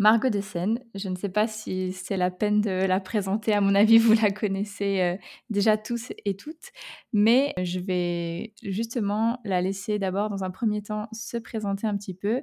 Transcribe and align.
Margot 0.00 0.30
Dessen, 0.30 0.82
je 0.94 1.10
ne 1.10 1.14
sais 1.14 1.28
pas 1.28 1.46
si 1.46 1.92
c'est 1.92 2.16
la 2.16 2.30
peine 2.30 2.62
de 2.62 2.70
la 2.70 3.00
présenter, 3.00 3.52
à 3.52 3.60
mon 3.60 3.74
avis, 3.74 3.98
vous 3.98 4.14
la 4.14 4.30
connaissez 4.30 5.02
euh, 5.02 5.16
déjà 5.50 5.76
tous 5.76 6.10
et 6.24 6.34
toutes, 6.34 6.70
mais 7.12 7.52
je 7.62 7.80
vais 7.80 8.54
justement 8.62 9.38
la 9.44 9.60
laisser 9.60 9.98
d'abord 9.98 10.30
dans 10.30 10.42
un 10.42 10.50
premier 10.50 10.80
temps 10.80 11.06
se 11.12 11.36
présenter 11.36 11.86
un 11.86 11.98
petit 11.98 12.14
peu. 12.14 12.40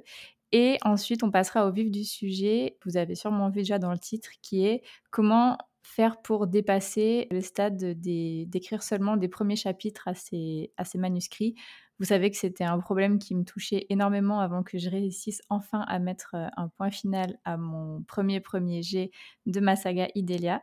Et 0.52 0.78
ensuite 0.84 1.24
on 1.24 1.32
passera 1.32 1.66
au 1.66 1.72
vif 1.72 1.90
du 1.90 2.04
sujet, 2.04 2.78
vous 2.84 2.96
avez 2.96 3.16
sûrement 3.16 3.48
vu 3.50 3.62
déjà 3.62 3.80
dans 3.80 3.90
le 3.90 3.98
titre, 3.98 4.30
qui 4.40 4.64
est 4.64 4.82
comment 5.10 5.58
faire 5.82 6.22
pour 6.22 6.46
dépasser 6.46 7.26
le 7.32 7.40
stade 7.40 7.76
d'écrire 7.76 8.84
seulement 8.84 9.16
des 9.16 9.28
premiers 9.28 9.56
chapitres 9.56 10.06
à 10.06 10.14
ces 10.14 10.70
manuscrits 10.94 11.56
vous 11.98 12.04
savez 12.04 12.30
que 12.30 12.36
c'était 12.36 12.64
un 12.64 12.78
problème 12.78 13.18
qui 13.18 13.34
me 13.34 13.44
touchait 13.44 13.86
énormément 13.88 14.40
avant 14.40 14.62
que 14.62 14.78
je 14.78 14.88
réussisse 14.88 15.42
enfin 15.48 15.80
à 15.80 15.98
mettre 15.98 16.34
euh, 16.34 16.46
un 16.56 16.68
point 16.68 16.90
final 16.90 17.38
à 17.44 17.56
mon 17.56 18.02
premier 18.02 18.40
premier 18.40 18.82
jet 18.82 19.10
de 19.46 19.60
ma 19.60 19.74
saga 19.74 20.08
Idélia. 20.14 20.62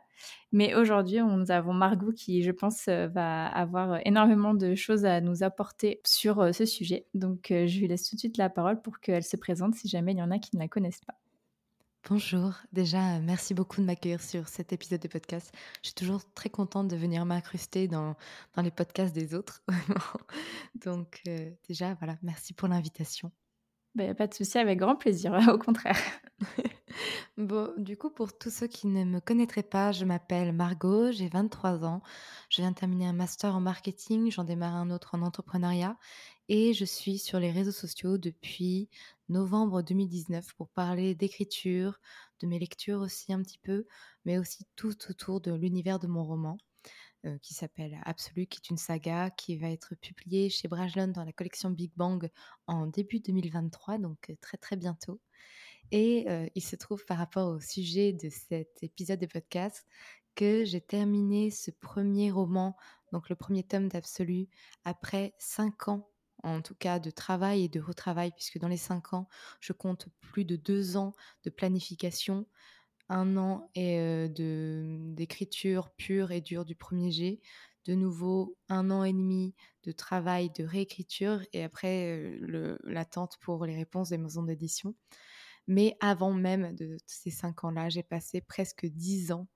Mais 0.52 0.74
aujourd'hui, 0.74 1.20
nous 1.20 1.50
avons 1.50 1.74
Margot 1.74 2.12
qui, 2.12 2.42
je 2.42 2.50
pense, 2.50 2.88
euh, 2.88 3.08
va 3.08 3.46
avoir 3.46 4.00
énormément 4.06 4.54
de 4.54 4.74
choses 4.74 5.04
à 5.04 5.20
nous 5.20 5.42
apporter 5.42 6.00
sur 6.04 6.40
euh, 6.40 6.52
ce 6.52 6.64
sujet. 6.64 7.06
Donc, 7.14 7.46
je 7.50 7.78
lui 7.78 7.88
laisse 7.88 8.08
tout 8.08 8.16
de 8.16 8.20
suite 8.20 8.38
la 8.38 8.48
parole 8.48 8.80
pour 8.80 9.00
qu'elle 9.00 9.24
se 9.24 9.36
présente 9.36 9.74
si 9.74 9.88
jamais 9.88 10.12
il 10.12 10.18
y 10.18 10.22
en 10.22 10.30
a 10.30 10.38
qui 10.38 10.56
ne 10.56 10.60
la 10.60 10.68
connaissent 10.68 11.04
pas. 11.06 11.14
Bonjour, 12.08 12.52
déjà 12.72 13.18
merci 13.18 13.52
beaucoup 13.52 13.80
de 13.80 13.86
m'accueillir 13.86 14.22
sur 14.22 14.46
cet 14.46 14.72
épisode 14.72 15.00
de 15.00 15.08
podcast. 15.08 15.52
Je 15.82 15.88
suis 15.88 15.94
toujours 15.94 16.22
très 16.34 16.50
contente 16.50 16.86
de 16.86 16.94
venir 16.94 17.26
m'incruster 17.26 17.88
dans, 17.88 18.14
dans 18.54 18.62
les 18.62 18.70
podcasts 18.70 19.12
des 19.12 19.34
autres. 19.34 19.64
Donc 20.76 21.20
euh, 21.26 21.50
déjà, 21.66 21.94
voilà, 21.94 22.16
merci 22.22 22.52
pour 22.52 22.68
l'invitation. 22.68 23.32
Ben, 23.96 24.14
pas 24.14 24.28
de 24.28 24.34
souci, 24.34 24.56
avec 24.56 24.78
grand 24.78 24.94
plaisir, 24.94 25.32
au 25.52 25.58
contraire. 25.58 25.98
bon, 27.36 27.72
du 27.76 27.96
coup, 27.96 28.10
pour 28.10 28.38
tous 28.38 28.50
ceux 28.50 28.68
qui 28.68 28.86
ne 28.86 29.04
me 29.04 29.18
connaîtraient 29.18 29.64
pas, 29.64 29.90
je 29.90 30.04
m'appelle 30.04 30.52
Margot, 30.52 31.10
j'ai 31.10 31.28
23 31.28 31.84
ans. 31.84 32.02
Je 32.50 32.62
viens 32.62 32.70
de 32.70 32.76
terminer 32.76 33.08
un 33.08 33.14
master 33.14 33.56
en 33.56 33.60
marketing, 33.60 34.30
j'en 34.30 34.44
démarre 34.44 34.76
un 34.76 34.90
autre 34.90 35.16
en 35.16 35.22
entrepreneuriat 35.22 35.96
et 36.48 36.72
je 36.72 36.84
suis 36.84 37.18
sur 37.18 37.40
les 37.40 37.50
réseaux 37.50 37.72
sociaux 37.72 38.18
depuis 38.18 38.88
novembre 39.28 39.82
2019 39.82 40.54
pour 40.54 40.68
parler 40.68 41.14
d'écriture, 41.14 41.98
de 42.40 42.46
mes 42.46 42.58
lectures 42.58 43.00
aussi 43.00 43.32
un 43.32 43.42
petit 43.42 43.58
peu, 43.58 43.86
mais 44.24 44.38
aussi 44.38 44.66
tout 44.76 44.94
autour 45.10 45.40
de 45.40 45.52
l'univers 45.52 45.98
de 45.98 46.06
mon 46.06 46.24
roman 46.24 46.58
euh, 47.24 47.38
qui 47.38 47.54
s'appelle 47.54 47.98
Absolu, 48.04 48.46
qui 48.46 48.58
est 48.58 48.70
une 48.70 48.76
saga 48.76 49.30
qui 49.30 49.56
va 49.56 49.68
être 49.70 49.94
publiée 49.96 50.48
chez 50.48 50.68
Brajlon 50.68 51.08
dans 51.08 51.24
la 51.24 51.32
collection 51.32 51.70
Big 51.70 51.90
Bang 51.96 52.30
en 52.66 52.86
début 52.86 53.20
2023, 53.20 53.98
donc 53.98 54.30
euh, 54.30 54.34
très 54.40 54.58
très 54.58 54.76
bientôt. 54.76 55.20
Et 55.90 56.26
euh, 56.28 56.46
il 56.54 56.62
se 56.62 56.76
trouve 56.76 57.04
par 57.04 57.18
rapport 57.18 57.48
au 57.48 57.60
sujet 57.60 58.12
de 58.12 58.28
cet 58.28 58.82
épisode 58.82 59.18
de 59.18 59.26
podcast 59.26 59.86
que 60.34 60.64
j'ai 60.64 60.80
terminé 60.80 61.50
ce 61.50 61.70
premier 61.70 62.30
roman, 62.30 62.76
donc 63.12 63.28
le 63.28 63.36
premier 63.36 63.62
tome 63.62 63.88
d'Absolu, 63.88 64.48
après 64.84 65.34
cinq 65.38 65.88
ans 65.88 66.08
en 66.46 66.62
tout 66.62 66.74
cas 66.74 66.98
de 66.98 67.10
travail 67.10 67.64
et 67.64 67.68
de 67.68 67.80
retravail, 67.80 68.32
puisque 68.32 68.58
dans 68.58 68.68
les 68.68 68.76
cinq 68.76 69.12
ans, 69.12 69.28
je 69.60 69.72
compte 69.72 70.08
plus 70.20 70.44
de 70.44 70.56
deux 70.56 70.96
ans 70.96 71.14
de 71.44 71.50
planification, 71.50 72.46
un 73.08 73.36
an 73.36 73.70
et 73.74 74.28
d'écriture 74.28 75.90
pure 75.96 76.32
et 76.32 76.40
dure 76.40 76.64
du 76.64 76.74
premier 76.74 77.10
G, 77.10 77.40
de 77.84 77.94
nouveau 77.94 78.56
un 78.68 78.90
an 78.90 79.04
et 79.04 79.12
demi 79.12 79.54
de 79.84 79.92
travail 79.92 80.50
de 80.50 80.64
réécriture 80.64 81.40
et 81.52 81.62
après 81.62 82.38
l'attente 82.84 83.38
pour 83.40 83.64
les 83.64 83.76
réponses 83.76 84.08
des 84.08 84.18
maisons 84.18 84.42
d'édition. 84.42 84.94
Mais 85.68 85.96
avant 86.00 86.32
même 86.32 86.74
de 86.76 86.96
ces 87.06 87.30
cinq 87.30 87.64
ans-là, 87.64 87.88
j'ai 87.88 88.02
passé 88.02 88.40
presque 88.40 88.86
dix 88.86 89.32
ans 89.32 89.48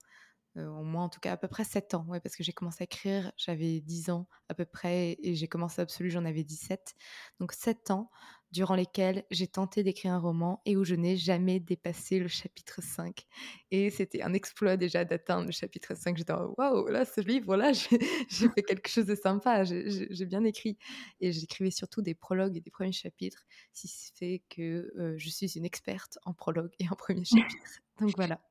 euh, 0.57 0.67
au 0.67 0.83
moins 0.83 1.05
en 1.05 1.09
tout 1.09 1.19
cas 1.19 1.31
à 1.31 1.37
peu 1.37 1.47
près 1.47 1.63
7 1.63 1.93
ans, 1.93 2.05
ouais, 2.07 2.19
parce 2.19 2.35
que 2.35 2.43
j'ai 2.43 2.51
commencé 2.51 2.81
à 2.81 2.85
écrire, 2.85 3.31
j'avais 3.37 3.79
10 3.81 4.09
ans 4.09 4.27
à 4.49 4.53
peu 4.53 4.65
près, 4.65 5.17
et 5.21 5.35
j'ai 5.35 5.47
commencé 5.47 5.81
Absolu, 5.81 6.09
j'en 6.09 6.25
avais 6.25 6.43
17. 6.43 6.93
Donc 7.39 7.53
7 7.53 7.91
ans 7.91 8.09
durant 8.51 8.75
lesquels 8.75 9.23
j'ai 9.31 9.47
tenté 9.47 9.81
d'écrire 9.81 10.13
un 10.13 10.19
roman 10.19 10.61
et 10.65 10.75
où 10.75 10.83
je 10.83 10.95
n'ai 10.95 11.15
jamais 11.15 11.59
dépassé 11.59 12.19
le 12.19 12.27
chapitre 12.27 12.81
5. 12.83 13.25
Et 13.71 13.89
c'était 13.89 14.21
un 14.21 14.33
exploit 14.33 14.75
déjà 14.75 15.05
d'atteindre 15.05 15.45
le 15.45 15.51
chapitre 15.53 15.95
5. 15.95 16.17
J'étais 16.17 16.33
waouh, 16.33 16.87
là, 16.87 17.05
ce 17.05 17.21
livre-là, 17.21 17.71
j'ai 18.29 18.49
fait 18.49 18.63
quelque 18.63 18.89
chose 18.89 19.05
de 19.05 19.15
sympa, 19.15 19.63
j'ai 19.63 20.25
bien 20.25 20.43
écrit. 20.43 20.77
Et 21.21 21.31
j'écrivais 21.31 21.71
surtout 21.71 22.01
des 22.01 22.13
prologues 22.13 22.57
et 22.57 22.61
des 22.61 22.71
premiers 22.71 22.91
chapitres, 22.91 23.45
si 23.71 23.87
ce 23.87 24.11
fait 24.15 24.43
que 24.49 24.91
euh, 24.97 25.13
je 25.17 25.29
suis 25.29 25.57
une 25.57 25.65
experte 25.65 26.19
en 26.25 26.33
prologue 26.33 26.71
et 26.79 26.89
en 26.89 26.95
premier 26.95 27.23
chapitre. 27.23 27.81
Donc 27.99 28.11
voilà. 28.17 28.41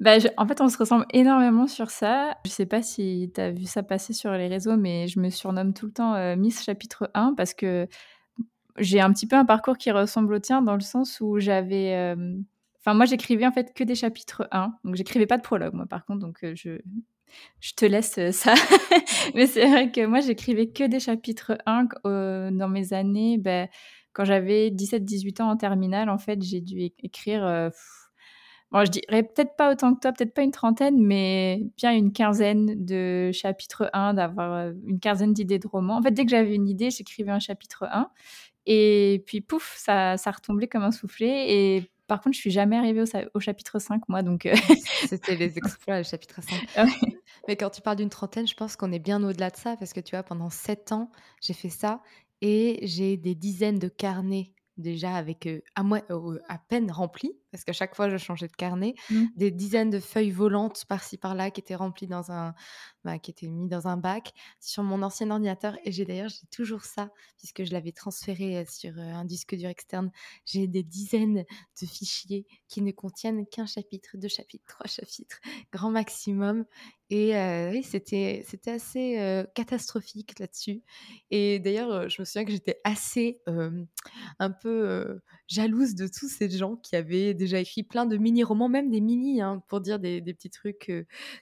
Bah, 0.00 0.16
en 0.36 0.46
fait, 0.46 0.60
on 0.60 0.68
se 0.68 0.78
ressemble 0.78 1.06
énormément 1.12 1.66
sur 1.66 1.90
ça. 1.90 2.36
Je 2.44 2.50
sais 2.50 2.66
pas 2.66 2.82
si 2.82 3.30
tu 3.34 3.40
as 3.40 3.50
vu 3.50 3.64
ça 3.64 3.82
passer 3.82 4.12
sur 4.12 4.32
les 4.32 4.48
réseaux, 4.48 4.76
mais 4.76 5.08
je 5.08 5.20
me 5.20 5.30
surnomme 5.30 5.74
tout 5.74 5.86
le 5.86 5.92
temps 5.92 6.14
euh, 6.14 6.36
Miss 6.36 6.62
chapitre 6.64 7.10
1 7.14 7.34
parce 7.36 7.54
que 7.54 7.88
j'ai 8.78 9.00
un 9.00 9.12
petit 9.12 9.26
peu 9.26 9.36
un 9.36 9.44
parcours 9.44 9.78
qui 9.78 9.90
ressemble 9.90 10.34
au 10.34 10.38
tien 10.38 10.62
dans 10.62 10.74
le 10.74 10.80
sens 10.80 11.20
où 11.20 11.38
j'avais. 11.38 11.94
Euh, 11.94 12.36
enfin, 12.80 12.94
moi, 12.94 13.04
j'écrivais 13.06 13.46
en 13.46 13.52
fait 13.52 13.74
que 13.74 13.84
des 13.84 13.94
chapitres 13.94 14.48
1. 14.52 14.74
Donc, 14.84 14.94
j'écrivais 14.96 15.26
pas 15.26 15.36
de 15.36 15.42
prologue, 15.42 15.74
moi, 15.74 15.86
par 15.86 16.04
contre. 16.06 16.20
Donc, 16.20 16.44
euh, 16.44 16.52
je, 16.56 16.78
je 17.60 17.72
te 17.74 17.84
laisse 17.84 18.18
ça. 18.32 18.54
mais 19.34 19.46
c'est 19.46 19.66
vrai 19.66 19.90
que 19.90 20.06
moi, 20.06 20.20
j'écrivais 20.20 20.68
que 20.68 20.84
des 20.84 21.00
chapitres 21.00 21.58
1 21.66 22.50
dans 22.52 22.68
mes 22.68 22.92
années. 22.92 23.38
Ben, 23.38 23.68
quand 24.12 24.24
j'avais 24.24 24.70
17-18 24.70 25.42
ans 25.42 25.50
en 25.50 25.56
terminale, 25.56 26.10
en 26.10 26.18
fait, 26.18 26.42
j'ai 26.42 26.60
dû 26.60 26.90
écrire. 27.02 27.70
Bon, 28.72 28.84
je 28.84 28.90
dirais 28.90 29.24
peut-être 29.24 29.56
pas 29.56 29.72
autant 29.72 29.94
que 29.94 30.00
toi, 30.00 30.12
peut-être 30.12 30.32
pas 30.32 30.42
une 30.42 30.52
trentaine, 30.52 31.00
mais 31.00 31.66
bien 31.76 31.92
une 31.92 32.12
quinzaine 32.12 32.84
de 32.84 33.30
chapitres 33.32 33.90
1, 33.92 34.14
d'avoir 34.14 34.52
euh, 34.52 34.72
une 34.86 35.00
quinzaine 35.00 35.32
d'idées 35.32 35.58
de 35.58 35.66
romans. 35.66 35.96
En 35.96 36.02
fait, 36.02 36.12
dès 36.12 36.24
que 36.24 36.30
j'avais 36.30 36.54
une 36.54 36.68
idée, 36.68 36.90
j'écrivais 36.90 37.32
un 37.32 37.40
chapitre 37.40 37.88
1. 37.90 38.10
Et 38.66 39.24
puis, 39.26 39.40
pouf, 39.40 39.74
ça, 39.76 40.16
ça 40.16 40.30
retombait 40.30 40.68
comme 40.68 40.84
un 40.84 40.92
soufflet. 40.92 41.52
Et 41.52 41.90
par 42.06 42.20
contre, 42.20 42.36
je 42.36 42.40
suis 42.40 42.52
jamais 42.52 42.76
arrivée 42.76 43.02
au, 43.34 43.40
chapitre 43.40 43.80
5, 43.80 44.08
moi. 44.08 44.22
Donc, 44.22 44.46
euh, 44.46 44.54
C'était 45.08 45.34
les 45.34 45.58
exploits, 45.58 45.98
le 45.98 46.04
chapitre 46.04 46.40
5. 46.40 46.54
Ah 46.76 46.84
mais 47.48 47.56
quand 47.56 47.70
tu 47.70 47.82
parles 47.82 47.96
d'une 47.96 48.08
trentaine, 48.08 48.46
je 48.46 48.54
pense 48.54 48.76
qu'on 48.76 48.92
est 48.92 49.00
bien 49.00 49.20
au-delà 49.24 49.50
de 49.50 49.56
ça, 49.56 49.76
parce 49.78 49.92
que 49.92 50.00
tu 50.00 50.14
vois, 50.14 50.22
pendant 50.22 50.48
sept 50.48 50.92
ans, 50.92 51.10
j'ai 51.40 51.54
fait 51.54 51.70
ça. 51.70 52.02
Et 52.40 52.78
j'ai 52.82 53.16
des 53.16 53.34
dizaines 53.34 53.80
de 53.80 53.88
carnets 53.88 54.52
déjà 54.76 55.16
avec 55.16 55.48
à, 55.74 55.82
moi, 55.82 56.00
à 56.48 56.58
peine 56.58 56.90
rempli, 56.92 57.32
parce 57.50 57.64
qu'à 57.64 57.72
chaque 57.72 57.94
fois 57.94 58.08
je 58.08 58.16
changeais 58.16 58.48
de 58.48 58.56
carnet, 58.56 58.94
mmh. 59.10 59.24
des 59.36 59.50
dizaines 59.50 59.90
de 59.90 60.00
feuilles 60.00 60.30
volantes 60.30 60.84
par-ci 60.86 61.16
par-là 61.16 61.50
qui 61.50 61.60
étaient 61.60 61.74
remplies 61.74 62.06
dans 62.06 62.30
un, 62.30 62.54
bah, 63.04 63.18
qui 63.18 63.30
étaient 63.30 63.48
mis 63.48 63.68
dans 63.68 63.88
un 63.88 63.96
bac 63.96 64.32
sur 64.60 64.82
mon 64.82 65.02
ancien 65.02 65.30
ordinateur. 65.30 65.76
Et 65.84 65.92
j'ai 65.92 66.04
d'ailleurs 66.04 66.28
j'ai 66.28 66.46
toujours 66.50 66.84
ça 66.84 67.10
puisque 67.38 67.64
je 67.64 67.72
l'avais 67.72 67.92
transféré 67.92 68.64
sur 68.66 68.98
un 68.98 69.24
disque 69.24 69.54
dur 69.54 69.68
externe. 69.68 70.10
J'ai 70.44 70.66
des 70.66 70.82
dizaines 70.82 71.44
de 71.80 71.86
fichiers 71.86 72.46
qui 72.68 72.82
ne 72.82 72.92
contiennent 72.92 73.46
qu'un 73.46 73.66
chapitre, 73.66 74.10
deux 74.14 74.28
chapitres, 74.28 74.64
trois 74.66 74.86
chapitres, 74.86 75.40
grand 75.72 75.90
maximum. 75.90 76.64
Et 77.12 77.32
oui, 77.72 77.82
c'était 77.82 78.44
c'était 78.46 78.70
assez 78.70 79.44
catastrophique 79.54 80.38
là-dessus. 80.38 80.82
Et 81.30 81.58
d'ailleurs, 81.58 82.08
je 82.08 82.22
me 82.22 82.24
souviens 82.24 82.44
que 82.44 82.52
j'étais 82.52 82.80
assez 82.84 83.40
un 84.38 84.50
peu 84.50 85.20
jalouse 85.48 85.94
de 85.94 86.06
tous 86.06 86.28
ces 86.28 86.48
gens 86.50 86.76
qui 86.76 86.94
avaient 86.94 87.34
déjà 87.40 87.58
écrit 87.58 87.82
plein 87.82 88.06
de 88.06 88.16
mini-romans, 88.16 88.68
même 88.68 88.90
des 88.90 89.00
mini, 89.00 89.42
hein, 89.42 89.62
pour 89.68 89.80
dire 89.80 89.98
des, 89.98 90.20
des 90.20 90.34
petits 90.34 90.50
trucs. 90.50 90.92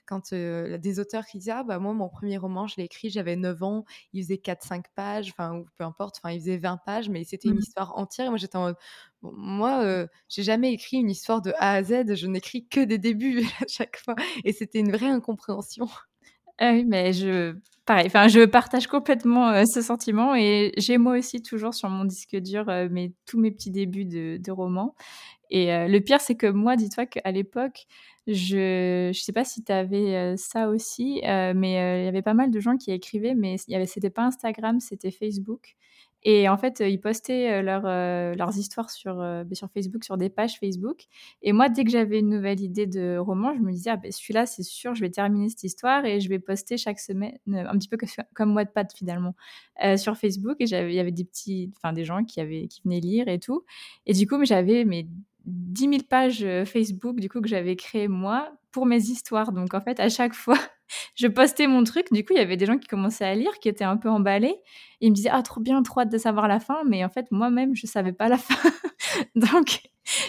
quand 0.05 0.33
des 0.33 0.99
auteurs 0.99 1.25
qui 1.25 1.37
disaient, 1.37 1.51
ah 1.51 1.63
bah 1.63 1.79
moi, 1.79 1.93
mon 1.93 2.09
premier 2.09 2.37
roman, 2.37 2.67
je 2.67 2.75
l'ai 2.77 2.83
écrit, 2.85 3.09
j'avais 3.09 3.35
9 3.35 3.63
ans, 3.63 3.85
il 4.13 4.23
faisait 4.23 4.35
4-5 4.35 4.83
pages, 4.95 5.31
enfin, 5.31 5.55
ou 5.59 5.65
peu 5.77 5.83
importe, 5.83 6.19
enfin, 6.23 6.33
il 6.33 6.39
faisait 6.39 6.57
20 6.57 6.77
pages, 6.85 7.09
mais 7.09 7.23
c'était 7.23 7.49
une 7.49 7.55
mmh. 7.55 7.59
histoire 7.59 7.97
entière. 7.97 8.27
Et 8.27 8.29
moi, 8.29 8.37
j'étais 8.37 8.57
en 8.57 8.73
moi, 9.21 10.07
j'ai 10.29 10.43
jamais 10.43 10.73
écrit 10.73 10.97
une 10.97 11.09
histoire 11.09 11.41
de 11.41 11.51
A 11.57 11.73
à 11.73 11.83
Z, 11.83 12.15
je 12.15 12.27
n'écris 12.27 12.67
que 12.67 12.79
des 12.79 12.97
débuts 12.97 13.41
à 13.61 13.65
chaque 13.67 13.97
fois. 13.97 14.15
Et 14.45 14.53
c'était 14.53 14.79
une 14.79 14.91
vraie 14.91 15.09
incompréhension. 15.09 15.87
Ah 16.57 16.71
oui, 16.73 16.83
mais 16.85 17.13
je, 17.13 17.55
pareil, 17.85 18.07
enfin, 18.07 18.27
je 18.27 18.43
partage 18.45 18.87
complètement 18.87 19.65
ce 19.65 19.81
sentiment 19.81 20.35
et 20.35 20.73
j'ai 20.77 20.97
moi 20.97 21.17
aussi 21.17 21.41
toujours 21.41 21.73
sur 21.73 21.87
mon 21.87 22.03
disque 22.03 22.35
dur 22.35 22.65
tous 23.25 23.39
mes 23.39 23.51
petits 23.51 23.71
débuts 23.71 24.05
de, 24.05 24.37
de 24.37 24.51
romans. 24.51 24.93
Et 25.49 25.87
le 25.87 25.99
pire, 25.99 26.21
c'est 26.21 26.35
que 26.35 26.47
moi, 26.47 26.75
dis-toi 26.75 27.05
qu'à 27.05 27.31
l'époque, 27.31 27.87
je 28.27 29.07
ne 29.07 29.13
sais 29.13 29.33
pas 29.33 29.43
si 29.43 29.63
tu 29.63 29.71
avais 29.71 30.35
ça 30.37 30.69
aussi, 30.69 31.21
mais 31.23 32.01
il 32.01 32.05
y 32.05 32.07
avait 32.07 32.21
pas 32.21 32.35
mal 32.35 32.51
de 32.51 32.59
gens 32.59 32.77
qui 32.77 32.91
écrivaient, 32.91 33.35
mais 33.35 33.57
ce 33.57 33.71
n'était 33.71 34.09
pas 34.09 34.23
Instagram, 34.23 34.79
c'était 34.79 35.11
Facebook. 35.11 35.75
Et 36.23 36.49
en 36.49 36.57
fait, 36.57 36.81
ils 36.85 36.99
postaient 36.99 37.61
leur, 37.63 37.83
leurs 37.83 38.57
histoires 38.57 38.89
sur, 38.89 39.15
bah, 39.15 39.45
sur 39.53 39.69
Facebook, 39.71 40.03
sur 40.03 40.17
des 40.17 40.29
pages 40.29 40.59
Facebook. 40.59 41.05
Et 41.41 41.53
moi, 41.53 41.69
dès 41.69 41.85
que 41.85 41.91
j'avais 41.91 42.19
une 42.19 42.29
nouvelle 42.29 42.59
idée 42.59 42.87
de 42.87 43.17
roman, 43.17 43.55
je 43.55 43.61
me 43.61 43.71
disais, 43.71 43.91
ah, 43.91 43.95
bah, 43.97 44.11
celui-là, 44.11 44.45
c'est 44.45 44.63
sûr, 44.63 44.93
je 44.95 45.01
vais 45.01 45.09
terminer 45.09 45.47
cette 45.49 45.63
histoire 45.63 46.03
et 46.05 46.19
je 46.19 46.27
vais 46.27 46.39
poster 46.39 46.77
chaque 46.77 46.99
semaine, 46.99 47.37
un 47.47 47.77
petit 47.77 47.87
peu 47.87 47.97
comme 48.33 48.53
Wattpad 48.53 48.91
finalement, 48.93 49.33
sur 49.95 50.17
Facebook. 50.17 50.57
Et 50.59 50.65
il 50.65 50.93
y 50.93 50.99
avait 50.99 51.11
des 51.11 51.23
petits, 51.25 51.71
enfin 51.77 51.93
des 51.93 52.03
gens 52.03 52.25
qui, 52.25 52.41
avaient, 52.41 52.67
qui 52.67 52.81
venaient 52.83 52.99
lire 52.99 53.29
et 53.29 53.39
tout. 53.39 53.63
Et 54.05 54.13
du 54.13 54.27
coup, 54.27 54.43
j'avais 54.43 54.83
mes 54.83 55.07
10 55.49 55.81
000 55.81 55.95
pages 56.09 56.45
Facebook 56.65 57.19
du 57.19 57.29
coup 57.29 57.41
que 57.41 57.47
j'avais 57.47 57.75
créées 57.75 58.07
moi 58.07 58.51
pour 58.71 58.85
mes 58.85 59.01
histoires. 59.01 59.51
Donc 59.51 59.73
en 59.73 59.81
fait, 59.81 59.99
à 59.99 60.09
chaque 60.09 60.33
fois, 60.33 60.57
je 61.15 61.27
postais 61.27 61.67
mon 61.67 61.83
truc. 61.83 62.07
Du 62.11 62.23
coup, 62.23 62.33
il 62.33 62.37
y 62.37 62.41
avait 62.41 62.57
des 62.57 62.65
gens 62.65 62.77
qui 62.77 62.87
commençaient 62.87 63.25
à 63.25 63.35
lire, 63.35 63.51
qui 63.59 63.69
étaient 63.69 63.83
un 63.83 63.97
peu 63.97 64.09
emballés. 64.09 64.55
ils 65.01 65.09
me 65.09 65.15
disaient 65.15 65.29
Ah, 65.31 65.43
trop 65.43 65.61
bien, 65.61 65.81
trop 65.83 66.01
hâte 66.01 66.11
de 66.11 66.17
savoir 66.17 66.47
la 66.47 66.59
fin. 66.59 66.83
Mais 66.85 67.03
en 67.03 67.09
fait, 67.09 67.27
moi-même, 67.31 67.75
je 67.75 67.85
ne 67.85 67.89
savais 67.89 68.13
pas 68.13 68.29
la 68.29 68.37
fin. 68.37 68.69
Donc, 69.35 69.81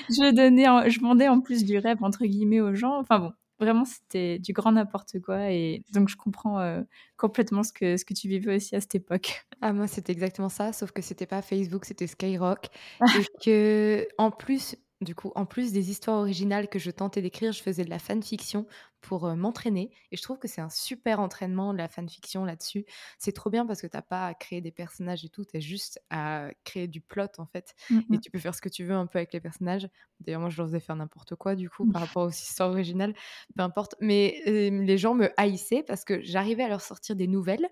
je, 0.08 0.32
donnais 0.34 0.90
je 0.90 1.00
vendais 1.00 1.28
en 1.28 1.40
plus 1.40 1.64
du 1.64 1.78
rêve, 1.78 2.02
entre 2.02 2.24
guillemets, 2.24 2.60
aux 2.60 2.74
gens. 2.74 2.98
Enfin 2.98 3.18
bon, 3.18 3.32
vraiment, 3.58 3.84
c'était 3.84 4.38
du 4.38 4.52
grand 4.52 4.72
n'importe 4.72 5.20
quoi. 5.20 5.50
Et 5.50 5.84
donc, 5.92 6.08
je 6.08 6.16
comprends 6.16 6.60
euh, 6.60 6.82
complètement 7.16 7.62
ce 7.62 7.72
que, 7.72 7.96
ce 7.96 8.04
que 8.04 8.14
tu 8.14 8.28
vivais 8.28 8.56
aussi 8.56 8.74
à 8.76 8.80
cette 8.80 8.94
époque. 8.94 9.44
Ah, 9.60 9.72
moi, 9.72 9.86
c'était 9.86 10.12
exactement 10.12 10.48
ça, 10.48 10.72
sauf 10.72 10.92
que 10.92 11.02
c'était 11.02 11.26
pas 11.26 11.42
Facebook, 11.42 11.84
c'était 11.84 12.06
Skyrock. 12.06 12.68
et 13.18 13.24
que, 13.44 14.08
en 14.18 14.30
plus, 14.30 14.76
du 15.00 15.14
coup, 15.14 15.32
en 15.34 15.46
plus 15.46 15.72
des 15.72 15.90
histoires 15.90 16.18
originales 16.18 16.68
que 16.68 16.78
je 16.78 16.90
tentais 16.90 17.22
d'écrire, 17.22 17.52
je 17.52 17.62
faisais 17.62 17.84
de 17.84 17.90
la 17.90 17.98
fanfiction 17.98 18.66
pour 19.00 19.26
m'entraîner. 19.34 19.90
Et 20.12 20.16
je 20.18 20.22
trouve 20.22 20.38
que 20.38 20.46
c'est 20.48 20.60
un 20.60 20.68
super 20.68 21.20
entraînement, 21.20 21.72
la 21.72 21.88
fanfiction 21.88 22.44
là-dessus. 22.44 22.84
C'est 23.18 23.32
trop 23.32 23.48
bien 23.48 23.64
parce 23.66 23.80
que 23.80 23.86
t'as 23.86 24.02
pas 24.02 24.26
à 24.26 24.34
créer 24.34 24.60
des 24.60 24.72
personnages 24.72 25.24
et 25.24 25.30
tout, 25.30 25.44
tu 25.44 25.56
as 25.56 25.60
juste 25.60 26.00
à 26.10 26.50
créer 26.64 26.86
du 26.86 27.00
plot 27.00 27.24
en 27.38 27.46
fait. 27.46 27.74
Mmh 27.90 28.06
et 28.12 28.18
tu 28.18 28.30
peux 28.30 28.38
faire 28.38 28.54
ce 28.54 28.60
que 28.60 28.68
tu 28.68 28.84
veux 28.84 28.94
un 28.94 29.06
peu 29.06 29.18
avec 29.18 29.32
les 29.32 29.40
personnages. 29.40 29.88
D'ailleurs, 30.20 30.40
moi, 30.40 30.50
je 30.50 30.58
leur 30.58 30.66
faisais 30.66 30.80
faire 30.80 30.96
n'importe 30.96 31.34
quoi 31.34 31.54
du 31.54 31.70
coup 31.70 31.86
par 31.86 32.02
rapport 32.02 32.24
aux 32.26 32.30
histoires 32.30 32.70
originales, 32.70 33.14
peu 33.56 33.62
importe. 33.62 33.94
Mais 34.00 34.42
les 34.46 34.98
gens 34.98 35.14
me 35.14 35.30
haïssaient 35.40 35.82
parce 35.82 36.04
que 36.04 36.20
j'arrivais 36.22 36.64
à 36.64 36.68
leur 36.68 36.82
sortir 36.82 37.16
des 37.16 37.26
nouvelles 37.26 37.66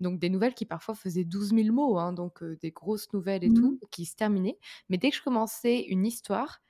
donc 0.00 0.18
des 0.18 0.28
nouvelles 0.28 0.54
qui 0.54 0.66
parfois 0.66 0.94
faisaient 0.94 1.24
12 1.24 1.50
000 1.54 1.72
mots, 1.72 1.98
hein, 1.98 2.12
donc 2.12 2.42
des 2.44 2.70
grosses 2.70 3.12
nouvelles 3.12 3.44
et 3.44 3.52
tout, 3.52 3.72
mmh. 3.72 3.86
qui 3.90 4.06
se 4.06 4.16
terminaient. 4.16 4.58
Mais 4.88 4.98
dès 4.98 5.10
que 5.10 5.16
je 5.16 5.22
commençais 5.22 5.80
une 5.88 6.06
histoire, 6.06 6.60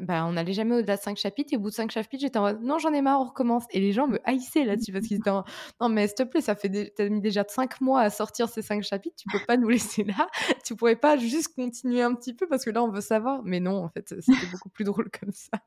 bah, 0.00 0.26
on 0.26 0.32
n'allait 0.32 0.52
jamais 0.52 0.74
au-delà 0.74 0.96
de 0.96 1.02
5 1.02 1.16
chapitres. 1.16 1.52
Et 1.52 1.56
au 1.56 1.60
bout 1.60 1.70
de 1.70 1.74
5 1.74 1.90
chapitres, 1.90 2.20
j'étais 2.22 2.38
en 2.38 2.42
mode 2.42 2.62
non, 2.62 2.78
j'en 2.78 2.92
ai 2.92 3.00
marre, 3.00 3.20
on 3.20 3.24
recommence. 3.24 3.64
Et 3.70 3.80
les 3.80 3.92
gens 3.92 4.08
me 4.08 4.18
haïssaient 4.24 4.64
là-dessus 4.64 4.92
parce 4.92 5.06
qu'ils 5.06 5.18
étaient 5.18 5.30
en 5.30 5.44
non, 5.80 5.88
mais 5.88 6.08
s'il 6.08 6.16
te 6.16 6.22
plaît, 6.24 6.40
ça 6.40 6.54
fait 6.56 6.92
t'as 6.96 7.08
mis 7.08 7.20
déjà 7.20 7.44
5 7.46 7.80
mois 7.80 8.00
à 8.00 8.10
sortir 8.10 8.48
ces 8.48 8.62
5 8.62 8.82
chapitres, 8.82 9.14
tu 9.16 9.28
peux 9.30 9.44
pas 9.46 9.56
nous 9.56 9.68
laisser 9.68 10.04
là. 10.04 10.28
Tu 10.64 10.74
pourrais 10.74 10.96
pas 10.96 11.16
juste 11.16 11.54
continuer 11.54 12.02
un 12.02 12.14
petit 12.14 12.34
peu 12.34 12.46
parce 12.48 12.64
que 12.64 12.70
là, 12.70 12.82
on 12.82 12.90
veut 12.90 13.00
savoir. 13.00 13.42
Mais 13.44 13.60
non, 13.60 13.84
en 13.84 13.88
fait, 13.88 14.14
c'était 14.20 14.46
beaucoup 14.50 14.70
plus 14.70 14.84
drôle 14.84 15.10
comme 15.10 15.32
ça. 15.32 15.58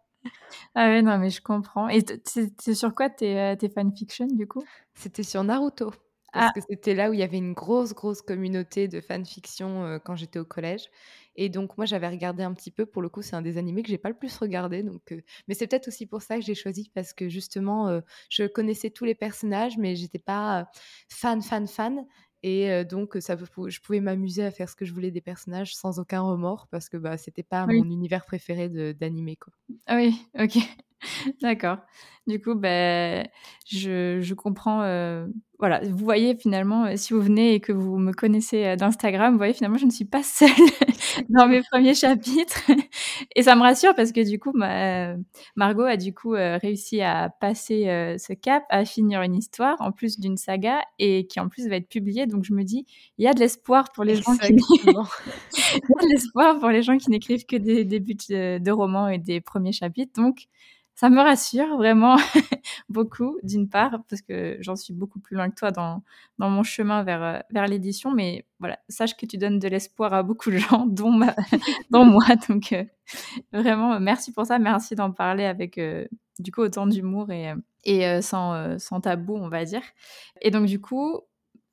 Ah 0.75 0.88
ouais, 0.88 1.02
non, 1.02 1.18
mais 1.19 1.30
je 1.30 1.42
comprends. 1.42 1.88
Et 1.88 2.04
c'est 2.25 2.74
sur 2.74 2.94
quoi 2.94 3.10
tes, 3.10 3.56
tes 3.60 3.69
fanfictions 3.69 4.28
du 4.28 4.48
coup? 4.48 4.64
C'était 4.96 5.24
sur 5.24 5.44
Naruto. 5.44 5.92
Parce 6.38 6.51
ah. 6.56 6.60
que 6.60 6.66
c'était 6.69 6.94
là 6.94 7.10
où 7.10 7.13
il 7.13 7.19
y 7.19 7.24
avait 7.24 7.38
une 7.38 7.54
grosse, 7.54 7.94
grosse 7.94 8.22
communauté 8.22 8.88
de 8.88 9.01
fanfiction 9.01 10.00
quand 10.04 10.16
j'étais 10.16 10.39
au 10.39 10.45
collège. 10.45 10.89
Et 11.36 11.50
donc, 11.50 11.78
moi, 11.78 11.86
j'avais 11.86 12.07
regardé 12.07 12.44
un 12.44 12.54
petit 12.54 12.72
peu. 12.72 12.86
Pour 12.86 13.01
le 13.01 13.10
coup, 13.10 13.22
c'est 13.22 13.36
un 13.36 13.42
des 13.42 13.57
animés 13.57 13.84
que 13.84 13.89
j'ai 13.89 13.98
pas 13.98 14.10
le 14.10 14.16
plus 14.18 14.36
regardé. 14.38 14.84
Donc, 14.84 15.13
Mais 15.48 15.54
c'est 15.54 15.68
peut-être 15.68 15.88
aussi 15.88 16.06
pour 16.06 16.22
ça 16.22 16.36
que 16.36 16.42
j'ai 16.44 16.56
choisi, 16.56 16.89
parce 16.94 17.13
que 17.13 17.30
justement, 17.30 18.01
je 18.30 18.44
connaissais 18.45 18.89
tous 18.89 19.06
les 19.06 19.16
personnages, 19.16 19.78
mais 19.78 19.95
j'étais 19.95 20.19
pas 20.19 20.68
fan, 21.10 21.42
fan, 21.42 21.68
fan. 21.68 22.06
Et 22.44 22.86
donc, 22.86 23.18
ça, 23.19 23.36
je 23.68 23.80
pouvais 23.80 24.00
m'amuser 24.00 24.44
à 24.44 24.51
faire 24.51 24.69
ce 24.69 24.75
que 24.75 24.86
je 24.86 24.94
voulais 24.94 25.12
des 25.12 25.22
personnages 25.22 25.75
sans 25.75 26.00
aucun 26.00 26.22
remords, 26.22 26.68
parce 26.69 26.90
que 26.90 26.98
bah, 26.98 27.18
c'était 27.18 27.44
pas 27.44 27.66
mon 27.68 27.86
univers 27.90 28.25
préféré 28.25 28.69
d'animé. 28.94 29.38
Ah 29.86 29.95
oui, 29.95 30.16
ok. 30.40 30.57
D'accord. 31.42 31.78
Du 32.27 32.41
coup, 32.41 32.56
ben, 32.56 33.25
je, 33.65 34.19
je 34.21 34.33
comprends. 34.33 34.81
Euh, 34.81 35.27
voilà, 35.59 35.79
vous 35.81 36.03
voyez 36.03 36.35
finalement, 36.35 36.85
euh, 36.85 36.97
si 36.97 37.13
vous 37.13 37.21
venez 37.21 37.53
et 37.53 37.62
que 37.62 37.71
vous 37.71 37.97
me 37.97 38.12
connaissez 38.12 38.65
euh, 38.65 38.75
d'Instagram, 38.75 39.31
vous 39.31 39.38
voyez 39.38 39.53
finalement, 39.53 39.77
je 39.77 39.85
ne 39.85 39.91
suis 39.91 40.03
pas 40.03 40.24
seule 40.24 40.50
dans 41.29 41.47
mes 41.47 41.62
premiers 41.62 41.94
chapitres. 41.94 42.59
et 43.35 43.44
ça 43.44 43.56
me 43.56 43.62
rassure 43.62 43.95
parce 43.95 44.12
que 44.12 44.29
du 44.29 44.39
coup, 44.39 44.51
ma, 44.53 45.15
Margot 45.56 45.83
a 45.83 45.95
du 45.95 46.13
coup 46.13 46.31
réussi 46.31 47.01
à 47.01 47.29
passer 47.29 47.85
ce 48.19 48.33
cap, 48.33 48.63
à 48.69 48.83
finir 48.83 49.21
une 49.21 49.35
histoire 49.35 49.77
en 49.80 49.94
plus 49.94 50.19
d'une 50.19 50.35
saga 50.35 50.81
et 51.00 51.27
qui 51.27 51.39
en 51.39 51.47
plus 51.47 51.69
va 51.69 51.77
être 51.77 51.88
publiée. 51.88 52.27
Donc 52.27 52.44
je 52.44 52.53
me 52.53 52.63
dis, 52.63 52.85
il 53.18 53.23
y 53.23 53.27
a 53.27 53.33
de 53.33 53.39
l'espoir 53.39 53.94
pour 53.94 54.03
les 54.03 54.15
gens 54.15 54.35
qui. 54.35 54.51
il 54.83 54.85
y 54.85 54.89
a 54.89 56.03
de 56.03 56.09
l'espoir 56.12 56.59
pour 56.59 56.69
les 56.69 56.83
gens 56.83 56.97
qui 56.97 57.09
n'écrivent 57.09 57.45
que 57.45 57.56
des 57.56 57.85
débuts 57.85 58.18
de, 58.30 58.59
de 58.59 58.71
romans 58.71 59.07
et 59.07 59.18
des 59.18 59.39
premiers 59.39 59.71
chapitres. 59.71 60.12
Donc 60.21 60.47
ça 60.97 61.12
me 61.12 61.21
rassure 61.21 61.77
vraiment 61.77 62.17
beaucoup, 62.90 63.38
d'une 63.44 63.69
part, 63.69 64.04
parce 64.10 64.22
que 64.22 64.58
j'en 64.62 64.75
suis 64.75 64.94
beaucoup 64.94 65.19
plus 65.19 65.36
loin 65.36 65.50
que 65.50 65.56
toi 65.56 65.72
dans, 65.72 66.04
dans 66.40 66.50
mon 66.50 66.64
chemin 66.64 67.04
vers, 67.04 67.24
euh, 67.24 67.40
vers 67.52 67.68
l'édition. 67.68 68.12
Mais 68.14 68.46
voilà, 68.60 68.80
sache 68.90 69.16
que 69.16 69.25
tu 69.25 69.38
donnes 69.38 69.60
de 69.60 69.68
l'espoir 69.68 70.14
à 70.14 70.24
beaucoup 70.24 70.52
de 70.52 70.58
gens, 70.58 70.86
dont, 70.86 71.12
dont 71.92 72.06
moi. 72.06 72.25
Donc, 72.50 72.74
euh, 72.74 72.84
vraiment, 73.54 74.00
merci 74.00 74.31
pour 74.31 74.46
ça. 74.46 74.60
Merci 74.60 74.96
d'en 74.96 75.12
parler 75.12 75.46
avec, 75.46 75.78
euh, 75.78 76.06
du 76.40 76.52
coup, 76.52 76.62
autant 76.62 76.88
d'humour 76.88 77.31
et, 77.31 77.54
et 77.84 78.22
sans, 78.22 78.78
sans 78.80 79.02
tabou, 79.02 79.36
on 79.36 79.50
va 79.50 79.66
dire. 79.66 79.81
Et 80.42 80.52
donc, 80.52 80.66
du 80.66 80.80
coup, 80.81 81.19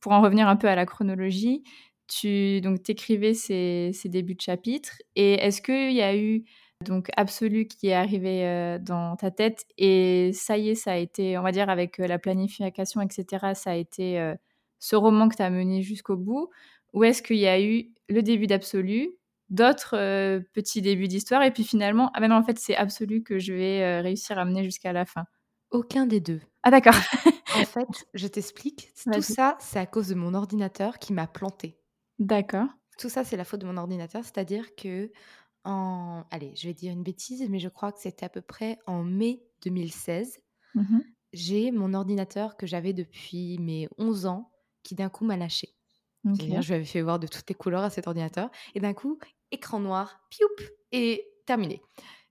pour 0.00 0.12
en 0.12 0.20
revenir 0.22 0.48
un 0.48 0.56
peu 0.56 0.68
à 0.68 0.74
la 0.74 0.86
chronologie, 0.86 1.64
tu 2.06 2.60
donc 2.60 2.82
t'écrivais 2.82 3.34
ces, 3.34 3.90
ces 3.94 4.08
débuts 4.08 4.34
de 4.34 4.40
chapitre. 4.40 4.92
Et 5.16 5.34
est-ce 5.34 5.62
qu'il 5.62 5.92
y 5.92 6.02
a 6.02 6.16
eu 6.16 6.44
donc 6.82 7.10
absolu 7.16 7.66
qui 7.66 7.88
est 7.88 7.94
arrivé 7.94 8.44
euh, 8.46 8.78
dans 8.78 9.16
ta 9.16 9.30
tête 9.30 9.64
et 9.78 10.30
ça 10.32 10.58
y 10.58 10.70
est, 10.70 10.74
ça 10.74 10.92
a 10.92 10.96
été, 10.96 11.38
on 11.38 11.42
va 11.42 11.52
dire, 11.52 11.70
avec 11.70 12.00
euh, 12.00 12.06
la 12.06 12.18
planification, 12.18 13.00
etc., 13.00 13.54
ça 13.54 13.70
a 13.70 13.74
été 13.74 14.20
euh, 14.20 14.34
ce 14.78 14.96
roman 14.96 15.28
que 15.28 15.36
tu 15.36 15.42
as 15.42 15.50
mené 15.50 15.82
jusqu'au 15.82 16.16
bout 16.16 16.50
Ou 16.92 17.04
est-ce 17.04 17.22
qu'il 17.22 17.36
y 17.36 17.46
a 17.46 17.60
eu 17.60 17.90
le 18.08 18.22
début 18.22 18.46
d'absolu, 18.46 19.10
d'autres 19.48 20.42
petits 20.52 20.82
débuts 20.82 21.08
d'histoire 21.08 21.42
et 21.42 21.50
puis 21.50 21.64
finalement, 21.64 22.10
ah 22.14 22.20
ben 22.20 22.28
non, 22.28 22.36
en 22.36 22.42
fait, 22.42 22.58
c'est 22.58 22.76
absolu 22.76 23.22
que 23.22 23.38
je 23.38 23.52
vais 23.54 24.00
réussir 24.00 24.38
à 24.38 24.44
mener 24.44 24.64
jusqu'à 24.64 24.92
la 24.92 25.06
fin? 25.06 25.24
Aucun 25.70 26.06
des 26.06 26.20
deux. 26.20 26.40
Ah 26.62 26.70
d'accord. 26.70 26.94
en 27.56 27.64
fait, 27.64 28.06
je 28.14 28.26
t'explique, 28.26 28.90
tout 29.12 29.22
ça, 29.22 29.56
c'est 29.60 29.78
à 29.78 29.86
cause 29.86 30.08
de 30.08 30.14
mon 30.14 30.34
ordinateur 30.34 30.98
qui 30.98 31.12
m'a 31.12 31.26
planté. 31.26 31.78
D'accord. 32.18 32.68
Tout 32.98 33.08
ça, 33.08 33.24
c'est 33.24 33.36
la 33.36 33.44
faute 33.44 33.60
de 33.60 33.66
mon 33.66 33.76
ordinateur, 33.76 34.22
c'est-à-dire 34.22 34.74
que 34.76 35.10
en 35.64 36.24
allez, 36.30 36.52
je 36.56 36.68
vais 36.68 36.74
dire 36.74 36.92
une 36.92 37.02
bêtise, 37.02 37.48
mais 37.48 37.58
je 37.58 37.68
crois 37.68 37.92
que 37.92 38.00
c'était 38.00 38.26
à 38.26 38.28
peu 38.28 38.42
près 38.42 38.78
en 38.86 39.02
mai 39.02 39.42
2016. 39.62 40.40
Mmh 40.74 40.98
j'ai 41.34 41.72
mon 41.72 41.94
ordinateur 41.94 42.56
que 42.56 42.64
j'avais 42.64 42.92
depuis 42.92 43.58
mes 43.58 43.88
11 43.98 44.26
ans 44.26 44.52
qui 44.84 44.94
d'un 44.94 45.08
coup 45.08 45.24
m'a 45.24 45.36
lâché. 45.36 45.74
je 46.24 46.44
lui 46.44 46.54
avais 46.54 46.84
fait 46.84 47.02
voir 47.02 47.18
de 47.18 47.26
toutes 47.26 47.48
les 47.48 47.54
couleurs 47.54 47.82
à 47.82 47.90
cet 47.90 48.06
ordinateur 48.06 48.50
et 48.74 48.80
d'un 48.80 48.94
coup, 48.94 49.18
écran 49.50 49.80
noir, 49.80 50.20
pioup 50.30 50.46
et 50.92 51.26
terminé 51.44 51.82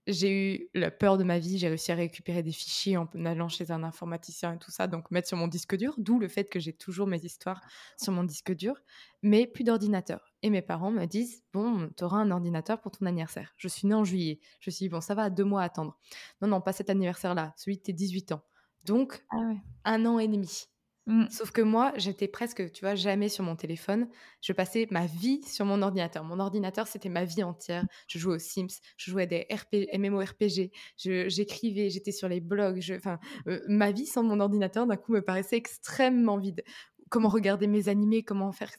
j'ai 0.07 0.55
eu 0.55 0.69
la 0.73 0.91
peur 0.91 1.17
de 1.17 1.23
ma 1.23 1.39
vie, 1.39 1.57
j'ai 1.57 1.69
réussi 1.69 1.91
à 1.91 1.95
récupérer 1.95 2.43
des 2.43 2.51
fichiers 2.51 2.97
en 2.97 3.07
allant 3.25 3.47
chez 3.47 3.71
un 3.71 3.83
informaticien 3.83 4.55
et 4.55 4.57
tout 4.59 4.71
ça, 4.71 4.87
donc 4.87 5.09
mettre 5.11 5.27
sur 5.27 5.37
mon 5.37 5.47
disque 5.47 5.75
dur, 5.75 5.95
d'où 5.97 6.19
le 6.19 6.27
fait 6.27 6.45
que 6.45 6.59
j'ai 6.59 6.73
toujours 6.73 7.07
mes 7.07 7.23
histoires 7.23 7.61
sur 7.97 8.11
mon 8.11 8.23
disque 8.23 8.53
dur, 8.53 8.75
mais 9.21 9.47
plus 9.47 9.63
d'ordinateur. 9.63 10.33
Et 10.41 10.49
mes 10.49 10.61
parents 10.61 10.91
me 10.91 11.05
disent, 11.05 11.43
bon, 11.53 11.89
tu 11.95 12.03
auras 12.03 12.17
un 12.17 12.31
ordinateur 12.31 12.81
pour 12.81 12.91
ton 12.91 13.05
anniversaire. 13.05 13.53
Je 13.57 13.67
suis 13.67 13.87
née 13.87 13.95
en 13.95 14.03
juillet. 14.03 14.39
Je 14.59 14.69
me 14.69 14.71
suis 14.73 14.85
dit, 14.85 14.89
bon, 14.89 14.99
ça 14.99 15.15
va, 15.15 15.29
deux 15.29 15.45
mois 15.45 15.61
à 15.61 15.65
attendre. 15.65 15.97
Non, 16.41 16.49
non, 16.49 16.61
pas 16.61 16.73
cet 16.73 16.89
anniversaire-là, 16.89 17.53
celui 17.55 17.77
de 17.77 17.83
tes 17.83 17.93
18 17.93 18.33
ans. 18.33 18.43
Donc, 18.85 19.23
ah 19.31 19.53
un 19.85 20.05
an 20.05 20.19
et 20.19 20.27
demi. 20.27 20.67
Mmh. 21.05 21.25
Sauf 21.29 21.51
que 21.51 21.61
moi, 21.61 21.91
j'étais 21.97 22.27
presque, 22.27 22.71
tu 22.71 22.85
vois, 22.85 22.95
jamais 22.95 23.27
sur 23.27 23.43
mon 23.43 23.55
téléphone. 23.55 24.07
Je 24.41 24.53
passais 24.53 24.87
ma 24.89 25.05
vie 25.05 25.43
sur 25.43 25.65
mon 25.65 25.81
ordinateur. 25.81 26.23
Mon 26.23 26.39
ordinateur, 26.39 26.87
c'était 26.87 27.09
ma 27.09 27.25
vie 27.25 27.43
entière. 27.43 27.85
Je 28.07 28.19
jouais 28.19 28.35
aux 28.35 28.39
Sims, 28.39 28.79
je 28.95 29.11
jouais 29.11 29.23
à 29.23 29.25
des 29.25 29.47
RP, 29.51 29.87
MMORPG, 29.97 30.71
j'écrivais, 30.95 31.89
j'étais 31.89 32.13
sur 32.13 32.29
les 32.29 32.39
blogs. 32.39 32.81
Enfin, 32.95 33.19
euh, 33.47 33.59
ma 33.67 33.91
vie 33.91 34.05
sans 34.05 34.23
mon 34.23 34.39
ordinateur, 34.39 34.87
d'un 34.87 34.95
coup, 34.95 35.11
me 35.11 35.21
paraissait 35.21 35.57
extrêmement 35.57 36.37
vide. 36.37 36.63
Comment 37.09 37.29
regarder 37.29 37.67
mes 37.67 37.89
animés, 37.89 38.23
comment 38.23 38.51
faire. 38.51 38.71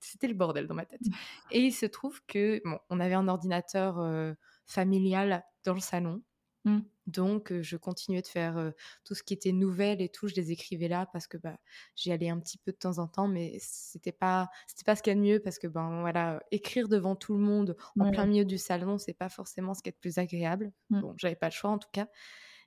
c'était 0.00 0.28
le 0.28 0.34
bordel 0.34 0.66
dans 0.66 0.74
ma 0.74 0.86
tête. 0.86 1.02
Mmh. 1.02 1.12
Et 1.52 1.60
il 1.60 1.72
se 1.72 1.86
trouve 1.86 2.20
que, 2.26 2.62
bon, 2.64 2.78
on 2.88 3.00
avait 3.00 3.14
un 3.14 3.28
ordinateur 3.28 4.00
euh, 4.00 4.32
familial 4.64 5.44
dans 5.64 5.74
le 5.74 5.80
salon. 5.80 6.22
Mmh. 6.66 6.80
Donc, 7.06 7.52
je 7.62 7.76
continuais 7.76 8.20
de 8.20 8.26
faire, 8.26 8.72
tout 9.04 9.14
ce 9.14 9.22
qui 9.22 9.32
était 9.32 9.52
nouvelles 9.52 10.02
et 10.02 10.08
tout, 10.08 10.26
je 10.26 10.34
les 10.34 10.50
écrivais 10.50 10.88
là 10.88 11.06
parce 11.12 11.26
que, 11.28 11.36
bah, 11.36 11.56
j'y 11.94 12.10
allais 12.10 12.28
un 12.28 12.38
petit 12.40 12.58
peu 12.58 12.72
de 12.72 12.76
temps 12.76 12.98
en 12.98 13.06
temps, 13.06 13.28
mais 13.28 13.56
c'était 13.60 14.12
pas 14.12 14.50
c'était 14.66 14.84
pas 14.84 14.96
ce 14.96 15.02
qu'il 15.02 15.12
y 15.12 15.16
a 15.16 15.16
de 15.16 15.24
mieux 15.24 15.40
parce 15.40 15.58
que, 15.58 15.68
ben, 15.68 16.00
voilà, 16.00 16.42
écrire 16.50 16.88
devant 16.88 17.14
tout 17.14 17.34
le 17.34 17.40
monde 17.40 17.76
en 17.98 18.10
plein 18.10 18.26
milieu 18.26 18.44
du 18.44 18.58
salon, 18.58 18.98
c'est 18.98 19.14
pas 19.14 19.28
forcément 19.28 19.72
ce 19.72 19.82
qui 19.82 19.88
est 19.88 19.96
le 19.96 20.00
plus 20.00 20.18
agréable. 20.18 20.72
Mmh. 20.90 21.00
Bon, 21.00 21.14
j'avais 21.16 21.36
pas 21.36 21.46
le 21.46 21.52
choix 21.52 21.70
en 21.70 21.78
tout 21.78 21.88
cas. 21.92 22.08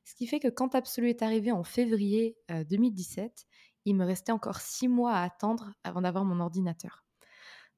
Ce 0.05 0.15
qui 0.15 0.25
fait 0.25 0.39
que 0.39 0.47
quand 0.47 0.73
Absolu 0.73 1.09
est 1.09 1.21
arrivé 1.21 1.51
en 1.51 1.63
février, 1.63 2.37
2017, 2.49 3.45
il 3.85 3.95
me 3.95 4.05
restait 4.05 4.31
encore 4.31 4.61
six 4.61 4.87
mois 4.87 5.13
à 5.13 5.23
attendre 5.23 5.73
avant 5.83 6.01
d'avoir 6.01 6.23
mon 6.25 6.39
ordinateur. 6.39 7.03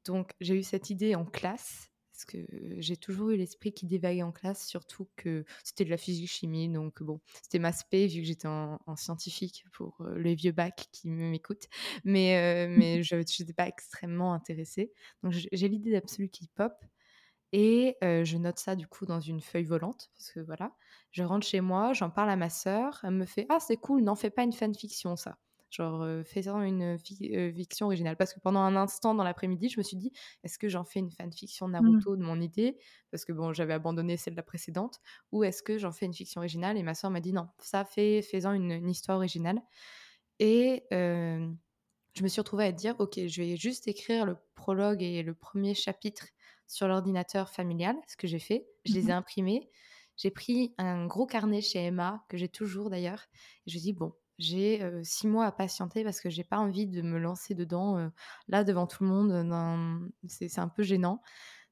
Donc 0.05 0.31
j'ai 0.39 0.55
eu 0.55 0.63
cette 0.63 0.89
idée 0.89 1.15
en 1.15 1.25
classe 1.25 1.90
parce 2.21 2.25
que 2.25 2.45
j'ai 2.77 2.97
toujours 2.97 3.31
eu 3.31 3.35
l'esprit 3.35 3.73
qui 3.73 3.85
dévaguait 3.85 4.21
en 4.21 4.31
classe, 4.31 4.67
surtout 4.67 5.07
que 5.15 5.43
c'était 5.63 5.85
de 5.85 5.89
la 5.89 5.97
physique-chimie, 5.97 6.69
donc 6.69 7.01
bon, 7.01 7.19
c'était 7.41 7.59
ma 7.59 7.71
spé 7.71 8.07
vu 8.07 8.21
que 8.21 8.27
j'étais 8.27 8.47
en, 8.47 8.77
scientifique 8.95 9.65
pour 9.71 9.97
les 10.15 10.35
vieux 10.35 10.51
bacs 10.51 10.87
qui 10.91 11.09
m'écoutent, 11.09 11.67
mais, 12.03 12.67
mais 12.69 13.01
je 13.03 13.15
n'étais 13.15 13.53
pas 13.53 13.67
extrêmement 13.67 14.33
intéressée. 14.33 14.91
Donc 15.23 15.33
j'ai 15.33 15.67
l'idée 15.67 15.91
d'absolu 15.91 16.29
qui 16.29 16.47
pop, 16.47 16.73
et 17.53 17.97
je 18.01 18.37
note 18.37 18.59
ça 18.59 18.75
du 18.75 18.87
coup 18.87 19.05
dans 19.05 19.19
une 19.19 19.41
feuille 19.41 19.65
volante, 19.65 20.11
parce 20.15 20.31
que 20.31 20.39
voilà, 20.41 20.75
je 21.11 21.23
rentre 21.23 21.47
chez 21.47 21.61
moi, 21.61 21.93
j'en 21.93 22.11
parle 22.11 22.29
à 22.29 22.35
ma 22.35 22.49
sœur, 22.49 22.99
elle 23.03 23.11
me 23.11 23.25
fait 23.25 23.47
«Ah 23.49 23.59
c'est 23.59 23.77
cool, 23.77 24.03
n'en 24.03 24.15
fais 24.15 24.29
pas 24.29 24.43
une 24.43 24.53
fanfiction 24.53 25.15
ça». 25.15 25.37
Genre, 25.71 26.05
faisant 26.25 26.61
une 26.61 26.97
fiction 26.99 27.85
originale. 27.85 28.17
Parce 28.17 28.33
que 28.33 28.39
pendant 28.41 28.59
un 28.59 28.75
instant 28.75 29.15
dans 29.15 29.23
l'après-midi, 29.23 29.69
je 29.69 29.79
me 29.79 29.83
suis 29.83 29.95
dit, 29.95 30.11
est-ce 30.43 30.59
que 30.59 30.67
j'en 30.67 30.83
fais 30.83 30.99
une 30.99 31.11
fanfiction 31.11 31.67
mmh. 31.67 31.71
Naruto 31.71 32.15
de 32.17 32.23
mon 32.23 32.41
idée? 32.41 32.77
Parce 33.09 33.23
que 33.23 33.31
bon, 33.31 33.53
j'avais 33.53 33.73
abandonné 33.73 34.17
celle 34.17 34.33
de 34.33 34.37
la 34.37 34.43
précédente. 34.43 34.99
Ou 35.31 35.45
est-ce 35.45 35.63
que 35.63 35.77
j'en 35.77 35.93
fais 35.93 36.05
une 36.05 36.13
fiction 36.13 36.39
originale? 36.41 36.77
Et 36.77 36.83
ma 36.83 36.93
soeur 36.93 37.09
m'a 37.09 37.21
dit, 37.21 37.31
non, 37.31 37.47
ça 37.59 37.85
fait, 37.85 38.21
faisant 38.21 38.51
une, 38.51 38.89
histoire 38.89 39.17
originale. 39.17 39.61
Et 40.39 40.83
je 40.91 42.23
me 42.23 42.27
suis 42.27 42.41
retrouvée 42.41 42.65
à 42.65 42.71
dire, 42.71 42.95
ok, 42.99 43.19
je 43.27 43.41
vais 43.41 43.55
juste 43.55 43.87
écrire 43.87 44.25
le 44.25 44.35
prologue 44.55 45.01
et 45.01 45.23
le 45.23 45.33
premier 45.33 45.73
chapitre 45.73 46.27
sur 46.67 46.87
l'ordinateur 46.87 47.49
familial, 47.49 47.95
ce 48.07 48.17
que 48.17 48.27
j'ai 48.27 48.39
fait. 48.39 48.67
Je 48.85 48.93
les 48.93 49.09
ai 49.09 49.13
mmh 49.13 49.17
imprimés. 49.17 49.69
J'ai 50.17 50.31
pris 50.31 50.73
un 50.77 51.07
gros 51.07 51.25
carnet 51.25 51.61
chez 51.61 51.79
Emma, 51.79 52.23
que 52.29 52.37
j'ai 52.37 52.49
toujours 52.49 52.89
d'ailleurs. 52.89 53.27
Et 53.65 53.71
je 53.71 53.77
me 53.77 53.81
dis, 53.81 53.93
bon, 53.93 54.13
j'ai 54.41 54.81
six 55.03 55.27
mois 55.27 55.45
à 55.45 55.51
patienter 55.51 56.03
parce 56.03 56.21
que 56.21 56.29
j'ai 56.29 56.43
pas 56.43 56.57
envie 56.57 56.87
de 56.87 57.01
me 57.01 57.19
lancer 57.19 57.55
dedans 57.55 58.11
là 58.47 58.63
devant 58.63 58.87
tout 58.87 59.03
le 59.03 59.09
monde. 59.09 60.01
C'est 60.27 60.59
un 60.59 60.67
peu 60.67 60.83
gênant. 60.83 61.21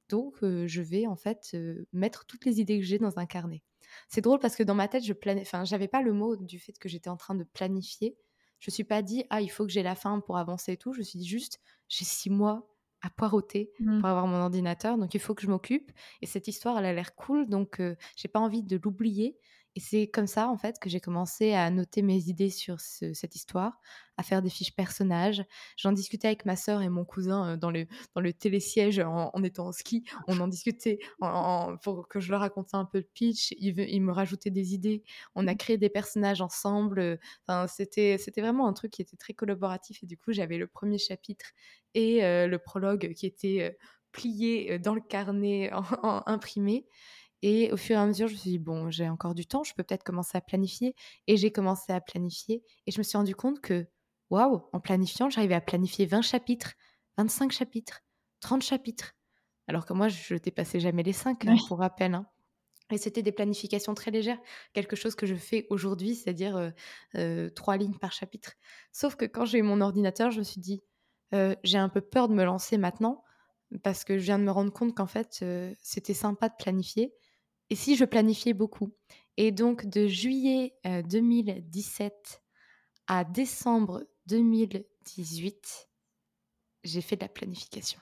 Donc, 0.10 0.38
je 0.42 0.82
vais 0.82 1.08
en 1.08 1.16
fait 1.16 1.56
mettre 1.94 2.26
toutes 2.26 2.46
les 2.46 2.60
idées 2.60 2.80
que 2.80 2.86
j'ai 2.86 2.98
dans 2.98 3.20
un 3.20 3.26
carnet. 3.26 3.64
C'est 4.08 4.22
drôle 4.22 4.40
parce 4.40 4.56
que 4.56 4.64
dans 4.64 4.76
ma 4.76 4.88
tête, 4.88 5.04
je 5.04 5.14
planais, 5.14 5.42
enfin, 5.42 5.66
j'avais 5.66 5.88
pas 5.88 6.02
le 6.02 6.14
mot 6.14 6.36
du 6.36 6.60
fait 6.60 6.78
que 6.78 6.90
j'étais 6.90 7.10
en 7.10 7.18
train 7.18 7.36
de 7.36 7.44
planifier. 7.44 8.18
Je 8.60 8.72
suis 8.72 8.84
pas 8.84 9.02
dit 9.02 9.24
ah 9.30 9.42
il 9.42 9.50
faut 9.50 9.66
que 9.66 9.72
j'ai 9.72 9.84
la 9.84 9.96
fin 9.96 10.20
pour 10.20 10.38
avancer 10.38 10.74
et 10.74 10.78
tout. 10.78 10.94
Je 10.94 11.02
suis 11.02 11.20
dit 11.20 11.28
juste 11.28 11.60
j'ai 11.88 12.06
six 12.06 12.30
mois 12.30 12.70
à 13.02 13.10
poireauter 13.10 13.72
mmh. 13.80 14.00
pour 14.00 14.10
avoir 14.10 14.28
mon 14.28 14.42
ordinateur, 14.42 14.98
donc 14.98 15.14
il 15.14 15.20
faut 15.20 15.34
que 15.34 15.42
je 15.42 15.48
m'occupe. 15.48 15.92
Et 16.22 16.26
cette 16.26 16.48
histoire, 16.50 16.78
elle 16.78 16.86
a 16.86 16.94
l'air 16.94 17.16
cool, 17.16 17.48
donc 17.48 17.82
j'ai 18.18 18.28
pas 18.28 18.40
envie 18.40 18.64
de 18.64 18.78
l'oublier. 18.84 19.38
Et 19.76 19.80
c'est 19.80 20.08
comme 20.08 20.28
ça, 20.28 20.50
en 20.50 20.58
fait, 20.58 20.80
que 20.80 20.90
j'ai 20.90 21.00
commencé 21.00 21.54
à 21.54 21.70
noter 21.70 22.02
mes 22.02 22.28
idées 22.28 22.50
sur 22.50 22.80
cette 22.80 23.36
histoire, 23.36 23.80
à 24.18 24.24
faire 24.24 24.42
des 24.42 24.50
fiches 24.50 24.76
personnages. 24.76 25.44
J'en 25.78 25.92
discutais 25.92 26.28
avec 26.28 26.46
ma 26.46 26.56
sœur 26.56 26.82
et 26.82 26.90
mon 26.90 27.06
cousin 27.06 27.56
dans, 27.56 27.70
le, 27.70 27.86
dans 28.16 28.22
le 28.22 28.34
télésiège 28.34 29.00
en, 29.00 29.32
étant 29.44 29.68
en 29.68 29.72
ski. 29.72 30.04
On 30.28 30.40
en 30.40 30.48
discutait 30.48 31.00
pour 31.84 32.08
que 32.08 32.20
je 32.20 32.32
leur 32.32 32.42
racontais 32.42 32.76
un 32.76 32.86
peu 32.86 32.98
le 32.98 33.08
pitch. 33.14 33.54
Ils, 33.60 34.02
me 34.02 34.12
rajoutaient 34.12 34.50
des 34.50 34.74
idées. 34.74 35.04
On 35.36 35.48
a 35.48 35.54
mmh. 35.54 35.58
créé 35.58 35.78
des 35.78 35.90
personnages 35.90 36.42
ensemble. 36.42 37.20
Enfin, 37.48 37.68
c'était, 37.68 38.18
c'était 38.18 38.42
vraiment 38.42 38.68
un 38.68 38.74
truc 38.74 38.92
qui 38.92 39.02
était 39.04 39.18
très 39.18 39.34
collaboratif. 39.34 40.04
Et 40.04 40.08
du 40.08 40.18
coup, 40.18 40.34
j'avais 40.34 40.58
le 40.58 40.68
premier 40.68 40.98
chapitre 40.98 41.46
et 41.94 42.22
le 42.22 42.58
prologue 42.58 43.14
qui 43.14 43.28
était 43.28 43.78
plié 44.12 44.80
dans 44.80 44.96
le 44.96 45.02
carnet 45.02 45.72
imprimé. 46.26 46.88
Et 47.41 47.72
au 47.72 47.77
fur 47.77 47.96
et 47.96 48.00
à 48.00 48.05
mesure, 48.05 48.27
je 48.27 48.34
me 48.34 48.38
suis 48.38 48.50
dit, 48.51 48.60
bon, 48.60 48.91
j'ai 48.91 49.08
encore 49.08 49.34
du 49.34 49.46
temps, 49.46 49.63
je 49.63 49.74
peux 49.74 49.84
peut-être 49.84 50.03
commencer 50.03 50.38
à 50.38 50.41
planifier. 50.41 50.96
Et 51.27 51.38
j'ai 51.38 51.51
commencé 51.51 51.93
à 51.93 52.01
planifier. 52.01 52.63
Et 52.86 52.91
je 52.91 52.98
me 52.98 53.03
suis 53.03 53.17
rendu 53.17 53.36
compte 53.36 53.62
que, 53.62 53.88
waouh, 54.29 54.63
en 54.74 54.79
planifiant, 54.79 55.29
j'arrivais 55.29 55.55
à 55.55 55.62
planifier 55.62 56.05
20 56.05 56.22
chapitres, 56.22 56.74
25 57.17 57.51
chapitres, 57.51 58.01
30 58.41 58.62
chapitres. 58.62 59.15
Alors 59.67 59.86
que 59.86 59.93
moi, 59.93 60.08
je 60.10 60.34
ne 60.34 60.39
dépassais 60.39 60.79
jamais 60.79 61.03
les 61.03 61.13
5, 61.13 61.46
hein, 61.46 61.55
pour 61.67 61.79
rappel. 61.79 62.13
Hein. 62.15 62.25
Et 62.91 62.98
c'était 62.98 63.22
des 63.22 63.31
planifications 63.31 63.93
très 63.93 64.10
légères, 64.10 64.39
quelque 64.74 64.96
chose 64.96 65.13
que 65.13 65.27
je 65.27 65.36
fais 65.36 65.67
aujourd'hui, 65.69 66.15
c'est-à-dire 66.15 66.74
trois 67.55 67.77
lignes 67.77 67.98
par 68.00 68.12
chapitre. 68.12 68.53
Sauf 68.91 69.15
que 69.15 69.25
quand 69.25 69.46
j'ai 69.46 69.60
eu 69.60 69.62
mon 69.62 69.79
ordinateur, 69.79 70.31
je 70.31 70.39
me 70.39 70.43
suis 70.43 70.60
dit, 70.60 70.81
j'ai 71.31 71.77
un 71.77 71.89
peu 71.89 72.01
peur 72.01 72.27
de 72.27 72.34
me 72.34 72.43
lancer 72.43 72.79
maintenant, 72.79 73.24
parce 73.84 74.03
que 74.03 74.17
je 74.17 74.24
viens 74.24 74.39
de 74.39 74.43
me 74.43 74.50
rendre 74.50 74.74
compte 74.74 74.96
qu'en 74.96 75.05
fait, 75.05 75.46
c'était 75.84 76.15
sympa 76.15 76.50
de 76.50 76.55
planifier, 76.58 77.13
et 77.70 77.76
si 77.76 77.96
je 77.96 78.06
planifiais 78.06 78.54
beaucoup? 78.54 78.92
Et 79.38 79.52
donc 79.52 79.86
de 79.86 80.08
juillet 80.08 80.74
2017 80.84 82.42
à 83.08 83.24
décembre 83.24 84.04
2018, 84.28 85.90
j'ai 86.84 87.02
fait 87.02 87.16
de 87.16 87.22
la 87.22 87.30
planification. 87.30 88.00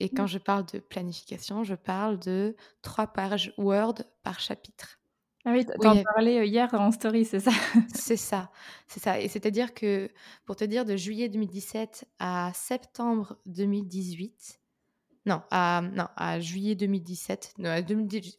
Et 0.00 0.08
quand 0.08 0.24
mmh. 0.24 0.28
je 0.28 0.38
parle 0.38 0.66
de 0.72 0.78
planification, 0.78 1.64
je 1.64 1.74
parle 1.74 2.18
de 2.20 2.54
trois 2.82 3.08
pages 3.08 3.52
Word 3.58 3.94
par 4.22 4.38
chapitre. 4.38 5.00
Ah 5.44 5.52
oui, 5.52 5.64
tu 5.64 5.86
en 5.86 6.02
parlais 6.02 6.46
hier 6.46 6.68
en 6.74 6.92
story, 6.92 7.24
c'est 7.24 7.40
ça? 7.40 7.50
C'est 7.94 8.16
ça, 8.16 8.50
c'est 8.86 9.00
ça. 9.00 9.20
Et 9.20 9.28
c'est-à-dire 9.28 9.72
que, 9.72 10.10
pour 10.44 10.56
te 10.56 10.64
dire, 10.64 10.84
de 10.84 10.96
juillet 10.96 11.28
2017 11.28 12.06
à 12.18 12.52
septembre 12.54 13.38
2018, 13.46 14.57
non, 15.26 15.42
à, 15.50 15.82
non, 15.82 16.06
à 16.16 16.40
juillet 16.40 16.74
2017. 16.74 17.56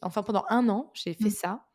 enfin, 0.02 0.22
pendant 0.22 0.44
un 0.48 0.68
an, 0.68 0.90
j'ai 0.94 1.14
fait 1.14 1.26
mmh. 1.26 1.30
ça. 1.30 1.66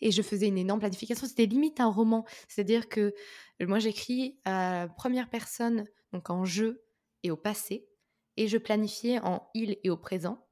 Et 0.00 0.10
je 0.10 0.22
faisais 0.22 0.46
une 0.46 0.58
énorme 0.58 0.80
planification. 0.80 1.26
C'était 1.26 1.46
limite 1.46 1.80
un 1.80 1.90
roman. 1.90 2.24
C'est-à-dire 2.48 2.88
que 2.88 3.14
euh, 3.60 3.66
moi, 3.66 3.78
j'écris 3.78 4.38
à 4.44 4.88
première 4.96 5.28
personne, 5.28 5.84
donc 6.12 6.30
en 6.30 6.44
je 6.44 6.80
et 7.22 7.30
au 7.30 7.36
passé. 7.36 7.86
Et 8.36 8.48
je 8.48 8.58
planifiais 8.58 9.20
en 9.20 9.48
il 9.54 9.76
et 9.84 9.90
au 9.90 9.96
présent. 9.96 10.46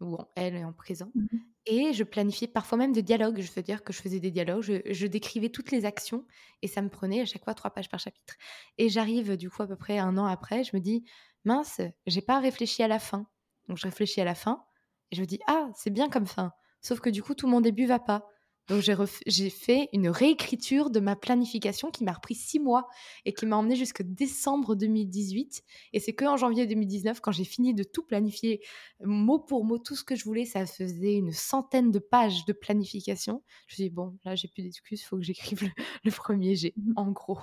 Ou 0.00 0.14
en 0.14 0.28
elle 0.36 0.56
et 0.56 0.64
en 0.64 0.72
présent. 0.72 1.10
Mmh 1.14 1.38
et 1.70 1.92
je 1.92 2.02
planifiais 2.02 2.48
parfois 2.48 2.78
même 2.78 2.92
des 2.92 3.02
dialogues. 3.02 3.40
Je 3.40 3.52
veux 3.52 3.62
dire 3.62 3.84
que 3.84 3.92
je 3.92 4.00
faisais 4.00 4.20
des 4.20 4.30
dialogues. 4.30 4.62
Je, 4.62 4.80
je, 4.90 5.06
décrivais 5.06 5.50
toutes 5.50 5.70
les 5.70 5.84
actions. 5.84 6.24
Et 6.62 6.66
ça 6.66 6.80
me 6.80 6.88
prenait 6.88 7.20
à 7.20 7.26
chaque 7.26 7.44
fois 7.44 7.52
trois 7.52 7.70
pages 7.70 7.90
par 7.90 8.00
chapitre. 8.00 8.36
Et 8.78 8.88
j'arrive, 8.88 9.36
du 9.36 9.50
coup, 9.50 9.62
à 9.62 9.66
peu 9.66 9.76
près 9.76 9.98
un 9.98 10.16
an 10.16 10.24
après. 10.24 10.64
Je 10.64 10.74
me 10.74 10.80
dis, 10.80 11.04
mince, 11.48 11.80
j'ai 12.06 12.22
pas 12.22 12.38
réfléchi 12.38 12.82
à 12.82 12.88
la 12.88 12.98
fin. 12.98 13.26
Donc 13.68 13.78
je 13.78 13.86
réfléchis 13.86 14.20
à 14.20 14.24
la 14.24 14.34
fin 14.34 14.64
et 15.10 15.16
je 15.16 15.20
me 15.22 15.26
dis 15.26 15.40
ah 15.46 15.70
c'est 15.74 15.90
bien 15.90 16.08
comme 16.08 16.26
fin. 16.26 16.52
Sauf 16.80 17.00
que 17.00 17.10
du 17.10 17.22
coup 17.22 17.34
tout 17.34 17.48
mon 17.48 17.60
début 17.60 17.86
va 17.86 17.98
pas. 17.98 18.26
Donc 18.68 18.82
j'ai 19.26 19.48
fait 19.48 19.88
une 19.94 20.10
réécriture 20.10 20.90
de 20.90 21.00
ma 21.00 21.16
planification 21.16 21.90
qui 21.90 22.04
m'a 22.04 22.12
repris 22.12 22.34
six 22.34 22.60
mois 22.60 22.86
et 23.24 23.32
qui 23.32 23.46
m'a 23.46 23.56
emmené 23.56 23.76
jusqu'à 23.76 24.04
décembre 24.04 24.74
2018. 24.74 25.62
Et 25.94 26.00
c'est 26.00 26.12
que 26.12 26.26
en 26.26 26.36
janvier 26.36 26.66
2019, 26.66 27.20
quand 27.20 27.32
j'ai 27.32 27.44
fini 27.44 27.72
de 27.72 27.82
tout 27.82 28.04
planifier, 28.04 28.60
mot 29.02 29.38
pour 29.38 29.64
mot, 29.64 29.78
tout 29.78 29.96
ce 29.96 30.04
que 30.04 30.14
je 30.14 30.24
voulais, 30.24 30.44
ça 30.44 30.66
faisait 30.66 31.14
une 31.14 31.32
centaine 31.32 31.90
de 31.90 31.98
pages 31.98 32.44
de 32.44 32.52
planification. 32.52 33.42
Je 33.68 33.72
me 33.72 33.76
suis 33.76 33.84
dit, 33.84 33.90
bon, 33.90 34.18
là, 34.26 34.34
j'ai 34.34 34.48
plus 34.48 34.62
d'excuses, 34.62 35.00
il 35.00 35.04
faut 35.04 35.16
que 35.16 35.24
j'écrive 35.24 35.62
le, 35.62 35.70
le, 36.04 36.10
premier 36.10 36.54
G, 36.54 36.74
en 36.96 37.10
gros. 37.10 37.38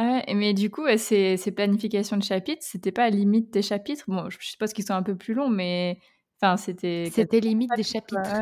Ah 0.00 0.22
mais 0.32 0.54
du 0.54 0.70
coup, 0.70 0.84
ces, 0.96 1.36
planifications 1.50 2.16
de 2.16 2.22
chapitres, 2.22 2.62
c'était 2.64 2.92
pas 2.92 3.02
à 3.02 3.10
limite 3.10 3.52
des 3.52 3.62
chapitres? 3.62 4.04
Bon, 4.06 4.30
je 4.30 4.38
suppose 4.40 4.72
qu'ils 4.72 4.84
sont 4.84 4.94
un 4.94 5.02
peu 5.02 5.16
plus 5.16 5.34
longs, 5.34 5.50
mais 5.50 5.98
enfin, 6.40 6.56
c'était. 6.56 7.10
C'était 7.12 7.40
limite 7.40 7.72
des 7.74 7.82
chapitres. 7.82 8.40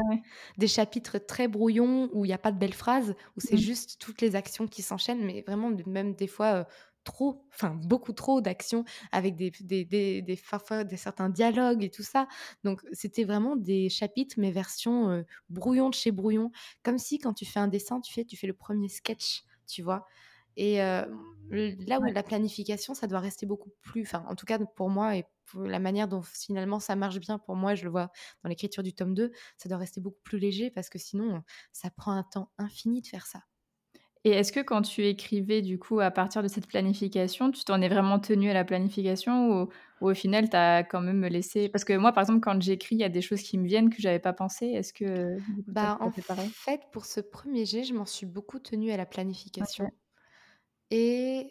Des 0.59 0.69
chapitres 0.69 1.17
très 1.17 1.49
brouillons 1.49 2.11
où 2.13 2.27
il 2.27 2.29
n'y 2.29 2.35
a 2.35 2.39
pas 2.39 2.53
de 2.53 2.59
belles 2.59 2.75
phrases, 2.75 3.15
où 3.37 3.41
c'est 3.41 3.55
mmh. 3.55 3.59
juste 3.59 3.97
toutes 3.99 4.21
les 4.21 4.37
actions 4.37 4.67
qui 4.67 4.83
s'enchaînent, 4.83 5.25
mais 5.25 5.45
vraiment, 5.47 5.73
même 5.87 6.15
des 6.15 6.27
fois. 6.27 6.47
Euh, 6.47 6.65
trop, 7.05 7.47
enfin 7.55 7.79
beaucoup 7.85 8.13
trop 8.13 8.41
d'actions 8.41 8.85
avec 9.13 9.37
des, 9.37 9.53
des, 9.61 9.85
des, 9.85 10.21
des, 10.21 10.37
des, 10.85 10.97
certains 10.97 11.29
dialogues 11.29 11.85
et 11.85 11.89
tout 11.89 12.03
ça. 12.03 12.27
Donc 12.65 12.83
c'était 12.91 13.23
vraiment 13.23 13.55
des 13.55 13.89
chapitres, 13.89 14.35
mais 14.39 14.51
version 14.51 15.09
euh, 15.11 15.23
brouillon 15.49 15.89
de 15.89 15.95
chez 15.95 16.11
brouillon. 16.11 16.51
Comme 16.83 16.99
si 16.99 17.21
quand 17.21 17.33
tu 17.33 17.47
fais 17.47 17.61
un 17.61 17.69
dessin, 17.69 18.01
tu 18.01 18.13
fais, 18.13 18.25
tu 18.25 18.37
fais 18.37 18.49
le 18.49 18.55
premier 18.55 18.89
sketch, 18.89 19.45
tu 19.69 19.83
vois. 19.83 20.05
Et 20.57 20.79
là 21.53 22.01
où 22.01 22.05
la 22.13 22.23
planification, 22.23 22.95
ça 22.95 23.07
doit 23.07 23.21
rester 23.21 23.47
beaucoup 23.47 23.71
plus, 23.83 24.03
enfin, 24.03 24.25
en 24.29 24.35
tout 24.35 24.47
cas 24.47 24.59
pour 24.59 24.91
moi 24.91 25.17
et 25.17 25.25
pour 25.47 25.63
la 25.63 25.79
manière 25.79 26.09
dont 26.09 26.23
finalement 26.23 26.81
ça 26.81 26.97
marche 26.97 27.21
bien 27.21 27.39
pour 27.39 27.55
moi, 27.57 27.75
je 27.75 27.85
le 27.85 27.91
vois 27.91 28.11
dans 28.43 28.49
l'écriture 28.49 28.83
du 28.83 28.95
tome 28.95 29.15
2, 29.15 29.33
ça 29.57 29.69
doit 29.69 29.79
rester 29.79 30.01
beaucoup 30.01 30.21
plus 30.25 30.39
léger 30.39 30.71
parce 30.71 30.89
que 30.91 30.99
sinon, 30.99 31.43
ça 31.73 31.91
prend 31.91 32.13
un 32.13 32.25
temps 32.25 32.53
infini 32.59 33.01
de 33.03 33.07
faire 33.07 33.27
ça. 33.27 33.43
Et 34.25 34.31
est-ce 34.31 34.51
que 34.53 34.61
quand 34.61 34.83
tu 34.83 35.05
écrivais, 35.07 35.63
du 35.63 35.79
coup, 35.79 36.01
à 36.01 36.11
partir 36.11 36.43
de 36.43 36.49
cette 36.49 36.67
planification, 36.67 37.51
tu 37.53 37.63
t'en 37.65 37.81
es 37.81 37.89
vraiment 37.89 38.19
tenue 38.19 38.51
à 38.51 38.55
la 38.55 38.65
planification 38.65 39.63
ou 39.63 39.69
ou 40.03 40.11
au 40.11 40.15
final, 40.15 40.51
tu 40.51 40.57
as 40.57 40.85
quand 40.85 41.01
même 41.01 41.25
laissé 41.25 41.69
parce 41.71 41.85
que 41.85 41.95
moi, 41.97 42.13
par 42.13 42.23
exemple, 42.23 42.41
quand 42.41 42.61
j'écris, 42.61 42.97
il 42.97 43.01
y 43.01 43.05
a 43.05 43.09
des 43.09 43.23
choses 43.23 43.41
qui 43.43 43.57
me 43.57 43.67
viennent 43.67 43.89
que 43.89 44.03
j'avais 44.03 44.19
pas 44.19 44.35
pensé. 44.35 44.67
Est-ce 44.67 44.93
que, 44.93 45.39
coup, 45.75 45.87
Bah, 45.87 45.99
en 46.01 46.11
fait 46.13 46.83
pour 46.93 47.05
ce 47.07 47.21
premier 47.21 47.67
jet, 47.67 47.85
je 47.85 47.95
m'en 47.95 48.07
suis 48.07 48.27
beaucoup 48.27 48.59
tenue 48.59 48.93
à 48.93 48.97
la 48.97 49.07
planification 49.07 49.85
OK. 49.85 50.06
Et 50.91 51.51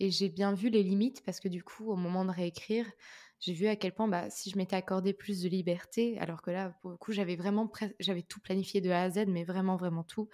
j'ai 0.00 0.28
bien 0.28 0.54
vu 0.54 0.70
les 0.70 0.82
limites 0.82 1.22
parce 1.24 1.40
que, 1.40 1.48
du 1.48 1.62
coup, 1.62 1.90
au 1.90 1.96
moment 1.96 2.24
de 2.24 2.30
réécrire, 2.30 2.86
j'ai 3.38 3.52
vu 3.54 3.66
à 3.68 3.76
quel 3.76 3.94
point, 3.94 4.08
bah, 4.08 4.28
si 4.30 4.50
je 4.50 4.56
m'étais 4.58 4.76
accordé 4.76 5.14
plus 5.14 5.42
de 5.42 5.48
liberté 5.48 6.18
alors 6.18 6.42
que 6.42 6.50
là, 6.50 6.70
pour 6.82 6.90
le 6.90 6.96
coup, 6.96 7.12
j'avais 7.12 7.36
vraiment 7.36 7.70
j'avais 8.00 8.22
tout 8.22 8.40
planifié 8.40 8.80
de 8.80 8.90
A 8.90 9.02
à 9.02 9.10
Z, 9.10 9.26
mais 9.28 9.44
vraiment, 9.44 9.76
vraiment 9.76 10.04
tout 10.04 10.28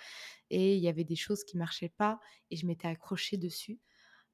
et 0.51 0.77
il 0.77 0.83
y 0.83 0.89
avait 0.89 1.05
des 1.05 1.17
choses 1.17 1.45
qui 1.45 1.59
marchaient 1.59 1.91
pas 1.97 2.21
et 2.51 2.57
je 2.57 2.67
m'étais 2.67 2.89
accrochée 2.89 3.39
dessus. 3.39 3.81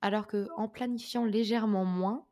Alors 0.03 0.27
qu'en 0.29 0.69
planifiant 0.69 1.25
légèrement 1.27 1.85
moins, 1.87 2.29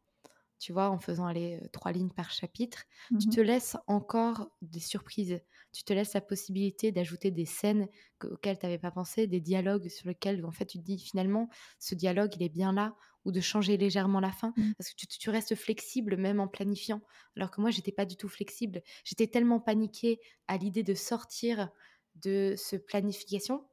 tu 0.59 0.73
vois, 0.73 0.91
en 0.91 0.99
faisant 0.99 1.27
aller, 1.27 1.61
heu, 1.63 1.69
3 1.73 1.93
lignes 1.93 2.11
par 2.13 2.31
chapitre, 2.31 2.85
Mmh 3.11 3.19
tu 3.19 3.29
mh. 3.31 3.37
te 3.37 3.41
laisses 3.41 3.77
encore 3.87 4.51
des 4.63 4.81
surprises. 4.81 5.41
Tu 5.73 5.85
te 5.85 5.93
laisses 5.93 6.15
la 6.15 6.21
possibilité 6.21 6.93
d'ajouter 6.93 7.31
des 7.31 7.45
scènes 7.45 7.89
que 8.19 8.27
auxquelles 8.29 8.59
tu 8.59 8.67
avais 8.67 8.79
pas 8.79 8.91
pensé, 8.91 9.27
des 9.27 9.41
dialogues 9.41 9.89
sur 9.89 10.09
lesquels, 10.09 10.45
en 10.45 10.51
fait, 10.51 10.67
tu 10.67 10.79
te 10.79 10.85
dis: 10.85 10.99
«Finalement, 10.99 11.49
ce 11.79 11.95
dialogue, 11.95 12.35
il 12.37 12.43
est 12.43 12.49
bien 12.49 12.73
là» 12.73 12.97
ou 13.27 13.33
de 13.33 13.41
changer 13.41 13.77
légèrement 13.77 14.21
la 14.21 14.33
fin. 14.33 14.55
Mmh. 14.57 14.73
Parce 14.79 14.91
que 14.91 14.97
tu 14.97 15.07
tu 15.07 15.31
restes 15.31 15.55
flexible 15.55 16.17
même 16.17 16.41
en 16.41 16.49
planifiant. 16.49 17.03
Alors 17.37 17.51
que 17.51 17.61
moi, 17.61 17.71
j'étais 17.71 17.93
pas 17.93 18.07
du 18.07 18.17
tout 18.17 18.29
flexible. 18.29 18.83
J'étais 19.05 19.27
tellement 19.27 19.61
paniquée 19.61 20.21
à 20.49 20.57
l'idée 20.57 20.83
de 20.83 20.95
sortir 20.95 21.69
de 22.17 22.55
ce 22.57 22.77
planification 22.77 23.67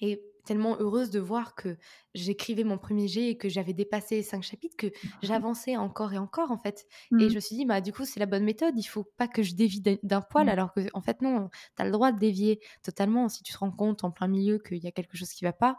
et 0.00 0.22
tellement 0.46 0.76
heureuse 0.80 1.10
de 1.10 1.20
voir 1.20 1.54
que 1.54 1.76
j'écrivais 2.14 2.64
mon 2.64 2.78
premier 2.78 3.08
jet 3.08 3.28
et 3.30 3.36
que 3.38 3.48
j'avais 3.48 3.74
dépassé 3.74 4.22
5 4.22 4.42
chapitres 4.42 4.76
que 4.76 4.86
j'avançais 5.22 5.76
encore 5.76 6.12
et 6.14 6.18
encore, 6.18 6.50
en 6.50 6.58
fait 6.58 6.86
et 7.18 7.28
Mmh. 7.28 7.30
je 7.30 7.34
me 7.36 7.40
suis 7.40 7.56
dit: 7.56 7.66
«Bah, 7.66 7.80
du 7.82 7.92
coup, 7.92 8.04
c'est 8.06 8.18
la 8.20 8.26
bonne 8.26 8.44
méthode, 8.44 8.74
il 8.78 8.82
faut 8.84 9.04
pas 9.04 9.28
que 9.28 9.42
je 9.42 9.54
dévie 9.54 9.80
d'un 10.02 10.22
poil», 10.22 10.48
Mmh. 10.48 10.50
alors 10.50 10.72
qu'en 10.74 11.00
fait, 11.02 11.20
non, 11.22 11.50
tu 11.76 11.82
as 11.82 11.84
le 11.84 11.90
droit 11.92 12.12
de 12.12 12.18
dévier 12.18 12.60
totalement. 12.82 13.28
Si 13.28 13.42
tu 13.42 13.52
te 13.52 13.58
rends 13.58 13.70
compte 13.72 14.02
en 14.04 14.10
plein 14.10 14.28
milieu 14.28 14.58
qu'il 14.58 14.78
y 14.78 14.86
a 14.88 14.92
quelque 14.92 15.16
chose 15.16 15.30
qui 15.32 15.44
va 15.44 15.52
pas, 15.52 15.78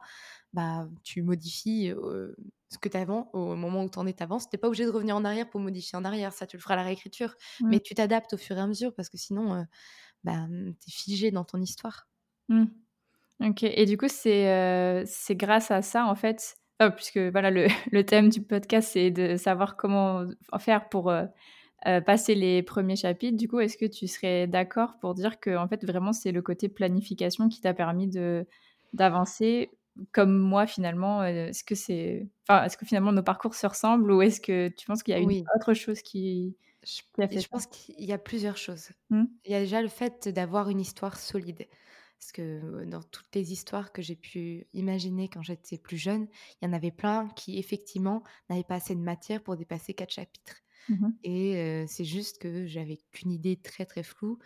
bah, 0.54 0.88
tu 1.04 1.22
modifies, 1.24 1.94
ce 2.70 2.78
que 2.78 2.90
tu 2.90 2.98
avant 2.98 3.30
au 3.34 3.56
moment 3.56 3.84
où 3.84 3.90
tu 3.90 4.00
en 4.00 4.08
es, 4.08 4.14
tu 4.14 4.24
avances. 4.24 4.50
Tu 4.50 4.58
pas 4.58 4.68
obligé 4.68 4.86
de 4.86 4.92
revenir 4.92 5.16
en 5.16 5.26
arrière 5.26 5.50
pour 5.50 5.60
modifier 5.62 5.98
en 5.98 6.06
arrière, 6.06 6.34
ça, 6.34 6.48
tu 6.48 6.58
le 6.58 6.62
feras 6.62 6.76
à 6.76 6.78
la 6.78 6.84
réécriture, 6.84 7.36
Mmh. 7.60 7.72
mais 7.72 7.80
tu 7.82 7.94
t'adaptes 7.96 8.34
au 8.34 8.38
fur 8.38 8.58
et 8.58 8.62
à 8.62 8.68
mesure 8.68 8.94
parce 8.96 9.10
que 9.10 9.18
sinon, 9.18 9.66
bah, 10.26 10.48
tu 10.50 10.90
es 10.90 10.92
figé 10.92 11.32
dans 11.32 11.46
ton 11.46 11.62
histoire. 11.62 12.08
OK 13.42 13.64
et 13.64 13.86
du 13.86 13.98
coup, 13.98 14.08
c'est, 14.08 14.48
heu, 15.02 15.04
c'est 15.08 15.36
grâce 15.36 15.72
à 15.72 15.82
ça, 15.82 16.06
en 16.06 16.16
fait, 16.16 16.58
heu, 16.82 16.92
puisque 16.92 17.18
voilà, 17.18 17.50
le 17.52 17.68
le 17.92 18.06
thème 18.06 18.30
du 18.30 18.42
podcast, 18.44 18.90
c'est 18.94 19.10
de 19.12 19.36
savoir 19.38 19.78
comment 19.78 20.26
en 20.52 20.60
faire 20.60 20.90
pour, 20.90 21.10
heu 21.12 21.28
heu, 21.88 22.02
passer 22.04 22.36
les 22.36 22.64
premiers 22.64 22.96
chapitres. 22.98 23.38
Du 23.38 23.48
coup, 23.48 23.60
est-ce 23.60 23.78
que 23.78 23.86
tu 23.88 24.08
serais 24.08 24.48
d'accord 24.48 25.00
pour 25.00 25.16
dire 25.16 25.40
qu'en 25.40 25.68
fait, 25.68 25.86
vraiment, 25.86 26.14
c'est 26.14 26.32
le 26.32 26.42
côté 26.44 26.70
planification 26.70 27.50
qui 27.50 27.62
t'a 27.62 27.74
permis 27.74 28.08
de 28.10 28.48
d'avancer 28.94 29.72
comme 30.14 30.38
moi, 30.38 30.68
finalement? 30.68 31.24
Est-ce 31.24 31.64
que 31.64 31.76
c'est 31.76 32.30
enfin, 32.50 32.66
est-ce 32.66 32.78
que 32.78 32.86
finalement 32.86 33.12
nos 33.14 33.24
parcours 33.24 33.56
se 33.56 33.68
ressemblent 33.68 34.12
ou 34.12 34.22
est-ce 34.22 34.42
que 34.42 34.70
tu 34.70 34.86
penses 34.88 35.04
qu'il 35.04 35.14
y 35.14 35.18
a 35.18 35.22
une 35.22 35.30
Oui. 35.30 35.52
autre 35.56 35.74
chose 35.74 36.02
qui 36.04 36.58
Je 36.84 37.02
a 37.20 37.28
je 37.40 37.48
ça? 37.48 37.48
pense 37.48 37.66
qu'il 37.68 38.04
y 38.04 38.12
a 38.14 38.18
plusieurs 38.18 38.58
choses. 38.58 38.90
Mmh. 39.10 39.28
Il 39.46 39.52
y 39.52 39.56
a 39.56 39.60
déjà 39.62 39.82
le 39.82 39.88
fait 39.88 40.28
d'avoir 40.30 40.70
une 40.70 40.80
histoire 40.82 41.18
solide. 41.20 41.68
Parce 42.22 42.34
que, 42.34 42.86
dans 42.86 43.04
toutes 43.04 43.36
les 43.36 43.54
histoires 43.54 43.94
que 43.94 44.04
j'ai 44.04 44.16
pu 44.18 44.68
imaginer 44.74 45.30
quand 45.30 45.44
j'étais 45.44 45.80
plus 45.80 45.98
jeune, 45.98 46.30
il 46.62 46.68
y 46.68 46.70
en 46.70 46.74
avait 46.74 46.92
plein 46.92 47.28
qui 47.30 47.60
effectivement 47.60 48.24
n'avaient 48.50 48.64
pas 48.64 48.76
assez 48.78 48.96
de 48.96 49.02
matière 49.02 49.44
pour 49.44 49.58
dépasser 49.58 49.96
4 49.96 50.12
chapitres 50.14 50.62
Mmh 50.88 51.02
mh. 51.08 51.12
et 51.24 51.86
c'est 51.88 52.06
juste 52.06 52.40
que 52.40 52.66
j'avais 52.68 52.98
qu'une 53.12 53.32
idée 53.32 53.58
très, 53.62 53.86
très 53.86 54.04
floue 54.04 54.40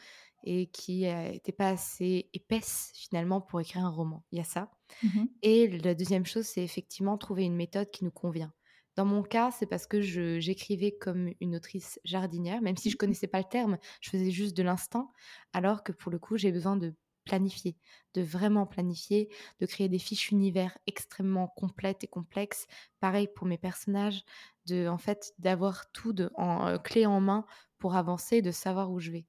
et 0.43 0.67
qui, 0.67 1.05
heu, 1.07 1.33
était 1.33 1.51
pas 1.53 1.69
assez 1.69 2.29
épaisse 2.33 2.91
finalement 2.95 3.41
pour 3.41 3.61
écrire 3.61 3.85
un 3.85 3.89
roman. 3.89 4.25
Il 4.31 4.37
y 4.39 4.41
a 4.41 4.45
ça. 4.45 4.71
Mmh 5.01 5.15
mh. 5.19 5.27
Et 5.41 5.67
la 5.67 5.95
deuxième 5.95 6.25
chose, 6.25 6.45
c'est 6.45 6.63
effectivement 6.63 7.17
trouver 7.17 7.43
une 7.45 7.55
méthode 7.55 7.91
qui 7.91 8.03
nous 8.05 8.11
convient. 8.11 8.53
Dans 8.95 9.05
mon 9.05 9.23
cas, 9.23 9.51
c'est 9.51 9.65
parce 9.67 9.87
que 9.87 10.01
j'écrivais 10.01 10.97
comme 10.97 11.31
une 11.41 11.55
autrice 11.55 11.99
jardinière, 12.05 12.61
même 12.61 12.77
si 12.77 12.89
je 12.89 12.95
Mmh 12.95 12.95
connaissais 12.97 13.27
pas 13.27 13.39
le 13.39 13.43
terme, 13.49 13.77
je 14.01 14.09
faisais 14.09 14.31
juste 14.31 14.55
de 14.57 14.63
l'instinct, 14.63 15.11
alors 15.53 15.83
que 15.83 15.91
pour 15.91 16.11
le 16.11 16.19
coup, 16.19 16.37
j'ai 16.37 16.51
besoin 16.51 16.77
de 16.77 16.95
planifier, 17.25 17.77
de 18.13 18.21
vraiment 18.21 18.65
planifier, 18.65 19.29
de 19.59 19.65
créer 19.65 19.89
des 19.89 19.99
fiches 19.99 20.31
univers 20.31 20.77
extrêmement 20.87 21.47
complètes 21.47 22.03
et 22.03 22.07
complexes. 22.07 22.67
Pareil 22.99 23.27
pour 23.35 23.47
mes 23.47 23.57
personnages, 23.57 24.23
de 24.67 24.87
en 24.87 24.97
fait, 24.97 25.33
d'avoir 25.39 25.91
tout 25.91 26.13
de 26.13 26.31
en, 26.35 26.69
heu, 26.69 26.79
clé 26.79 27.05
en 27.05 27.19
main 27.21 27.45
pour 27.79 27.95
avancer, 27.95 28.41
de 28.41 28.51
savoir 28.51 28.91
où 28.91 28.99
je 28.99 29.11
vais. 29.11 29.25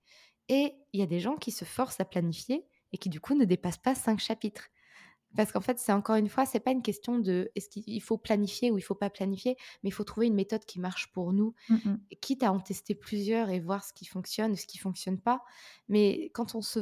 Et 0.48 0.74
il 0.92 1.00
y 1.00 1.02
a 1.02 1.06
des 1.06 1.20
gens 1.20 1.37
qui 1.37 1.50
se 1.52 1.64
forcent 1.64 2.00
à 2.00 2.04
planifier 2.04 2.64
et 2.92 2.98
qui 2.98 3.09
du 3.09 3.20
coup 3.20 3.35
ne 3.35 3.44
dépassent 3.44 3.78
pas 3.78 3.94
5 3.94 4.20
chapitres. 4.20 4.68
Parce 5.37 5.53
qu'en 5.53 5.61
fait, 5.61 5.79
c'est 5.79 5.92
encore 5.92 6.16
une 6.16 6.29
fois, 6.29 6.46
c'est 6.46 6.61
pas 6.61 6.70
une 6.72 6.83
question 6.83 7.18
de 7.18 7.51
est-ce 7.55 7.68
qu'il 7.68 7.85
il 7.87 8.01
faut 8.01 8.18
planifier 8.18 8.70
ou 8.70 8.79
il 8.79 8.83
faut 8.83 8.94
pas 8.94 9.11
planifier, 9.11 9.57
mais 9.83 9.90
il 9.90 9.92
faut 9.92 10.05
trouver 10.05 10.27
une 10.27 10.35
méthode 10.35 10.64
qui 10.64 10.81
marche 10.81 11.12
pour 11.12 11.33
nous, 11.33 11.55
Mmh 11.68 11.96
quitte 12.20 12.42
à 12.42 12.53
en 12.53 12.61
tester 12.61 12.94
plusieurs 12.94 13.51
et 13.51 13.61
voir 13.61 13.85
ce 13.85 13.92
qui 13.92 14.07
fonctionne 14.07 14.53
ou 14.53 14.57
ce 14.57 14.66
qui 14.66 14.79
fonctionne 14.79 15.20
pas. 15.20 15.42
Mais 15.88 16.31
quand 16.35 16.55
on 16.55 16.62
se 16.62 16.81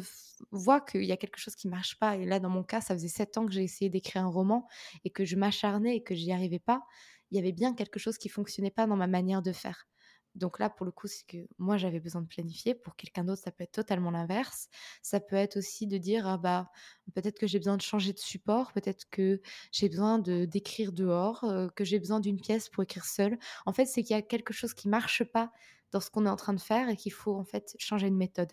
voit 0.50 0.80
qu'il 0.80 1.04
y 1.04 1.12
a 1.12 1.16
quelque 1.16 1.38
chose 1.38 1.54
qui 1.54 1.68
marche 1.68 1.98
pas 1.98 2.16
et 2.16 2.24
là, 2.26 2.40
dans 2.40 2.50
mon 2.50 2.62
cas, 2.62 2.80
ça 2.80 2.94
faisait 2.94 3.08
7 3.08 3.38
ans 3.38 3.46
que 3.46 3.52
j'ai 3.52 3.62
essayé 3.64 3.90
d'écrire 3.90 4.22
un 4.24 4.28
roman 4.28 4.66
et 5.04 5.10
que 5.10 5.24
je 5.24 5.36
m'acharnais 5.36 5.96
et 5.96 6.02
que 6.02 6.14
j'y 6.14 6.32
arrivais 6.32 6.58
pas, 6.58 6.82
il 7.30 7.36
y 7.36 7.40
avait 7.40 7.52
bien 7.52 7.74
quelque 7.74 7.98
chose 7.98 8.18
qui 8.18 8.28
fonctionnait 8.28 8.70
pas 8.70 8.86
dans 8.86 8.96
ma 8.96 9.06
manière 9.06 9.42
de 9.42 9.52
faire. 9.52 9.86
Donc 10.34 10.58
là, 10.58 10.70
pour 10.70 10.84
le 10.86 10.92
coup, 10.92 11.06
c'est 11.08 11.26
que 11.26 11.46
moi, 11.58 11.76
j'avais 11.78 12.00
besoin 12.00 12.22
de 12.22 12.26
planifier. 12.26 12.74
Pour 12.74 12.96
quelqu'un 12.96 13.24
d'autre, 13.24 13.42
ça 13.42 13.52
peut 13.52 13.64
être 13.64 13.72
totalement 13.72 14.10
l'inverse. 14.10 14.68
Ça 15.02 15.20
peut 15.20 15.36
être 15.36 15.56
aussi 15.58 15.86
de 15.86 15.98
dire: 15.98 16.26
«Ah 16.26 16.38
bah, 16.38 16.70
peut-être 17.14 17.38
que 17.38 17.46
j'ai 17.46 17.58
besoin 17.58 17.76
de 17.76 17.82
changer 17.82 18.12
de 18.12 18.18
support, 18.18 18.72
peut-être 18.72 19.04
que 19.10 19.40
j'ai 19.72 19.88
besoin 19.88 20.18
de 20.18 20.44
d'écrire 20.44 20.92
dehors, 20.92 21.44
heu, 21.44 21.70
que 21.76 21.84
j'ai 21.84 21.98
besoin 21.98 22.20
d'une 22.20 22.40
pièce 22.40 22.68
pour 22.68 22.82
écrire 22.82 23.04
seule». 23.04 23.38
En 23.66 23.72
fait, 23.72 23.86
c'est 23.86 24.02
qu'il 24.02 24.14
y 24.16 24.18
a 24.18 24.22
quelque 24.22 24.52
chose 24.52 24.74
qui 24.74 24.88
marche 24.88 25.24
pas 25.24 25.52
dans 25.92 26.00
ce 26.00 26.10
qu'on 26.10 26.26
est 26.26 26.30
en 26.30 26.36
train 26.36 26.54
de 26.54 26.60
faire 26.60 26.88
et 26.88 26.96
qu'il 26.96 27.12
faut, 27.12 27.34
en 27.36 27.44
fait, 27.44 27.74
changer 27.78 28.10
de 28.10 28.16
méthode. 28.16 28.52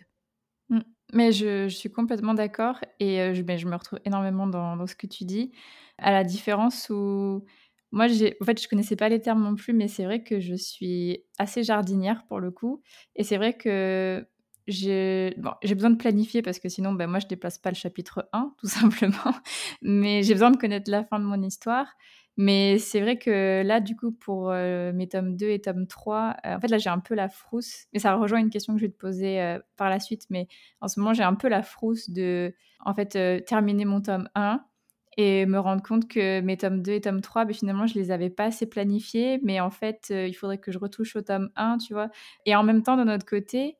Mmh. 0.68 0.80
Mais 1.14 1.32
je 1.32 1.68
suis 1.68 1.90
complètement 1.90 2.34
d'accord 2.34 2.80
et 3.00 3.42
beh, 3.42 3.58
je 3.58 3.66
me 3.66 3.76
retrouve 3.76 3.98
énormément 4.04 4.46
dans 4.46 4.76
dans 4.76 4.86
ce 4.86 4.94
que 4.96 5.06
tu 5.06 5.24
dis. 5.24 5.52
À 5.98 6.10
la 6.12 6.24
différence 6.24 6.88
où 6.90 7.44
moi 7.92 8.06
en 8.06 8.44
fait, 8.44 8.60
je 8.62 8.68
connaissais 8.68 8.96
pas 8.96 9.08
les 9.08 9.20
termes 9.20 9.42
non 9.42 9.54
plus, 9.54 9.72
mais 9.74 9.88
c'est 9.88 10.04
vrai 10.04 10.22
que 10.24 10.40
je 10.40 10.54
suis 10.54 11.24
assez 11.38 11.62
jardinière 11.62 12.24
pour 12.26 12.40
le 12.40 12.50
coup. 12.50 12.82
Et 13.16 13.24
c'est 13.24 13.36
vrai 13.36 13.54
que 13.56 14.26
j'ai 14.66 15.34
besoin 15.74 15.90
de 15.90 15.96
planifier 15.96 16.42
parce 16.42 16.58
que 16.58 16.68
sinon, 16.68 16.92
bah, 16.94 17.06
moi 17.06 17.18
je 17.18 17.26
dépasse 17.26 17.58
pas 17.58 17.70
le 17.70 17.74
chapitre 17.76 18.28
1 18.32 18.54
tout 18.58 18.66
simplement, 18.68 19.34
mais 19.82 20.22
j'ai 20.22 20.34
besoin 20.34 20.50
de 20.50 20.56
connaître 20.56 20.90
la 20.90 21.04
fin 21.04 21.18
de 21.20 21.24
mon 21.24 21.42
histoire. 21.42 21.86
Mais 22.38 22.78
c'est 22.78 23.00
vrai 23.02 23.18
que 23.18 23.62
là, 23.62 23.80
du 23.80 23.94
coup, 23.94 24.10
pour, 24.12 24.50
heu, 24.52 24.90
mes 24.94 25.06
tomes 25.06 25.36
2 25.36 25.50
et 25.50 25.60
tome 25.60 25.86
3, 25.86 26.34
heu, 26.46 26.54
en 26.54 26.60
fait, 26.60 26.68
là, 26.68 26.78
j'ai 26.78 26.88
un 26.88 26.98
peu 26.98 27.14
la 27.14 27.28
frousse, 27.28 27.86
mais 27.92 27.98
ça 27.98 28.14
rejoint 28.14 28.38
une 28.40 28.48
question 28.50 28.72
que 28.74 28.80
je 28.80 28.86
vais 28.86 28.92
te 28.92 28.96
poser, 28.98 29.38
heu, 29.42 29.62
par 29.76 29.90
la 29.90 30.00
suite, 30.00 30.24
mais 30.30 30.48
en 30.80 30.88
ce 30.88 30.98
moment, 30.98 31.12
j'ai 31.12 31.24
un 31.24 31.34
peu 31.34 31.48
la 31.48 31.62
frousse 31.62 32.08
de, 32.08 32.54
terminer 33.46 33.84
mon 33.84 34.00
tome 34.00 34.28
1 34.34 34.64
et 35.16 35.46
me 35.46 35.58
rendre 35.58 35.82
compte 35.82 36.08
que 36.08 36.40
mes 36.40 36.56
tomes 36.56 36.82
2 36.82 36.92
et 36.92 37.00
tome 37.00 37.20
3, 37.20 37.44
beh, 37.44 37.54
finalement, 37.54 37.86
je 37.86 37.94
les 37.94 38.10
avais 38.10 38.30
pas 38.30 38.44
assez 38.46 38.66
planifiés, 38.66 39.40
mais 39.42 39.60
en 39.60 39.70
fait, 39.70 40.08
heu, 40.10 40.26
il 40.28 40.34
faudrait 40.34 40.58
que 40.58 40.72
je 40.72 40.78
retouche 40.78 41.16
au 41.16 41.22
tome 41.22 41.50
1, 41.56 41.78
tu 41.78 41.92
vois? 41.94 42.10
Et 42.46 42.54
en 42.56 42.62
même 42.64 42.82
temps, 42.82 42.96
d'un 42.96 43.14
autre 43.14 43.26
côté, 43.26 43.76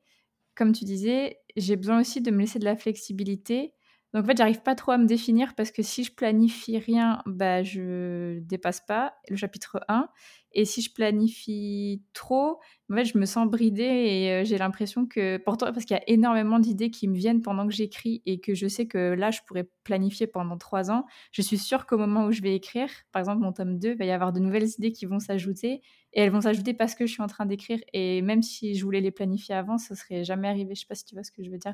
comme 0.55 0.73
tu 0.73 0.85
disais, 0.85 1.39
j'ai 1.57 1.75
besoin 1.77 1.99
aussi 2.01 2.21
de 2.21 2.31
me 2.31 2.39
laisser 2.41 2.59
de 2.59 2.65
la 2.65 2.75
flexibilité. 2.77 3.73
Donc 4.13 4.23
en 4.25 4.27
fait, 4.27 4.37
j'arrive 4.37 4.61
pas 4.61 4.75
trop 4.75 4.91
à 4.91 4.97
me 4.99 5.07
définir 5.07 5.55
parce 5.55 5.71
que 5.71 5.81
si 5.81 6.03
je 6.03 6.13
planifie 6.13 6.77
rien, 6.77 7.23
bah, 7.25 7.63
je 7.63 8.39
dépasse 8.41 8.79
pas 8.81 9.15
le 9.27 9.35
chapitre 9.35 9.79
1 9.87 10.07
et 10.51 10.65
si 10.65 10.83
je 10.83 10.93
planifie 10.93 12.03
trop, 12.13 12.59
en 12.91 12.95
fait, 12.95 13.05
je 13.05 13.17
me 13.17 13.25
sens 13.25 13.49
bridée 13.49 13.81
et 13.83 14.41
heu, 14.41 14.45
j'ai 14.45 14.59
l'impression 14.59 15.07
que 15.07 15.37
pourtant 15.37 15.73
parce 15.73 15.85
qu'il 15.85 15.97
y 15.97 15.99
a 15.99 16.03
énormément 16.07 16.59
d'idées 16.59 16.91
qui 16.91 17.07
me 17.07 17.15
viennent 17.15 17.41
pendant 17.41 17.65
que 17.67 17.73
j'écris 17.73 18.21
et 18.27 18.39
que 18.39 18.53
je 18.53 18.67
sais 18.67 18.85
que 18.85 19.13
là, 19.15 19.31
je 19.31 19.39
pourrais 19.47 19.67
planifier 19.83 20.27
pendant 20.27 20.59
3 20.59 20.91
ans. 20.91 21.05
Je 21.31 21.41
suis 21.41 21.57
sûre 21.57 21.87
qu'au 21.87 21.97
moment 21.97 22.25
où 22.25 22.31
je 22.31 22.43
vais 22.43 22.53
écrire, 22.55 22.89
par 23.11 23.19
exemple 23.21 23.41
mon 23.41 23.51
tome 23.51 23.79
2, 23.79 23.91
il 23.93 23.97
va 23.97 24.05
y 24.05 24.11
avoir 24.11 24.31
de 24.31 24.39
nouvelles 24.39 24.69
idées 24.77 24.91
qui 24.91 25.07
vont 25.07 25.19
s'ajouter 25.19 25.81
et 26.13 26.21
elles 26.21 26.29
vont 26.31 26.41
s'ajouter 26.41 26.75
parce 26.75 26.93
que 26.93 27.07
je 27.07 27.13
suis 27.13 27.23
en 27.23 27.27
train 27.27 27.47
d'écrire 27.47 27.79
et 27.93 28.21
même 28.21 28.43
si 28.43 28.75
je 28.75 28.83
voulais 28.85 29.01
les 29.01 29.09
planifier 29.11 29.55
avant, 29.55 29.79
ça 29.79 29.95
serait 29.95 30.23
jamais 30.23 30.47
arrivé. 30.47 30.75
Je 30.75 30.81
sais 30.81 30.87
pas 30.87 30.93
si 30.93 31.05
tu 31.05 31.15
vois 31.15 31.23
ce 31.23 31.31
que 31.31 31.43
je 31.43 31.49
veux 31.49 31.57
dire? 31.57 31.73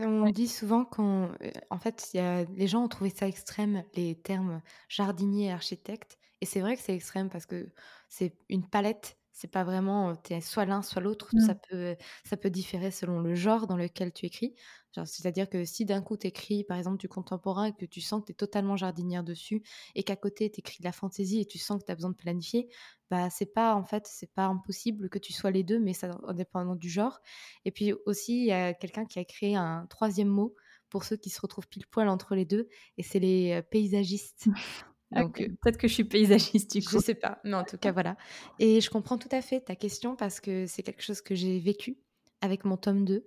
On 0.00 0.26
Ouais. 0.26 0.32
dit 0.32 0.46
souvent 0.48 0.84
qu'on 0.84 1.32
heu, 1.42 1.52
en 1.70 1.78
fait, 1.78 2.10
il 2.14 2.18
y 2.18 2.20
a 2.20 2.44
les 2.44 2.66
gens 2.68 2.84
ont 2.84 2.88
trouvé 2.88 3.10
ça 3.10 3.26
extrême, 3.26 3.82
les 3.94 4.14
termes 4.20 4.62
jardinier 4.88 5.46
et 5.46 5.52
architecte 5.52 6.18
et 6.40 6.46
c'est 6.46 6.60
vrai 6.60 6.76
que 6.76 6.82
c'est 6.82 6.94
extrême 6.94 7.28
parce 7.30 7.46
que 7.46 7.68
c'est 8.08 8.36
une 8.48 8.68
palette, 8.68 9.18
C'est 9.40 9.46
pas 9.52 9.62
vraiment, 9.62 10.16
tu 10.16 10.32
es 10.34 10.40
soit 10.40 10.64
l'un, 10.64 10.82
soit 10.82 11.00
l'autre. 11.00 11.32
Ça 11.38 11.54
Mmh. 11.54 11.60
peut 11.70 11.96
ça 12.24 12.36
peut 12.36 12.50
différer 12.50 12.90
selon 12.90 13.20
le 13.20 13.36
genre 13.36 13.68
dans 13.68 13.76
lequel 13.76 14.12
tu 14.12 14.26
écris. 14.26 14.56
C'est-à-dire 15.04 15.48
que 15.48 15.64
si 15.64 15.84
d'un 15.84 16.02
coup 16.02 16.16
tu 16.16 16.26
écris, 16.26 16.64
par 16.64 16.76
exemple, 16.76 16.96
du 16.98 17.08
contemporain 17.08 17.66
et 17.66 17.72
que 17.72 17.86
tu 17.86 18.00
sens 18.00 18.20
que 18.22 18.26
tu 18.26 18.32
es 18.32 18.34
totalement 18.34 18.76
jardinière 18.76 19.22
dessus 19.22 19.62
et 19.94 20.02
qu'à 20.02 20.16
côté 20.16 20.50
tu 20.50 20.58
écris 20.58 20.78
de 20.80 20.84
la 20.84 20.90
fantaisie 20.92 21.40
et 21.40 21.46
tu 21.46 21.56
sens 21.58 21.78
que 21.80 21.84
tu 21.86 21.92
as 21.92 21.94
besoin 21.94 22.10
de 22.10 22.16
planifier, 22.16 22.68
bah, 23.10 23.30
c'est 23.30 23.52
pas 23.54 23.76
en 23.76 23.84
fait, 23.84 24.08
c'est 24.08 24.32
pas 24.34 24.46
impossible 24.46 25.08
que 25.08 25.20
tu 25.20 25.32
sois 25.32 25.52
les 25.52 25.62
2, 25.62 25.78
mais 25.78 25.92
ça 25.94 26.10
en 26.24 26.32
dépendant 26.32 26.74
du 26.74 26.88
genre. 26.90 27.20
Et 27.64 27.70
puis 27.70 27.92
aussi, 28.06 28.40
il 28.40 28.46
y 28.46 28.52
a 28.52 28.74
quelqu'un 28.74 29.04
qui 29.06 29.20
a 29.20 29.24
créé 29.24 29.54
un 29.54 29.86
troisième 29.86 30.28
mot 30.28 30.54
pour 30.88 31.04
ceux 31.04 31.16
qui 31.16 31.30
se 31.30 31.40
retrouvent 31.40 31.68
pile 31.68 31.86
poil 31.86 32.08
entre 32.08 32.34
les 32.34 32.44
2 32.44 32.68
et 32.96 33.02
c'est 33.04 33.20
les, 33.20 33.62
paysagistes. 33.70 34.48
OK, 35.16 35.26
Donc, 35.26 35.40
heu, 35.40 35.56
peut-être 35.60 35.78
que 35.78 35.88
je 35.88 35.94
suis 35.94 36.04
paysagiste 36.04 36.72
du 36.72 36.82
je 36.82 36.84
coup. 36.84 36.98
sais 36.98 37.14
pas, 37.14 37.40
mais 37.44 37.54
en 37.54 37.64
tout 37.64 37.78
cas, 37.78 37.92
voilà 37.92 38.16
et 38.58 38.80
je 38.80 38.90
comprends 38.90 39.18
tout 39.18 39.28
à 39.32 39.42
fait 39.42 39.60
ta 39.60 39.74
question 39.76 40.16
parce 40.16 40.40
que 40.40 40.66
c'est 40.66 40.82
quelque 40.82 41.02
chose 41.02 41.20
que 41.20 41.34
j'ai 41.34 41.58
vécu 41.58 41.98
avec 42.40 42.64
mon 42.64 42.76
tome 42.76 43.04
2. 43.04 43.26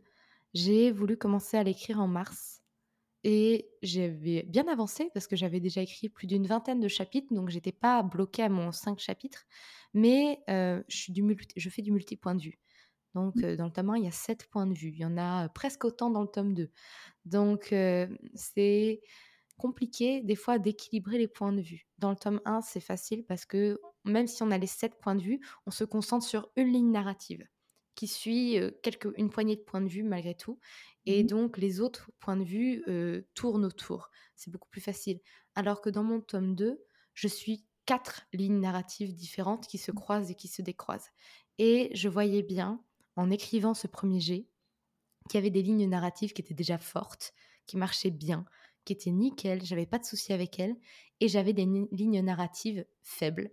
J'ai 0.54 0.92
voulu 0.92 1.18
commencer 1.18 1.58
à 1.58 1.64
l'écrire 1.64 2.00
en 2.00 2.08
mars 2.08 2.62
et 3.24 3.72
j'avais 3.84 4.44
bien 4.44 4.68
avancé 4.70 5.12
parce 5.14 5.28
que 5.28 5.36
j'avais 5.38 5.60
déjà 5.62 5.82
écrit 5.82 6.10
plus 6.10 6.28
d'une 6.28 6.48
vingtaine 6.48 6.80
de 6.82 6.88
chapitres, 6.90 7.34
donc 7.36 7.50
j'étais 7.50 7.72
pas 7.74 8.04
bloquée 8.04 8.44
à 8.44 8.50
mon 8.50 8.72
5 8.74 9.00
chapitres, 9.00 9.46
mais 9.94 10.42
heu, 10.50 10.86
je 10.90 10.98
suis 10.98 11.14
du 11.14 11.24
multi 11.24 11.48
je 11.58 11.70
fais 11.70 11.82
du 11.84 11.92
multi-point 11.94 12.36
de 12.36 12.44
vue. 12.44 12.60
Donc 13.16 13.36
Mmh. 13.36 13.44
heu, 13.44 13.58
dans 13.58 13.66
le 13.66 13.72
tome 13.72 13.92
1, 13.92 13.98
il 13.98 14.06
y 14.06 14.08
a 14.08 14.12
7 14.12 14.48
points 14.50 14.68
de 14.68 14.74
vue. 14.76 14.90
Il 14.92 15.00
y 15.00 15.06
en 15.06 15.18
a, 15.18 15.50
presque 15.50 15.86
autant 15.86 16.10
dans 16.12 16.22
le 16.24 16.28
tome 16.30 16.54
2. 16.56 16.72
Donc 17.26 17.68
c'est 18.36 19.02
compliqué 19.62 20.22
des 20.22 20.36
fois 20.36 20.60
d'équilibrer 20.60 21.18
les 21.18 21.28
points 21.28 21.54
de 21.54 21.62
vue. 21.62 21.88
Dans 22.00 22.10
le 22.12 22.16
tome 22.16 22.42
1, 22.46 22.62
c'est 22.62 22.80
facile 22.82 23.26
parce 23.26 23.46
que 23.46 23.80
même 24.06 24.28
si 24.28 24.44
on 24.44 24.52
a 24.52 24.58
les 24.58 24.68
7 24.68 25.00
points 25.00 25.16
de 25.16 25.22
vue, 25.24 25.40
on 25.66 25.72
se 25.72 25.84
concentre 25.84 26.26
sur 26.26 26.50
une 26.56 26.72
ligne 26.74 26.92
narrative 26.92 27.48
qui 27.96 28.08
suit, 28.08 28.58
heu, 28.58 28.80
quelques 28.84 29.10
une 29.18 29.30
poignée 29.30 29.56
de 29.58 29.62
points 29.62 29.82
de 29.82 29.88
vue 29.90 30.04
malgré 30.04 30.34
tout 30.36 30.60
et 31.06 31.24
Mmh 31.24 31.24
donc 31.24 31.58
les 31.58 31.82
autres 31.82 32.12
points 32.20 32.38
de 32.38 32.44
vue, 32.44 32.84
heu, 32.88 33.28
tournent 33.34 33.66
autour. 33.66 34.10
C'est 34.36 34.52
beaucoup 34.52 34.70
plus 34.70 34.82
facile. 34.82 35.20
Alors 35.56 35.82
que 35.82 35.90
dans 35.90 36.04
mon 36.04 36.22
tome 36.22 36.56
2, 36.56 36.84
je 37.14 37.28
suis 37.28 37.68
4 37.86 38.24
lignes 38.34 38.60
narratives 38.60 39.14
différentes 39.14 39.68
qui 39.68 39.78
se 39.78 39.92
croisent 39.92 40.32
et 40.32 40.36
qui 40.36 40.48
se 40.48 40.62
décroisent 40.62 41.10
et 41.58 41.92
je 41.94 42.08
voyais 42.10 42.44
bien, 42.44 42.84
en 43.16 43.30
écrivant 43.30 43.74
ce 43.74 43.88
premier 43.88 44.20
jet, 44.20 44.48
qu'il 45.30 45.38
y 45.38 45.42
avait 45.42 45.50
des 45.52 45.62
lignes 45.64 45.88
narratives 45.90 46.34
qui 46.34 46.42
étaient 46.42 46.54
déjà 46.54 46.78
fortes, 46.78 47.34
qui 47.68 47.78
marchaient 47.78 48.12
bien, 48.12 48.46
qui 48.86 48.94
étaient 48.94 49.12
nickel, 49.12 49.64
j'avais 49.64 49.86
pas 49.86 50.00
de 50.00 50.06
souci 50.06 50.34
avec 50.34 50.60
elles 50.60 50.76
et 51.20 51.28
j'avais 51.28 51.54
des 51.54 51.66
lignes 51.92 52.22
narratives 52.22 52.86
faibles 53.02 53.52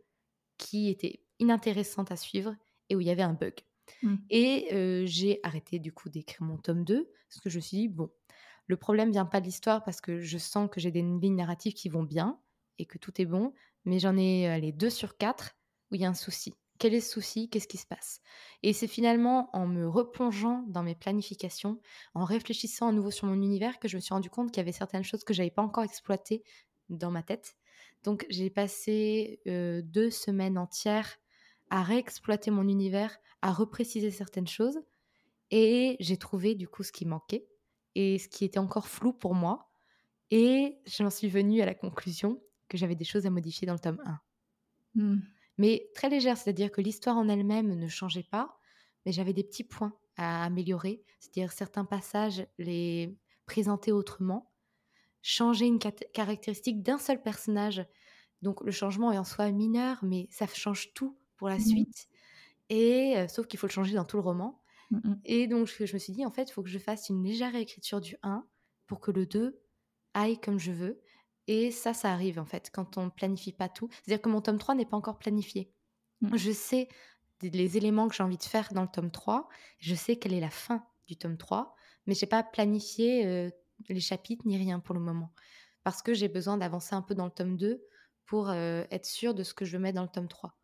qui 0.58 0.88
étaient 0.90 1.24
inintéressantes 1.40 2.12
à 2.12 2.16
suivre 2.16 2.56
et 2.90 2.96
où 2.96 3.00
il 3.00 3.06
y 3.08 3.10
avait 3.10 3.22
un 3.22 3.34
bug. 3.34 3.54
Mmh. 4.02 4.18
Et 4.30 4.68
heu, 4.72 5.06
j'ai 5.06 5.40
arrêté 5.42 5.78
du 5.78 5.92
coup 5.92 6.08
d'écrire 6.08 6.42
mon 6.46 6.58
tome 6.58 6.84
2 6.84 7.10
parce 7.28 7.40
que 7.40 7.50
je 7.50 7.56
me 7.56 7.60
suis 7.62 7.76
dit: 7.78 7.88
«Bon, 7.88 8.10
le 8.66 8.76
problème 8.76 9.10
vient 9.12 9.26
pas 9.26 9.40
de 9.40 9.46
l'histoire 9.46 9.84
parce 9.84 10.00
que 10.00 10.20
je 10.20 10.38
sens 10.38 10.68
que 10.70 10.80
j'ai 10.80 10.90
des 10.92 11.02
lignes 11.02 11.36
narratives 11.36 11.74
qui 11.74 11.88
vont 11.88 12.02
bien 12.04 12.40
et 12.78 12.86
que 12.86 12.98
tout 12.98 13.20
est 13.20 13.26
bon, 13.26 13.54
mais 13.84 13.98
j'en 13.98 14.16
ai, 14.16 14.46
allez 14.48 14.72
2 14.72 14.90
sur 14.90 15.16
4 15.18 15.56
où 15.90 15.94
il 15.96 16.00
y 16.02 16.04
a 16.04 16.08
un 16.10 16.14
souci. 16.14 16.54
Quel 16.78 16.92
est 16.94 16.96
le 16.98 17.02
souci? 17.02 17.48
Qu'est-ce 17.50 17.68
qui 17.68 17.76
se 17.78 17.86
passe?» 17.86 18.20
et 18.62 18.72
c'est 18.72 18.86
finalement 18.88 19.50
en 19.52 19.66
me 19.66 19.88
replongeant 19.88 20.64
dans 20.68 20.82
mes 20.82 20.94
planifications, 20.94 21.80
en 22.14 22.24
réfléchissant 22.24 22.88
à 22.88 22.92
nouveau 22.92 23.10
sur 23.10 23.26
mon 23.26 23.34
univers 23.34 23.78
que 23.78 23.88
je 23.88 23.96
me 23.96 24.00
suis 24.00 24.14
rendu 24.14 24.30
compte 24.30 24.50
qu'il 24.50 24.58
y 24.58 24.60
avait 24.60 24.72
certaines 24.72 25.04
choses 25.04 25.24
que 25.24 25.34
j'avais 25.34 25.50
pas 25.50 25.62
encore 25.62 25.84
exploitées 25.84 26.42
dans 26.88 27.10
ma 27.10 27.22
tête. 27.22 27.56
Donc 28.04 28.26
j'ai 28.30 28.50
passé, 28.50 29.40
heu, 29.46 29.82
2 29.82 30.10
semaines 30.10 30.58
entières 30.58 31.16
à 31.70 31.82
réexploiter 31.82 32.50
mon 32.50 32.66
univers, 32.68 33.18
à 33.42 33.52
repréciser 33.52 34.10
certaines 34.10 34.46
choses 34.48 34.78
et 35.50 35.96
j'ai 36.00 36.16
trouvé 36.16 36.54
du 36.54 36.68
coup 36.68 36.82
ce 36.82 36.92
qui 36.92 37.06
manquait 37.06 37.48
et 37.94 38.18
ce 38.18 38.28
qui 38.28 38.44
était 38.44 38.58
encore 38.58 38.88
flou 38.88 39.12
pour 39.12 39.34
moi 39.34 39.70
et 40.30 40.78
j'en 40.86 41.10
suis 41.10 41.28
venue 41.28 41.62
à 41.62 41.66
la 41.66 41.74
conclusion 41.74 42.42
que 42.68 42.78
j'avais 42.78 42.96
des 42.96 43.04
choses 43.04 43.26
à 43.26 43.30
modifier 43.30 43.66
dans 43.66 43.74
le 43.74 43.80
tome 43.80 44.00
1. 44.04 44.20
Mmh. 44.94 45.37
Mais 45.58 45.90
très 45.94 46.08
légère, 46.08 46.36
c'est-à-dire 46.38 46.70
que 46.72 46.80
l'histoire 46.80 47.16
en 47.16 47.28
elle-même 47.28 47.74
ne 47.74 47.88
changeait 47.88 48.22
pas, 48.24 48.58
mais 49.06 49.12
j'avais 49.12 49.32
des 49.32 49.44
petits 49.44 49.64
points 49.64 49.98
à 50.16 50.44
améliorer, 50.44 51.04
c'est-à-dire 51.20 51.52
certains 51.52 51.84
passages 51.84 52.46
les 52.58 53.16
présenter 53.46 53.92
autrement, 53.92 54.52
changer 55.22 55.66
une 55.66 55.78
caractéristique 55.78 56.82
d'un 56.82 56.98
seul 56.98 57.22
personnage. 57.22 57.86
Donc 58.42 58.62
le 58.64 58.72
changement 58.72 59.12
est 59.12 59.18
en 59.18 59.24
soi 59.24 59.50
mineur, 59.52 59.98
mais 60.04 60.28
ça 60.30 60.46
change 60.46 60.94
tout 60.94 61.18
pour 61.36 61.48
la 61.48 61.58
Mmh. 61.58 61.58
suite 61.60 62.08
et 62.70 63.14
heu, 63.18 63.28
sauf 63.28 63.46
qu'il 63.46 63.58
faut 63.60 63.66
le 63.68 63.72
changer 63.72 63.94
dans 63.94 64.04
tout 64.06 64.16
le 64.18 64.22
roman 64.24 64.62
Mmh 64.90 65.00
mh. 65.04 65.18
et 65.24 65.46
donc 65.48 65.68
je 65.68 65.86
je 65.86 65.94
me 65.94 65.98
suis 65.98 66.12
dit: 66.12 66.24
«En 66.26 66.30
fait, 66.32 66.50
il 66.50 66.52
faut 66.52 66.62
que 66.62 66.68
je 66.70 66.78
fasse 66.78 67.08
une 67.10 67.24
légère 67.24 67.52
réécriture 67.52 68.00
du 68.00 68.16
1 68.22 68.46
pour 68.86 69.00
que 69.00 69.10
le 69.12 69.26
2 69.26 69.60
aille 70.14 70.40
comme 70.40 70.58
je 70.58 70.72
veux» 70.72 71.00
et 71.48 71.72
ça, 71.72 71.94
ça 71.94 72.12
arrive 72.12 72.38
en 72.38 72.44
fait 72.46 72.70
quand 72.72 72.98
on 72.98 73.10
planifie 73.10 73.52
pas 73.52 73.68
tout. 73.68 73.88
C'est-à-dire 73.90 74.22
que 74.22 74.28
mon 74.28 74.40
tome 74.42 74.58
3 74.58 74.76
n'est 74.76 74.86
pas 74.86 74.96
encore 74.96 75.18
planifié. 75.18 75.74
Mmh. 76.20 76.34
Je 76.34 76.52
sais 76.52 76.88
les 77.42 77.76
éléments 77.76 78.08
que 78.08 78.14
j'ai 78.16 78.22
envie 78.24 78.36
de 78.38 78.42
faire 78.42 78.72
dans 78.72 78.82
le 78.82 78.88
tome 78.88 79.10
3, 79.12 79.48
je 79.78 79.94
sais 79.94 80.16
quelle 80.16 80.32
est 80.34 80.40
la 80.40 80.50
fin 80.50 80.86
du 81.06 81.16
tome 81.16 81.36
3, 81.38 81.74
mais 82.06 82.14
j'ai 82.14 82.26
pas 82.26 82.42
planifié, 82.42 83.26
heu, 83.26 83.52
les 83.88 84.00
chapitres 84.00 84.46
ni 84.46 84.56
rien 84.58 84.80
pour 84.80 84.94
le 84.94 85.00
moment. 85.00 85.32
Parce 85.84 86.02
que 86.02 86.14
j'ai 86.14 86.28
besoin 86.28 86.58
d'avancer 86.58 86.94
un 86.96 87.02
peu 87.02 87.14
dans 87.14 87.26
le 87.26 87.30
tome 87.30 87.56
2 87.56 87.84
pour, 88.26 88.50
heu, 88.50 88.86
être 88.90 89.06
sûre 89.06 89.34
de 89.34 89.44
ce 89.44 89.54
que 89.54 89.64
je 89.64 89.76
veux 89.76 89.82
mettre 89.82 89.96
dans 89.96 90.02
le 90.02 90.08
tome 90.08 90.28
3. 90.28 90.58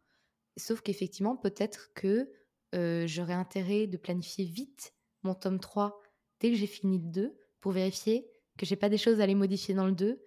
Sauf 0.57 0.81
qu'effectivement, 0.83 1.37
peut-être 1.37 1.93
que, 1.95 2.31
heu, 2.75 3.07
j'aurais 3.07 3.35
intérêt 3.35 3.87
de 3.87 3.97
planifier 3.97 4.45
vite 4.45 4.95
mon 5.23 5.35
tome 5.35 5.59
3 5.61 6.01
dès 6.41 6.51
que 6.51 6.57
j'ai 6.57 6.67
fini 6.67 6.99
le 6.99 7.09
2 7.11 7.39
pour 7.61 7.73
vérifier 7.73 8.31
que 8.59 8.67
j'ai 8.67 8.77
pas 8.77 8.89
des 8.89 8.99
choses 8.99 9.21
à 9.21 9.25
aller 9.25 9.35
modifier 9.35 9.75
dans 9.75 9.87
le 9.87 9.93
2. 9.93 10.23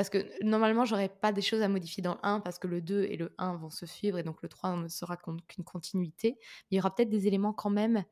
Parce 0.00 0.08
que 0.08 0.26
normalement, 0.42 0.86
j'aurais 0.86 1.10
pas 1.10 1.30
des 1.30 1.42
choses 1.42 1.60
à 1.60 1.68
modifier 1.68 2.02
dans 2.02 2.14
le 2.14 2.20
1 2.22 2.40
parce 2.40 2.58
que 2.58 2.66
le 2.66 2.80
2 2.80 3.02
et 3.04 3.18
le 3.18 3.34
1 3.36 3.54
vont 3.56 3.68
se 3.68 3.84
suivre 3.84 4.16
et 4.18 4.22
donc 4.22 4.40
le 4.42 4.48
3 4.48 4.74
ne 4.74 4.88
sera 4.88 5.18
qu'un 5.18 5.36
qu'une 5.46 5.62
continuité. 5.62 6.38
Il 6.70 6.76
y 6.78 6.80
aura 6.80 6.94
peut-être 6.94 7.10
des 7.10 7.26
éléments 7.26 7.52
quand 7.52 7.68
même 7.68 8.02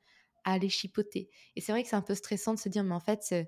à 0.44 0.52
aller 0.52 0.68
chipoter. 0.68 1.30
Et 1.56 1.62
c'est 1.62 1.72
vrai 1.72 1.82
que 1.82 1.88
c'est 1.88 1.96
un 1.96 2.02
peu 2.02 2.14
stressant 2.14 2.52
de 2.52 2.58
se 2.58 2.68
dire: 2.68 2.84
«Mais 2.84 2.94
en 2.94 3.00
fait, 3.00 3.24
heu, 3.32 3.46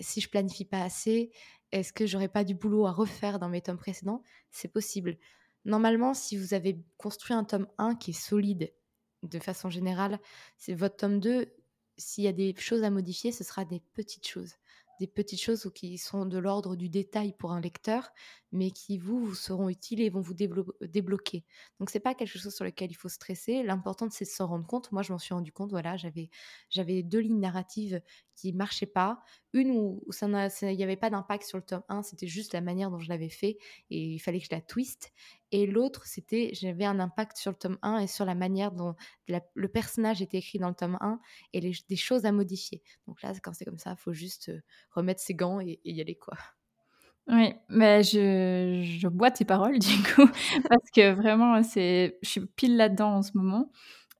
si 0.00 0.22
je 0.22 0.30
planifie 0.30 0.64
pas 0.64 0.80
assez, 0.82 1.32
est-ce 1.70 1.92
que 1.92 2.06
j'aurais 2.06 2.28
pas 2.28 2.44
du 2.44 2.54
boulot 2.54 2.86
à 2.86 2.92
refaire 2.92 3.38
dans 3.38 3.50
mes 3.50 3.60
tomes 3.60 3.76
précédents?» 3.76 4.22
c'est 4.50 4.72
possible. 4.72 5.18
Normalement, 5.66 6.14
si 6.14 6.38
vous 6.38 6.54
avez 6.54 6.82
construit 6.96 7.34
un 7.36 7.44
tome 7.44 7.68
1 7.76 7.94
qui 7.94 8.12
est 8.12 8.14
solide, 8.14 8.72
de 9.22 9.38
façon 9.38 9.68
générale, 9.68 10.18
c'est 10.56 10.72
votre 10.74 10.96
tome 10.96 11.20
2, 11.20 11.52
s'il 11.98 12.24
y 12.24 12.28
a 12.28 12.32
des 12.32 12.54
choses 12.58 12.84
à 12.84 12.90
modifier, 12.90 13.32
ce 13.32 13.44
sera 13.44 13.66
des 13.66 13.80
petites 13.94 14.26
choses. 14.26 14.54
Des 15.02 15.08
petites 15.08 15.42
choses 15.42 15.68
qui 15.74 15.98
sont 15.98 16.26
de 16.26 16.38
l'ordre 16.38 16.76
du 16.76 16.88
détail 16.88 17.32
pour 17.32 17.50
un 17.50 17.60
lecteur, 17.60 18.12
mais 18.52 18.70
qui 18.70 18.98
vous, 18.98 19.34
seront 19.34 19.68
utiles 19.68 20.00
et 20.00 20.10
vont 20.10 20.20
vous 20.20 20.32
déblo 20.32 20.64
débloquer. 20.80 21.44
Donc 21.80 21.90
c'est 21.90 21.98
pas 21.98 22.14
quelque 22.14 22.28
chose 22.28 22.54
sur 22.54 22.64
lequel 22.64 22.92
il 22.92 22.94
faut 22.94 23.08
stresser. 23.08 23.64
L'important, 23.64 24.08
c'est 24.10 24.26
de 24.26 24.30
s'en 24.30 24.46
rendre 24.46 24.64
compte. 24.64 24.92
Moi, 24.92 25.02
je 25.02 25.10
m'en 25.10 25.18
suis 25.18 25.34
rendu 25.34 25.50
compte, 25.50 25.70
voilà, 25.70 25.96
j'avais 25.96 26.30
j'avais 26.70 27.02
2 27.02 27.18
lignes 27.18 27.40
narratives 27.40 28.00
qui 28.36 28.52
marchaient 28.52 28.86
pas. 28.86 29.24
Une 29.52 29.72
où 29.72 30.04
ça 30.10 30.28
il 30.70 30.78
y 30.78 30.84
avait 30.84 30.94
pas 30.94 31.10
d'impact 31.10 31.42
sur 31.46 31.58
le 31.58 31.64
tome 31.64 31.82
1, 31.88 32.04
c'était 32.04 32.28
juste 32.28 32.52
la 32.52 32.60
manière 32.60 32.88
dont 32.92 33.00
je 33.00 33.08
l'avais 33.08 33.28
fait 33.28 33.58
et 33.90 34.14
il 34.14 34.20
fallait 34.20 34.38
que 34.38 34.46
je 34.46 34.54
la 34.54 34.60
twiste 34.60 35.12
et 35.52 35.66
l'autre, 35.66 36.06
c'était 36.06 36.50
j'avais 36.54 36.84
un 36.86 37.00
impact 37.00 37.36
sur 37.38 37.52
le 37.52 37.56
tome 37.58 37.78
1 37.82 37.98
et 38.00 38.06
sur 38.08 38.24
la 38.24 38.34
manière 38.34 38.72
dont 38.72 38.94
le 39.54 39.68
personnage 39.68 40.22
était 40.22 40.38
écrit 40.38 40.58
dans 40.58 40.68
le 40.70 40.74
tome 40.74 40.98
1 41.00 41.20
et 41.52 41.60
des 41.60 41.96
choses 41.96 42.24
à 42.26 42.32
modifier. 42.32 42.82
Donc 43.06 43.22
là, 43.22 43.32
quand 43.42 43.52
c'est 43.54 43.64
comme 43.66 43.78
ça, 43.78 43.92
il 43.92 43.96
faut 44.02 44.12
juste, 44.14 44.48
heu, 44.50 44.62
remettre 44.92 45.20
ses 45.20 45.34
gants 45.34 45.60
et 45.60 45.80
y 45.84 46.00
aller, 46.00 46.16
quoi. 46.16 46.36
Oui, 47.28 47.54
mais 47.68 48.02
je 48.02 49.06
bois 49.08 49.30
tes 49.30 49.44
paroles 49.44 49.78
du 49.78 49.96
coup 50.14 50.26
parce 50.68 50.90
que 50.92 51.12
vraiment 51.12 51.62
c'est 51.62 52.18
je 52.22 52.28
suis 52.28 52.46
pile 52.46 52.76
là-dedans 52.76 53.14
en 53.18 53.22
ce 53.22 53.30
moment 53.36 53.70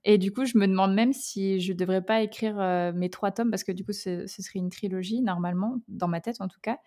et 0.05 0.17
du 0.17 0.33
coup, 0.33 0.43
je 0.45 0.57
me 0.57 0.67
demande 0.67 0.93
même 0.93 1.13
si 1.13 1.61
je 1.61 1.71
devrais 1.71 2.01
pas 2.05 2.21
écrire, 2.21 2.59
heu, 2.59 2.91
mes 2.93 3.09
3 3.09 3.31
tomes 3.31 3.49
parce 3.51 3.63
que 3.63 3.71
du 3.71 3.85
coup 3.85 3.93
ce 3.93 4.27
ce 4.27 4.41
serait 4.41 4.59
une 4.59 4.69
trilogie 4.69 5.21
normalement, 5.21 5.77
dans 5.87 6.09
ma 6.09 6.19
tête 6.21 6.41
en 6.41 6.47
tout 6.49 6.59
cas. 6.61 6.77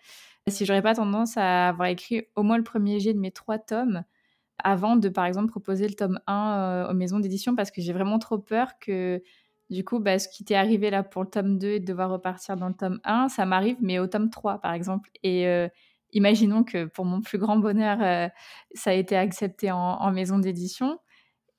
Si 0.49 0.65
j'aurais 0.65 0.83
pas 0.83 0.95
tendance 0.95 1.37
à 1.37 1.69
avoir 1.69 1.89
écrit 1.89 2.23
au 2.35 2.43
moins 2.43 2.57
le 2.57 2.63
1er 2.63 2.99
jet 2.99 3.13
de 3.15 3.19
mes 3.19 3.31
3 3.31 3.59
tomes 3.59 4.03
avant 4.63 4.95
de, 4.95 5.09
par 5.09 5.25
exemple, 5.25 5.49
proposer 5.49 5.87
le 5.87 5.93
tome 5.95 6.19
1, 6.27 6.85
heu, 6.87 6.91
aux 6.91 6.93
maisons 6.93 7.19
d'édition 7.19 7.55
parce 7.55 7.71
que 7.71 7.81
j'ai 7.81 7.93
vraiment 7.93 8.19
trop 8.19 8.37
peur 8.39 8.79
que, 8.79 9.21
du 9.69 9.83
coup, 9.83 9.99
bah, 9.99 10.19
ce 10.19 10.27
qui 10.29 10.43
t'est 10.45 10.55
arrivé 10.55 10.89
là 10.89 11.03
pour 11.03 11.23
le 11.23 11.29
tome 11.29 11.57
2 11.59 11.69
et 11.73 11.79
de 11.79 11.85
devoir 11.85 12.09
repartir 12.09 12.57
dans 12.57 12.67
le 12.69 12.73
tome 12.75 12.99
1, 13.03 13.29
ça 13.29 13.45
m'arrive 13.45 13.77
mais 13.81 13.99
au 13.99 14.07
tome 14.07 14.29
3 14.29 14.59
par 14.59 14.73
exemple. 14.73 15.09
Et 15.23 15.45
heu, 15.47 15.69
imaginons 16.13 16.63
que 16.63 16.85
pour 16.85 17.05
mon 17.05 17.21
plus 17.21 17.37
grand 17.37 17.57
bonheur, 17.57 17.99
heu, 18.01 18.29
ça 18.73 18.91
a 18.91 18.93
été 18.93 19.15
accepté 19.17 19.71
en 19.71 20.11
maison 20.11 20.39
d'édition 20.39 20.99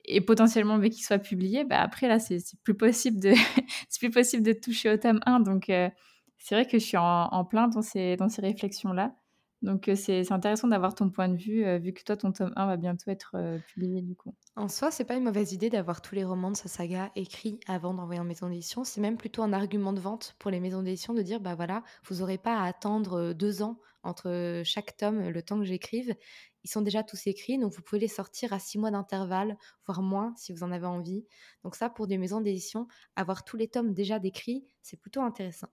et 0.05 0.21
potentiellement, 0.21 0.77
mais 0.77 0.89
qu'il 0.89 1.03
soit 1.03 1.19
publié, 1.19 1.63
bah, 1.65 1.81
après 1.81 2.07
là, 2.07 2.19
c'est 2.19 2.39
plus 2.63 2.75
possible 2.75 3.19
de 3.19 3.33
c'est 3.89 3.99
plus 3.99 4.09
possible 4.11 4.43
de 4.43 4.53
toucher 4.53 4.91
au 4.91 4.97
tome 4.97 5.19
1 5.25 5.39
donc 5.39 5.65
c'est 5.67 6.55
vrai 6.55 6.65
que 6.65 6.79
je 6.79 6.85
suis 6.85 6.97
en 6.97 7.03
en 7.31 7.45
plein 7.45 7.67
dans 7.67 7.81
ces 7.81 8.15
dans 8.17 8.29
ces 8.29 8.41
réflexions-là 8.41 9.13
Donc 9.61 9.91
c'est 9.95 10.31
intéressant 10.31 10.69
d'avoir 10.69 10.95
ton 10.95 11.09
point 11.09 11.27
de 11.27 11.35
vue, 11.35 11.79
vu 11.79 11.93
que 11.93 12.03
toi, 12.03 12.15
ton 12.15 12.31
tome 12.31 12.53
1 12.55 12.65
va 12.65 12.77
bientôt 12.77 13.11
être 13.11 13.35
publié 13.67 14.01
du 14.01 14.15
coup. 14.15 14.33
En 14.55 14.69
soi, 14.69 14.89
c'est 14.89 15.03
pas 15.03 15.15
une 15.15 15.23
mauvaise 15.23 15.51
idée 15.51 15.69
d'avoir 15.69 16.01
tous 16.01 16.15
les 16.15 16.23
romans 16.23 16.51
de 16.51 16.55
sa 16.55 16.69
saga 16.69 17.11
écrits 17.15 17.59
avant 17.67 17.93
d'envoyer 17.93 18.21
en 18.21 18.25
maison 18.25 18.47
d'édition. 18.47 18.83
C'est 18.83 19.01
même 19.01 19.17
plutôt 19.17 19.43
un 19.43 19.51
argument 19.51 19.91
de 19.91 19.99
vente 19.99 20.35
pour 20.39 20.49
les 20.49 20.59
maisons 20.59 20.81
d'édition 20.81 21.13
de 21.13 21.21
dire, 21.21 21.41
bah 21.41 21.55
voilà, 21.55 21.83
vous 22.05 22.17
n'aurez 22.17 22.37
pas 22.37 22.57
à 22.57 22.65
attendre 22.65 23.33
deux 23.33 23.61
ans 23.61 23.79
entre 24.03 24.61
chaque 24.63 24.95
tome, 24.95 25.27
le 25.27 25.41
temps 25.43 25.59
que 25.59 25.65
j'écrive. 25.65 26.15
Ils 26.63 26.69
sont 26.69 26.81
déjà 26.81 27.03
tous 27.03 27.27
écrits, 27.27 27.57
donc 27.57 27.73
vous 27.73 27.81
pouvez 27.81 27.99
les 27.99 28.07
sortir 28.07 28.53
à 28.53 28.59
six 28.59 28.77
mois 28.77 28.91
d'intervalle, 28.91 29.57
voire 29.85 30.01
moins 30.01 30.33
si 30.37 30.53
vous 30.53 30.63
en 30.63 30.71
avez 30.71 30.87
envie. 30.87 31.25
Donc 31.63 31.75
ça, 31.75 31.89
pour 31.89 32.07
des 32.07 32.17
maisons 32.17 32.39
d'édition, 32.41 32.87
avoir 33.17 33.43
tous 33.43 33.57
les 33.57 33.67
tomes 33.67 33.93
déjà 33.93 34.19
décrits, 34.19 34.65
c'est 34.81 34.97
plutôt 34.97 35.21
intéressant. 35.21 35.69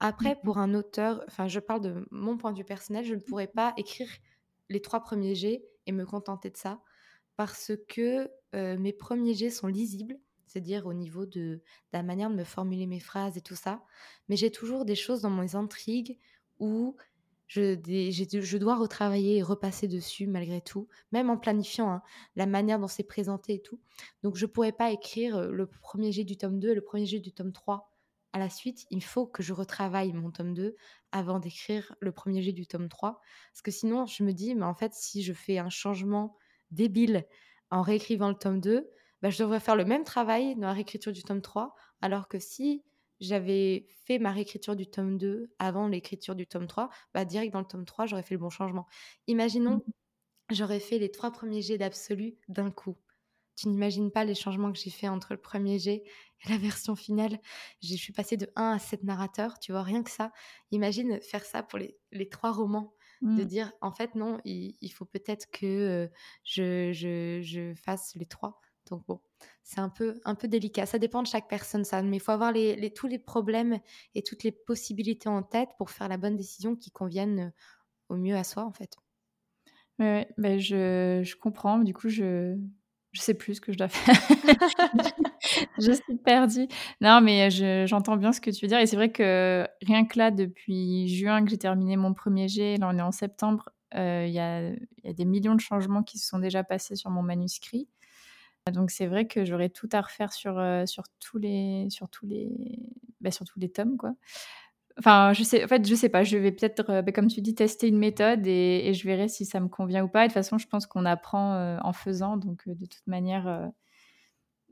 Après, 0.00 0.40
pour 0.42 0.58
un 0.58 0.72
auteur, 0.74 1.22
enfin, 1.26 1.46
je 1.46 1.60
parle 1.60 1.82
de 1.82 2.06
mon 2.10 2.38
point 2.38 2.52
de 2.52 2.58
vue 2.58 2.64
personnel, 2.64 3.04
je 3.04 3.14
ne 3.14 3.20
pourrais 3.20 3.46
pas 3.46 3.74
écrire 3.76 4.08
les 4.70 4.80
trois 4.80 5.00
premiers 5.00 5.34
G 5.34 5.62
et 5.86 5.92
me 5.92 6.06
contenter 6.06 6.48
de 6.48 6.56
ça 6.56 6.80
parce 7.36 7.72
que 7.88 8.30
mes 8.52 8.92
premiers 8.92 9.34
jets 9.34 9.50
sont 9.50 9.66
lisibles, 9.66 10.18
c'est-à-dire 10.46 10.86
au 10.86 10.94
niveau 10.94 11.26
de, 11.26 11.62
la 11.92 12.02
manière 12.02 12.30
de 12.30 12.34
me 12.34 12.44
formuler 12.44 12.86
mes 12.86 13.00
phrases 13.00 13.36
et 13.36 13.40
tout 13.40 13.54
ça. 13.54 13.82
Mais 14.28 14.36
j'ai 14.36 14.50
toujours 14.50 14.84
des 14.84 14.94
choses 14.94 15.22
dans 15.22 15.30
mes 15.30 15.54
intrigues 15.54 16.18
où 16.58 16.96
je, 17.46 17.76
je, 17.82 18.56
dois 18.58 18.76
retravailler 18.76 19.38
et 19.38 19.42
repasser 19.42 19.88
dessus 19.88 20.26
malgré 20.26 20.60
tout, 20.60 20.88
même 21.12 21.30
en 21.30 21.36
planifiant 21.36 21.90
hein, 21.90 22.02
la 22.36 22.46
manière 22.46 22.78
dont 22.78 22.88
c'est 22.88 23.04
présenté 23.04 23.54
et 23.54 23.62
tout. 23.62 23.80
Donc 24.22 24.36
je 24.36 24.46
ne 24.46 24.50
pourrais 24.50 24.72
pas 24.72 24.90
écrire 24.90 25.50
le 25.50 25.66
premier 25.66 26.12
jet 26.12 26.24
du 26.24 26.36
tome 26.36 26.60
2 26.60 26.70
et 26.70 26.74
le 26.74 26.80
premier 26.80 27.06
jet 27.06 27.20
du 27.20 27.32
tome 27.32 27.52
3 27.52 27.89
à 28.32 28.38
la 28.38 28.50
suite. 28.50 28.86
Il 28.90 29.02
faut 29.02 29.26
que 29.26 29.42
je 29.42 29.52
retravaille 29.52 30.12
mon 30.12 30.30
tome 30.30 30.54
2 30.54 30.76
avant 31.12 31.38
d'écrire 31.38 31.94
le 32.00 32.12
premier 32.12 32.42
jet 32.42 32.52
du 32.52 32.66
tome 32.66 32.88
3. 32.88 33.20
Parce 33.52 33.62
que 33.62 33.70
sinon, 33.70 34.06
je 34.06 34.22
me 34.22 34.32
dis, 34.32 34.54
mais 34.54 34.64
en 34.64 34.74
fait, 34.74 34.94
si 34.94 35.22
je 35.22 35.32
fais 35.32 35.58
un 35.58 35.70
changement 35.70 36.36
débile 36.70 37.26
en 37.70 37.82
réécrivant 37.82 38.28
le 38.28 38.34
tome 38.34 38.60
2, 38.60 38.88
bah, 39.22 39.30
je 39.30 39.38
devrais 39.42 39.60
faire 39.60 39.76
le 39.76 39.84
même 39.84 40.04
travail 40.04 40.54
dans 40.56 40.68
la 40.68 40.72
réécriture 40.72 41.12
du 41.12 41.22
tome 41.22 41.42
3, 41.42 41.74
alors 42.00 42.28
que 42.28 42.38
si 42.38 42.82
j'avais 43.20 43.86
fait 44.06 44.18
ma 44.18 44.32
réécriture 44.32 44.76
du 44.76 44.86
tome 44.86 45.18
2 45.18 45.52
avant 45.58 45.88
l'écriture 45.88 46.34
du 46.34 46.46
tome 46.46 46.66
3, 46.66 46.88
bah, 47.12 47.24
direct 47.24 47.52
dans 47.52 47.60
le 47.60 47.66
tome 47.66 47.84
3, 47.84 48.06
j'aurais 48.06 48.22
fait 48.22 48.34
le 48.34 48.40
bon 48.40 48.50
changement. 48.50 48.86
Imaginons, 49.26 49.76
mmh. 49.76 50.54
j'aurais 50.54 50.80
fait 50.80 50.98
les 50.98 51.10
trois 51.10 51.30
premiers 51.30 51.62
jets 51.62 51.78
d'absolu 51.78 52.36
d'un 52.48 52.70
coup. 52.70 52.96
Tu 53.60 53.68
n'imagines 53.68 54.10
pas 54.10 54.24
les 54.24 54.34
changements 54.34 54.72
que 54.72 54.78
j'ai 54.78 54.88
fait 54.88 55.08
entre 55.08 55.34
le 55.34 55.38
premier 55.38 55.78
jet 55.78 56.02
et 56.46 56.48
la 56.48 56.56
version 56.56 56.96
finale. 56.96 57.38
Je 57.82 57.94
suis 57.94 58.14
passée 58.14 58.38
de 58.38 58.50
1 58.56 58.72
à 58.72 58.78
7 58.78 59.04
narrateurs, 59.04 59.58
tu 59.58 59.72
vois, 59.72 59.82
rien 59.82 60.02
que 60.02 60.10
ça. 60.10 60.32
Imagine 60.70 61.20
faire 61.20 61.44
ça 61.44 61.62
pour 61.62 61.78
les, 61.78 61.98
les 62.10 62.30
trois 62.30 62.52
romans 62.52 62.94
de 63.20 63.42
mmh. 63.42 63.44
dire 63.44 63.72
en 63.82 63.92
fait 63.92 64.14
non, 64.14 64.40
il, 64.46 64.88
faut 64.94 65.04
peut-être 65.04 65.50
que 65.50 66.10
je, 66.42 66.90
je, 66.94 67.74
fasse 67.74 68.14
les 68.14 68.24
trois. 68.24 68.62
Donc 68.88 69.04
bon, 69.06 69.20
c'est 69.62 69.80
un 69.80 69.90
peu, 69.90 70.18
un 70.24 70.34
peu 70.34 70.48
délicat. 70.48 70.86
Ça 70.86 70.98
dépend 70.98 71.22
de 71.22 71.26
chaque 71.26 71.46
personne, 71.46 71.84
ça. 71.84 72.00
Mais 72.02 72.16
il 72.16 72.20
faut 72.20 72.32
avoir 72.32 72.52
les, 72.52 72.90
tous 72.94 73.08
les 73.08 73.18
problèmes 73.18 73.78
et 74.14 74.22
toutes 74.22 74.42
les 74.42 74.52
possibilités 74.52 75.28
en 75.28 75.42
tête 75.42 75.68
pour 75.76 75.90
faire 75.90 76.08
la 76.08 76.16
bonne 76.16 76.36
décision 76.36 76.76
qui 76.76 76.90
convienne 76.90 77.52
au 78.08 78.16
mieux 78.16 78.36
à 78.36 78.42
soi, 78.42 78.64
en 78.64 78.72
fait. 78.72 78.96
Oui, 79.98 80.24
ben 80.38 80.58
je, 80.58 81.20
je 81.22 81.36
comprends. 81.36 81.78
Du 81.80 81.92
coup, 81.92 82.08
je, 82.08 82.56
je 83.12 83.20
sais 83.20 83.34
plus 83.34 83.56
ce 83.56 83.60
que 83.60 83.72
je 83.72 83.78
dois 83.78 83.88
faire. 83.88 84.14
je 85.78 85.92
suis 85.92 86.16
perdue. 86.16 86.68
Non, 87.00 87.20
mais 87.20 87.50
j'entends 87.86 88.16
bien 88.16 88.32
ce 88.32 88.40
que 88.40 88.50
tu 88.50 88.64
veux 88.64 88.68
dire. 88.68 88.78
Et 88.78 88.86
c'est 88.86 88.96
vrai 88.96 89.10
que 89.10 89.66
rien 89.82 90.04
que 90.04 90.18
là, 90.18 90.30
depuis 90.30 91.08
juin 91.08 91.44
que 91.44 91.50
j'ai 91.50 91.58
terminé 91.58 91.96
mon 91.96 92.14
premier 92.14 92.48
jet, 92.48 92.76
là 92.76 92.88
on 92.92 92.98
est 92.98 93.02
en 93.02 93.12
septembre, 93.12 93.70
il 93.94 94.30
y, 94.30 94.38
a, 94.38 94.70
des 95.04 95.24
millions 95.24 95.54
de 95.54 95.60
changements 95.60 96.02
qui 96.02 96.18
se 96.18 96.28
sont 96.28 96.38
déjà 96.38 96.62
passés 96.62 96.94
sur 96.94 97.10
mon 97.10 97.22
manuscrit. 97.22 97.88
Donc 98.72 98.90
c'est 98.90 99.06
vrai 99.06 99.26
que 99.26 99.44
j'aurais 99.44 99.70
tout 99.70 99.88
à 99.92 100.00
refaire 100.00 100.32
sur, 100.32 100.62
sur, 100.86 101.04
tous, 101.18 101.38
les, 101.38 101.88
sur, 101.90 102.08
tous, 102.08 102.26
les, 102.26 102.78
bah, 103.20 103.30
sur 103.30 103.44
tous 103.44 103.58
les 103.58 103.70
tomes. 103.70 103.96
quoi. 103.96 104.14
Enfin, 104.98 105.32
je 105.32 105.42
sais, 105.44 105.64
en 105.64 105.68
fait, 105.68 105.86
je 105.86 105.94
sais 105.94 106.08
pas. 106.08 106.24
Je 106.24 106.36
vais 106.36 106.52
peut-être, 106.52 106.90
euh, 106.90 107.02
bah, 107.02 107.12
comme 107.12 107.28
tu 107.28 107.40
dis, 107.40 107.54
tester 107.54 107.88
une 107.88 107.98
méthode 107.98 108.46
et, 108.46 108.92
je 108.94 109.04
verrai 109.06 109.28
si 109.28 109.44
ça 109.44 109.60
me 109.60 109.68
convient 109.68 110.04
ou 110.04 110.08
pas. 110.08 110.22
de 110.22 110.26
toute 110.26 110.34
façon, 110.34 110.58
je 110.58 110.66
pense 110.66 110.86
qu'on 110.86 111.04
apprend 111.04 111.54
euh, 111.54 111.78
en 111.82 111.92
faisant. 111.92 112.36
Donc, 112.36 112.62
euh, 112.68 112.74
de 112.74 112.86
toute 112.86 113.06
manière, 113.06 113.70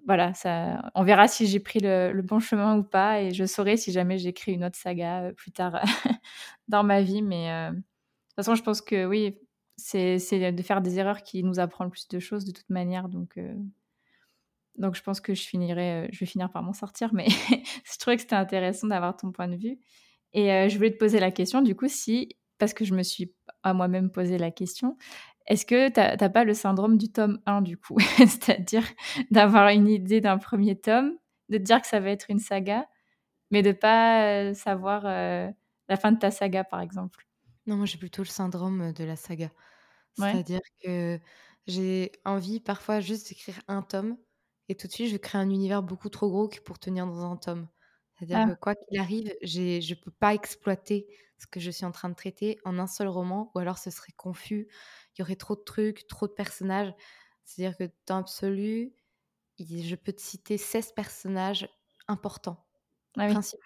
voilà, 0.06 0.34
ça, 0.34 0.90
on 0.94 1.04
verra 1.04 1.28
si 1.28 1.46
j'ai 1.46 1.60
pris 1.60 1.80
le, 1.80 2.20
bon 2.22 2.40
chemin 2.40 2.76
ou 2.78 2.82
pas. 2.84 3.22
Et 3.22 3.32
je 3.32 3.44
saurai 3.44 3.76
si 3.76 3.92
jamais 3.92 4.18
j'écris 4.18 4.52
une 4.52 4.64
autre 4.64 4.76
saga 4.76 5.32
plus 5.36 5.52
tard 5.52 5.80
dans 6.68 6.82
ma 6.84 7.02
vie. 7.02 7.22
Mais 7.22 7.70
de 7.70 7.76
toute 7.76 8.36
façon, 8.36 8.54
je 8.54 8.62
pense 8.62 8.80
que 8.82 9.06
oui, 9.06 9.38
c'est 9.76 10.18
de 10.52 10.62
faire 10.62 10.80
des 10.82 10.98
erreurs 10.98 11.22
qui 11.22 11.42
nous 11.44 11.58
apprend 11.60 11.84
le 11.84 11.90
plus 11.90 12.08
de 12.08 12.18
choses 12.18 12.44
de 12.44 12.52
toute 12.52 12.70
manière. 12.70 13.08
Donc, 13.08 13.38
donc 14.76 14.94
je 14.94 15.02
pense 15.02 15.20
que 15.20 15.34
je 15.34 15.42
finirai, 15.46 16.08
je 16.12 16.20
vais 16.20 16.26
finir 16.26 16.50
par 16.50 16.62
m'en 16.62 16.72
sortir. 16.72 17.14
Mais 17.14 17.28
je 17.84 17.98
trouvais 17.98 18.16
que 18.16 18.22
c'était 18.22 18.36
intéressant 18.36 18.88
d'avoir 18.88 19.16
ton 19.16 19.32
point 19.32 19.48
de 19.48 19.56
vue. 19.56 19.78
Et 20.34 20.68
je 20.68 20.76
voulais 20.76 20.90
te 20.92 20.98
poser 20.98 21.20
la 21.20 21.30
question, 21.30 21.62
du 21.62 21.74
coup, 21.74 21.88
si, 21.88 22.36
parce 22.58 22.74
que 22.74 22.84
je 22.84 22.94
me 22.94 23.02
suis 23.02 23.34
à 23.62 23.72
moi-même 23.74 24.10
posé 24.10 24.38
la 24.38 24.50
question, 24.50 24.96
est-ce 25.46 25.64
que 25.66 25.88
tu 25.88 26.00
n'as 26.00 26.28
pas 26.28 26.44
le 26.44 26.54
syndrome 26.54 26.98
du 26.98 27.10
tome 27.10 27.40
1, 27.46 27.62
du 27.62 27.76
coup? 27.78 27.96
C'est-à-dire 28.18 28.84
d'avoir 29.30 29.68
une 29.70 29.88
idée 29.88 30.20
d'un 30.20 30.38
premier 30.38 30.78
tome, 30.78 31.14
de 31.48 31.58
te 31.58 31.62
dire 31.62 31.80
que 31.80 31.86
ça 31.88 32.00
va 32.00 32.10
être 32.10 32.26
une 32.30 32.38
saga, 32.40 32.86
mais 33.50 33.62
de 33.62 33.72
pas 33.72 34.54
savoir 34.54 35.04
la 35.04 35.96
fin 35.98 36.12
de 36.12 36.18
ta 36.18 36.30
saga, 36.30 36.64
par 36.64 36.80
exemple? 36.80 37.24
Non, 37.66 37.76
moi 37.76 37.86
j'ai 37.86 37.98
plutôt 37.98 38.22
le 38.22 38.28
syndrome 38.28 38.92
de 38.92 39.04
la 39.04 39.16
saga. 39.16 39.50
C'est-à-dire 40.14 40.60
que 40.82 41.20
j'ai 41.66 42.12
envie 42.24 42.60
parfois 42.60 43.00
juste 43.00 43.28
d'écrire 43.28 43.60
un 43.68 43.82
tome, 43.82 44.16
et 44.68 44.74
tout 44.76 44.86
de 44.88 44.92
suite 44.92 45.10
je 45.10 45.16
crée 45.16 45.38
un 45.38 45.50
univers 45.50 45.82
beaucoup 45.82 46.08
trop 46.10 46.28
gros 46.30 46.48
pour 46.64 46.78
tenir 46.78 47.06
dans 47.06 47.30
un 47.30 47.36
tome. 47.36 47.68
C'est-à-dire 48.18 48.38
ah. 48.38 48.54
que 48.54 48.58
quoi 48.58 48.74
qu'il 48.74 48.98
arrive, 48.98 49.32
je 49.42 49.94
peux 49.94 50.10
pas 50.10 50.34
exploiter 50.34 51.06
ce 51.38 51.46
que 51.46 51.60
je 51.60 51.70
suis 51.70 51.84
en 51.84 51.92
train 51.92 52.08
de 52.08 52.14
traiter 52.14 52.58
en 52.64 52.78
un 52.78 52.88
seul 52.88 53.08
roman 53.08 53.50
ou 53.54 53.60
alors 53.60 53.78
ce 53.78 53.90
serait 53.90 54.12
confus. 54.16 54.68
Il 55.14 55.20
y 55.20 55.22
aurait 55.22 55.36
trop 55.36 55.54
de 55.54 55.62
trucs, 55.62 56.06
trop 56.08 56.26
de 56.26 56.32
personnages. 56.32 56.92
C'est-à-dire 57.44 57.76
que 57.76 57.90
dans 58.06 58.16
l'absolu, 58.16 58.92
je 59.58 59.94
peux 59.94 60.12
te 60.12 60.20
citer 60.20 60.58
16 60.58 60.92
personnages 60.92 61.68
importants, 62.08 62.66
ah 63.16 63.28
principaux. 63.28 63.62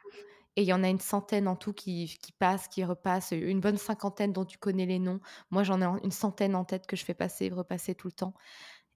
Et 0.57 0.63
il 0.63 0.69
y 0.69 0.73
en 0.75 0.85
a 0.85 0.89
une 0.89 1.01
centaine 1.01 1.49
en 1.49 1.57
tout 1.57 1.73
qui, 1.73 2.19
qui 2.21 2.33
passent, 2.33 2.69
qui 2.69 2.85
repassent, 2.85 3.33
une 3.33 3.61
bonne 3.61 3.79
cinquantaine 3.79 4.35
dont 4.35 4.45
tu 4.45 4.59
connais 4.59 4.85
les 4.85 4.99
noms. 4.99 5.21
Moi, 5.51 5.63
j'en 5.63 5.81
ai 5.81 6.01
une 6.05 6.11
centaine 6.11 6.55
en 6.55 6.67
tête 6.67 6.87
que 6.87 6.95
je 6.95 7.07
fais 7.07 7.15
passer, 7.15 7.49
repasser 7.49 7.95
tout 7.95 8.09
le 8.09 8.13
temps. 8.13 8.35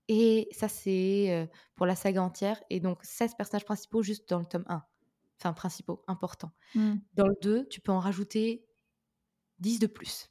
Et 0.09 0.49
ça, 0.53 0.69
c'est 0.69 1.49
pour 1.75 1.87
la 1.87 1.97
saga 1.97 2.23
entière. 2.23 2.63
Et 2.69 2.79
donc, 2.79 3.03
16 3.03 3.37
personnages 3.37 3.65
principaux 3.65 4.03
juste 4.03 4.29
dans 4.29 4.39
le 4.39 4.45
tome 4.45 4.67
1 4.69 4.85
enfin 5.39 5.53
principaux, 5.53 6.03
importants. 6.07 6.53
Mmh. 6.75 6.95
Dans 7.15 7.27
le 7.27 7.37
2, 7.43 7.69
tu 7.69 7.81
peux 7.81 7.93
en 7.93 8.01
rajouter 8.01 8.67
10 9.59 9.79
de 9.79 9.87
plus. 9.87 10.31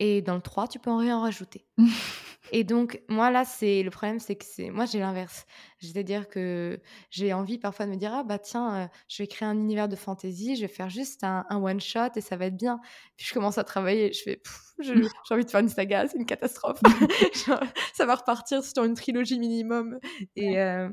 Et 0.00 0.22
dans 0.22 0.36
le 0.36 0.40
3, 0.40 0.68
tu 0.68 0.78
peux 0.78 0.90
en 0.90 0.98
rien 0.98 1.20
rajouter. 1.20 1.66
et 2.52 2.62
donc, 2.62 3.02
moi, 3.08 3.30
là, 3.30 3.44
c'est 3.44 3.82
le 3.82 3.90
problème, 3.90 4.20
c'est 4.20 4.36
que 4.36 4.44
c'est 4.44 4.70
moi, 4.70 4.84
j'ai 4.84 5.00
l'inverse. 5.00 5.44
C'est-à-dire 5.80 6.28
que 6.28 6.80
j'ai 7.10 7.32
envie 7.32 7.58
parfois 7.58 7.86
de 7.86 7.90
me 7.90 7.96
dire, 7.96 8.14
ah 8.14 8.22
bah 8.22 8.38
tiens, 8.38 8.74
euh, 8.74 8.86
je 9.08 9.22
vais 9.22 9.26
créer 9.26 9.48
un 9.48 9.58
univers 9.58 9.88
de 9.88 9.96
fantasy, 9.96 10.54
je 10.54 10.62
vais 10.62 10.68
faire 10.68 10.88
juste 10.88 11.24
un, 11.24 11.44
one-shot 11.50 12.10
et 12.14 12.20
ça 12.20 12.36
va 12.36 12.46
être 12.46 12.56
bien. 12.56 12.80
Puis 13.16 13.26
je 13.26 13.34
commence 13.34 13.58
à 13.58 13.64
travailler, 13.64 14.12
je 14.12 14.22
fais, 14.22 14.42
j'ai 14.78 14.94
envie 15.30 15.44
de 15.44 15.50
faire 15.50 15.60
une 15.60 15.68
saga, 15.68 16.06
c'est 16.06 16.16
une 16.16 16.26
catastrophe. 16.26 16.80
ça 17.92 18.06
va 18.06 18.14
repartir 18.14 18.62
sur 18.62 18.84
une 18.84 18.94
trilogie 18.94 19.40
minimum. 19.40 19.98
Et, 20.36 20.60
euh, 20.60 20.88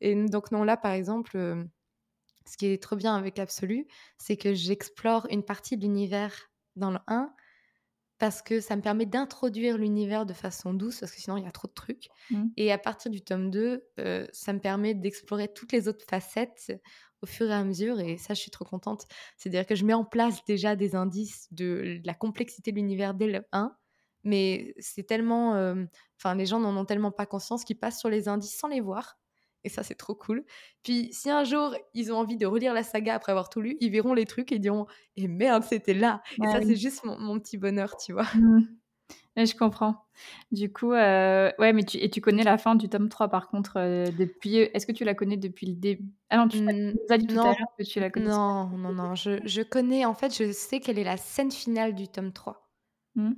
et 0.00 0.14
donc, 0.26 0.50
non, 0.50 0.64
là, 0.64 0.76
par 0.76 0.92
exemple, 0.92 1.36
euh, 1.36 1.64
ce 2.46 2.56
qui 2.56 2.66
est 2.66 2.82
trop 2.82 2.96
bien 2.96 3.14
avec 3.14 3.38
l'absolu, 3.38 3.86
c'est 4.18 4.36
que 4.36 4.54
j'explore 4.54 5.26
une 5.30 5.42
partie 5.42 5.76
de 5.76 5.82
l'univers 5.82 6.50
dans 6.76 6.90
le 6.90 6.98
1 7.06 7.32
parce 8.18 8.42
que 8.42 8.60
ça 8.60 8.76
me 8.76 8.82
permet 8.82 9.06
d'introduire 9.06 9.76
l'univers 9.76 10.24
de 10.24 10.32
façon 10.32 10.72
douce, 10.72 11.00
parce 11.00 11.12
que 11.12 11.20
sinon 11.20 11.36
il 11.36 11.44
y 11.44 11.46
a 11.48 11.50
trop 11.50 11.68
de 11.68 11.72
trucs. 11.72 12.08
Mmh. 12.30 12.44
Et 12.56 12.72
à 12.72 12.78
partir 12.78 13.10
du 13.10 13.20
tome 13.20 13.50
2, 13.50 13.84
euh, 13.98 14.26
ça 14.32 14.52
me 14.52 14.60
permet 14.60 14.94
d'explorer 14.94 15.52
toutes 15.52 15.72
les 15.72 15.88
autres 15.88 16.04
facettes 16.08 16.72
au 17.22 17.26
fur 17.26 17.50
et 17.50 17.54
à 17.54 17.64
mesure, 17.64 18.00
et 18.00 18.16
ça 18.16 18.34
je 18.34 18.40
suis 18.40 18.50
trop 18.50 18.64
contente. 18.64 19.06
C'est-à-dire 19.36 19.66
que 19.66 19.74
je 19.74 19.84
mets 19.84 19.94
en 19.94 20.04
place 20.04 20.44
déjà 20.46 20.76
des 20.76 20.94
indices 20.94 21.48
de 21.50 22.00
la 22.04 22.14
complexité 22.14 22.70
de 22.70 22.76
l'univers 22.76 23.14
dès 23.14 23.26
le 23.26 23.42
1, 23.52 23.76
mais 24.22 24.74
c'est 24.78 25.04
tellement... 25.04 25.54
Euh, 25.56 25.84
enfin, 26.18 26.34
les 26.34 26.46
gens 26.46 26.60
n'en 26.60 26.76
ont 26.76 26.84
tellement 26.84 27.12
pas 27.12 27.26
conscience 27.26 27.64
qu'ils 27.64 27.78
passent 27.78 27.98
sur 27.98 28.08
les 28.08 28.28
indices 28.28 28.56
sans 28.56 28.68
les 28.68 28.80
voir, 28.80 29.18
et 29.64 29.68
ça, 29.68 29.82
c'est 29.82 29.94
trop 29.94 30.14
cool. 30.14 30.44
Puis, 30.82 31.08
si 31.12 31.30
un 31.30 31.44
jour, 31.44 31.74
ils 31.94 32.12
ont 32.12 32.16
envie 32.16 32.36
de 32.36 32.46
relire 32.46 32.74
la 32.74 32.82
saga 32.82 33.14
après 33.14 33.32
avoir 33.32 33.48
tout 33.48 33.60
lu, 33.60 33.76
ils 33.80 33.90
verront 33.90 34.14
les 34.14 34.26
trucs 34.26 34.52
et 34.52 34.58
diront 34.58 34.86
Et 35.16 35.24
eh 35.24 35.28
merde, 35.28 35.62
c'était 35.64 35.94
là 35.94 36.22
Et 36.42 36.46
ça, 36.46 36.60
c'est 36.62 36.76
juste 36.76 37.04
mon, 37.04 37.38
petit 37.40 37.56
bonheur, 37.58 37.96
tu 37.96 38.12
vois. 38.12 38.26
Mmh. 38.34 38.66
je 39.36 39.54
comprends. 39.56 40.06
Du 40.52 40.72
coup, 40.72 40.92
euh, 40.92 41.50
ouais, 41.58 41.72
mais 41.72 41.84
tu, 41.84 41.98
et 41.98 42.10
tu 42.10 42.20
connais 42.20 42.44
la 42.44 42.58
fin 42.58 42.74
du 42.76 42.88
tome 42.88 43.08
3 43.08 43.28
par 43.28 43.48
contre 43.48 43.78
euh, 43.78 44.10
depuis. 44.12 44.56
Est-ce 44.58 44.86
que 44.86 44.92
tu 44.92 45.04
la 45.04 45.14
connais 45.14 45.36
depuis 45.36 45.66
le 45.66 45.74
début 45.74 46.12
Ah 46.30 46.36
non, 46.38 46.48
tu 46.48 46.58
Mmh, 46.58 46.94
as 47.10 47.18
dit 47.18 47.26
tout 47.26 47.46
à 47.46 47.48
non, 47.48 47.54
l'heure 47.58 47.68
que 47.78 47.84
tu 47.84 48.00
la 48.00 48.10
connaissais. 48.10 48.38
non, 48.38 48.68
non, 48.78 48.92
non, 48.92 49.14
je, 49.14 49.40
je 49.44 49.62
connais, 49.62 50.04
en 50.04 50.14
fait, 50.14 50.36
je 50.36 50.52
sais 50.52 50.80
quelle 50.80 50.98
est 50.98 51.04
la 51.04 51.16
scène 51.16 51.50
finale 51.50 51.94
du 51.94 52.08
tome 52.08 52.32
3. 52.32 52.70
Mmh. 53.16 53.32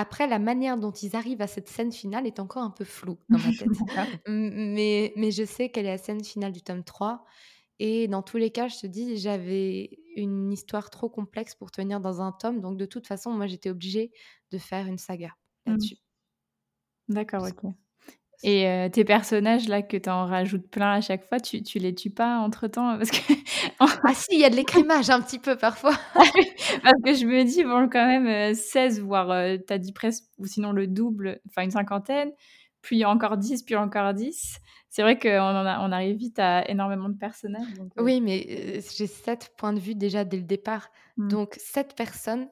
Après, 0.00 0.26
la 0.28 0.38
manière 0.38 0.78
dont 0.78 0.92
ils 0.92 1.16
arrivent 1.16 1.42
à 1.42 1.48
cette 1.48 1.68
scène 1.68 1.92
finale 1.92 2.26
est 2.26 2.40
encore 2.40 2.62
un 2.62 2.70
peu 2.70 2.84
floue 2.84 3.18
dans 3.30 3.40
ma 3.40 3.52
tête. 3.52 3.82
D'accord. 3.96 4.18
Mais 4.28 5.12
mais 5.16 5.30
je 5.32 5.44
sais 5.44 5.70
quelle 5.70 5.86
est 5.86 5.90
la 5.90 5.98
scène 5.98 6.22
finale 6.24 6.52
du 6.52 6.62
tome 6.62 6.84
3 6.84 7.24
et 7.80 8.08
dans 8.08 8.22
tous 8.22 8.38
les 8.38 8.50
cas, 8.50 8.68
je 8.68 8.78
te 8.80 8.86
dis, 8.88 9.18
j'avais 9.18 9.98
une 10.16 10.52
histoire 10.52 10.90
trop 10.90 11.08
complexe 11.10 11.54
pour 11.54 11.70
tenir 11.70 12.00
dans 12.00 12.20
un 12.22 12.32
tome, 12.32 12.60
donc 12.60 12.76
de 12.78 12.86
toute 12.86 13.06
façon, 13.06 13.32
moi, 13.32 13.46
j'étais 13.46 13.70
obligée 13.70 14.12
de 14.52 14.58
faire 14.58 14.86
une 14.86 14.98
saga 14.98 15.30
Mmh. 15.66 15.88
là-dessus. 15.88 15.96
D'accord, 17.08 17.42
Parce 17.42 17.52
OK. 17.52 17.74
Et 18.44 18.66
heu, 18.68 18.90
tes 18.90 19.04
personnages 19.04 19.68
là 19.68 19.82
que 19.82 19.96
tu 19.96 20.08
en 20.08 20.26
rajoutes 20.26 20.68
plein 20.70 20.92
à 20.94 21.00
chaque 21.00 21.24
fois, 21.28 21.40
tu 21.40 21.62
tu 21.62 21.78
les 21.80 21.94
tues 21.94 22.10
pas 22.10 22.38
entre-temps? 22.38 22.96
Parce 22.96 23.10
que 23.10 23.18
ah 23.80 24.14
si, 24.14 24.28
il 24.34 24.40
y 24.40 24.44
a 24.44 24.50
de 24.50 24.56
l'écrémage 24.56 25.10
un 25.10 25.20
petit 25.20 25.38
peu 25.38 25.56
parfois. 25.56 25.94
parce 26.82 27.00
que 27.04 27.14
je 27.14 27.26
me 27.26 27.44
dis 27.44 27.64
bon 27.64 27.88
quand 27.88 28.06
même, 28.06 28.26
heu, 28.26 28.54
16 28.54 29.00
voire, 29.00 29.30
heu, 29.30 29.58
tu 29.66 29.72
as 29.72 29.78
dit 29.78 29.92
presque 29.92 30.24
ou 30.38 30.46
sinon 30.46 30.72
le 30.72 30.86
double, 30.86 31.40
enfin 31.48 31.62
une 31.64 31.70
cinquantaine, 31.70 32.32
puis 32.82 33.04
encore 33.04 33.36
10, 33.36 33.62
puis 33.62 33.76
encore 33.76 34.14
10. 34.14 34.58
C'est 34.90 35.02
vrai 35.02 35.18
qu'on 35.18 35.28
en 35.38 35.66
a 35.66 35.80
on 35.80 35.92
arrive 35.92 36.16
vite 36.16 36.38
à 36.38 36.68
énormément 36.70 37.08
de 37.08 37.16
personnages 37.18 37.72
donc 37.74 37.92
heu, 37.98 38.00
Oui, 38.00 38.20
mais 38.20 38.80
j'ai 38.96 39.06
7 39.06 39.52
points 39.56 39.72
de 39.72 39.80
vue 39.80 39.94
déjà 39.94 40.24
dès 40.24 40.36
le 40.36 40.44
départ. 40.44 40.90
mmh, 41.16 41.32
Donc 41.32 41.54
7 41.58 41.94
personnes 41.96 42.48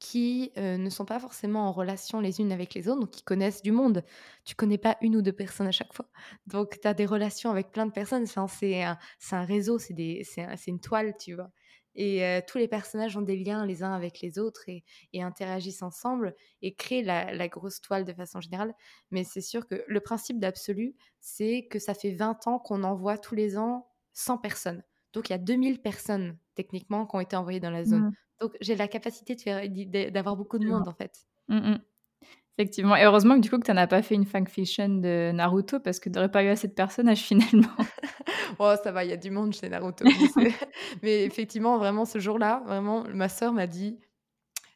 qui, 0.00 0.52
heu, 0.58 0.76
ne 0.78 0.90
sont 0.90 1.04
pas 1.04 1.20
forcément 1.20 1.68
en 1.68 1.72
relation 1.72 2.20
les 2.20 2.40
unes 2.40 2.52
avec 2.52 2.74
les 2.74 2.88
autres, 2.88 3.00
donc 3.02 3.10
qui 3.10 3.22
connaissent 3.22 3.62
du 3.62 3.70
monde. 3.72 4.04
Tu 4.44 4.54
connais 4.56 4.78
pas 4.78 4.96
une 5.02 5.14
ou 5.16 5.22
2 5.22 5.32
personnes 5.32 5.68
à 5.68 5.72
chaque 5.72 5.92
fois. 5.94 6.08
Donc 6.46 6.80
tu 6.80 6.88
as 6.88 6.94
des 6.94 7.06
relations 7.06 7.50
avec 7.50 7.70
plein 7.70 7.86
de 7.86 7.92
personnes. 7.92 8.24
Enfin, 8.24 8.46
c'est 8.48 8.82
un 8.84 9.44
réseau, 9.44 9.78
c'est 9.78 10.24
une 10.66 10.80
toile, 10.80 11.14
tu 11.18 11.34
vois? 11.34 11.50
Et 11.94 12.22
heu, 12.24 12.40
tous 12.46 12.58
les 12.58 12.68
personnages 12.68 13.16
ont 13.16 13.22
des 13.22 13.36
liens 13.36 13.66
les 13.66 13.82
uns 13.82 13.92
avec 13.92 14.20
les 14.20 14.38
autres 14.38 14.62
et 14.68 14.84
interagissent 15.22 15.82
ensemble 15.82 16.34
et 16.62 16.74
créent 16.74 17.02
la 17.02 17.48
grosse 17.48 17.80
toile 17.80 18.04
de 18.04 18.12
façon 18.12 18.40
générale. 18.40 18.74
Mais 19.10 19.24
c'est 19.24 19.40
sûr 19.40 19.66
que 19.66 19.84
le 19.86 20.00
principe 20.00 20.38
d'Absolu, 20.38 20.94
c'est 21.20 21.66
que 21.70 21.78
ça 21.78 21.94
fait 21.94 22.12
20 22.14 22.46
ans 22.46 22.58
qu'on 22.58 22.84
envoie 22.84 23.18
tous 23.18 23.34
les 23.34 23.58
ans 23.58 23.88
100 24.12 24.38
personnes. 24.38 24.82
Donc 25.12 25.28
il 25.28 25.32
y 25.32 25.34
a 25.34 25.38
2000 25.38 25.80
personnes 25.82 26.38
techniquement 26.54 27.06
qui 27.06 27.16
ont 27.16 27.20
été 27.20 27.36
envoyées 27.36 27.60
dans 27.60 27.70
la 27.70 27.84
zone. 27.84 28.06
mmh, 28.06 28.14
Donc 28.40 28.56
j'ai 28.60 28.74
la 28.74 28.88
capacité 28.88 29.34
de 29.34 29.40
faire 29.40 29.60
d'avoir 30.12 30.36
beaucoup 30.36 30.58
de 30.58 30.66
monde, 30.66 30.88
en 30.88 30.94
fait. 30.94 31.12
Mmh 31.48 31.56
mh. 31.56 31.78
Effectivement 32.58 32.96
et 32.96 33.04
heureusement 33.04 33.36
que 33.36 33.40
du 33.40 33.50
coup 33.50 33.58
que 33.58 33.64
tu 33.64 33.70
en 33.72 33.76
as 33.78 33.86
pas 33.86 34.02
fait 34.02 34.14
une 34.14 34.26
fanfiction 34.26 34.88
de 34.88 35.32
Naruto 35.32 35.80
parce 35.80 35.98
que 35.98 36.10
tu 36.10 36.18
aurais 36.18 36.30
pas 36.30 36.44
eu 36.44 36.48
assez 36.48 36.68
de 36.68 36.74
personnages 36.74 37.20
finalement. 37.22 37.68
Oh 38.58 38.74
ça 38.82 38.92
va, 38.92 39.04
il 39.04 39.10
y 39.10 39.12
a 39.12 39.16
du 39.16 39.30
monde 39.30 39.54
chez 39.54 39.68
Naruto, 39.68 40.04
mais 41.02 41.24
effectivement, 41.24 41.78
vraiment 41.78 42.04
ce 42.04 42.18
jour-là, 42.18 42.62
vraiment 42.66 43.04
ma 43.14 43.28
sœur 43.28 43.52
m'a 43.52 43.66
dit: 43.66 43.98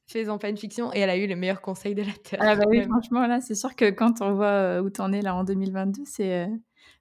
«Fais-en 0.07 0.39
pas 0.39 0.49
une 0.51 0.57
fiction» 0.59 0.93
et 0.95 1.01
elle 1.01 1.11
a 1.11 1.17
eu 1.17 1.27
les 1.27 1.37
meilleurs 1.37 1.63
conseils 1.63 1.95
de 1.95 2.03
la 2.03 2.13
Ah 2.39 2.57
terre, 2.57 2.57
bah 2.57 2.65
oui, 2.69 2.83
franchement 2.83 3.27
là, 3.27 3.41
c'est 3.41 3.55
sûr 3.55 3.77
que 3.77 3.91
quand 3.91 4.21
on 4.21 4.35
voit, 4.35 4.79
heu, 4.79 4.81
où 4.83 4.91
tu 4.91 5.01
en 5.01 5.13
es 5.13 5.23
là 5.23 5.35
en 5.35 5.45
2022, 5.45 6.03
c'est, 6.05 6.47
bra 6.47 6.57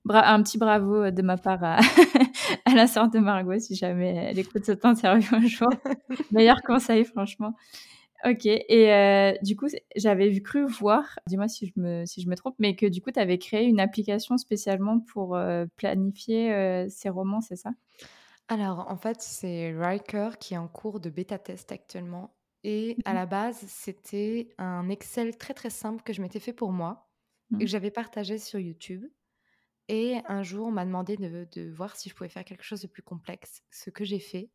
un 0.09 0.43
petit 0.43 0.57
bravo, 0.57 1.05
heu, 1.05 1.11
de 1.11 1.21
ma 1.21 1.37
part 1.37 1.63
à 1.63 1.77
à 2.65 2.75
la 2.75 2.87
sœur 2.87 3.09
de 3.09 3.19
Margot 3.19 3.59
si 3.59 3.75
jamais 3.75 4.15
elle 4.15 4.39
écoute 4.39 4.65
cette 4.65 4.85
interview 4.85 5.35
un 5.35 5.45
jour. 5.47 5.73
Meilleur 6.31 6.57
conseil 6.67 7.05
franchement. 7.05 7.55
OK 8.25 8.45
et 8.47 8.91
heu, 8.93 9.37
du 9.43 9.55
coup, 9.57 9.67
j'avais 9.97 10.41
cru 10.41 10.65
voir, 10.67 11.19
dis-moi 11.27 11.47
si 11.49 11.67
je 11.67 11.73
me 11.81 12.05
si 12.05 12.21
je 12.21 12.29
me 12.29 12.35
trompe, 12.35 12.55
mais 12.59 12.75
que 12.75 12.85
du 12.87 13.01
coup 13.01 13.11
tu 13.11 13.19
avais 13.19 13.37
créé 13.39 13.65
une 13.65 13.79
application 13.81 14.37
spécialement 14.37 14.99
pour, 15.01 15.35
heu, 15.37 15.67
planifier, 15.77 16.53
heu, 16.53 16.87
ces 16.89 17.09
romans, 17.09 17.41
c'est 17.41 17.57
ça? 17.57 17.71
Alors, 18.47 18.89
en 18.91 18.97
fait, 18.97 19.21
c'est 19.21 19.73
Riker 19.77 20.31
qui 20.39 20.53
est 20.53 20.57
en 20.57 20.67
cours 20.67 20.99
de 20.99 21.09
bêta 21.09 21.39
test 21.39 21.71
actuellement 21.71 22.35
et 22.63 23.01
à 23.05 23.13
Mmh 23.13 23.13
la 23.13 23.25
base, 23.25 23.57
c'était 23.67 24.49
un 24.57 24.89
Excel 24.89 25.37
très, 25.37 25.53
très 25.53 25.69
simple 25.69 26.03
que 26.03 26.13
je 26.13 26.21
m'étais 26.21 26.39
fait 26.39 26.53
pour 26.53 26.71
moi 26.71 27.09
et 27.59 27.63
mh. 27.63 27.65
que 27.65 27.69
j'avais 27.71 27.91
partagé 27.91 28.37
sur 28.37 28.59
YouTube 28.59 29.05
et 29.89 30.17
un 30.27 30.43
jour, 30.43 30.67
on 30.67 30.71
m'a 30.71 30.85
demandé 30.85 31.17
de 31.17 31.47
de 31.51 31.71
voir 31.71 31.95
si 31.95 32.09
je 32.09 32.15
pouvais 32.15 32.29
faire 32.29 32.45
quelque 32.45 32.63
chose 32.63 32.81
de 32.81 32.87
plus 32.87 33.03
complexe, 33.03 33.63
ce 33.71 33.89
que 33.89 34.05
j'ai 34.05 34.19
fait 34.19 34.51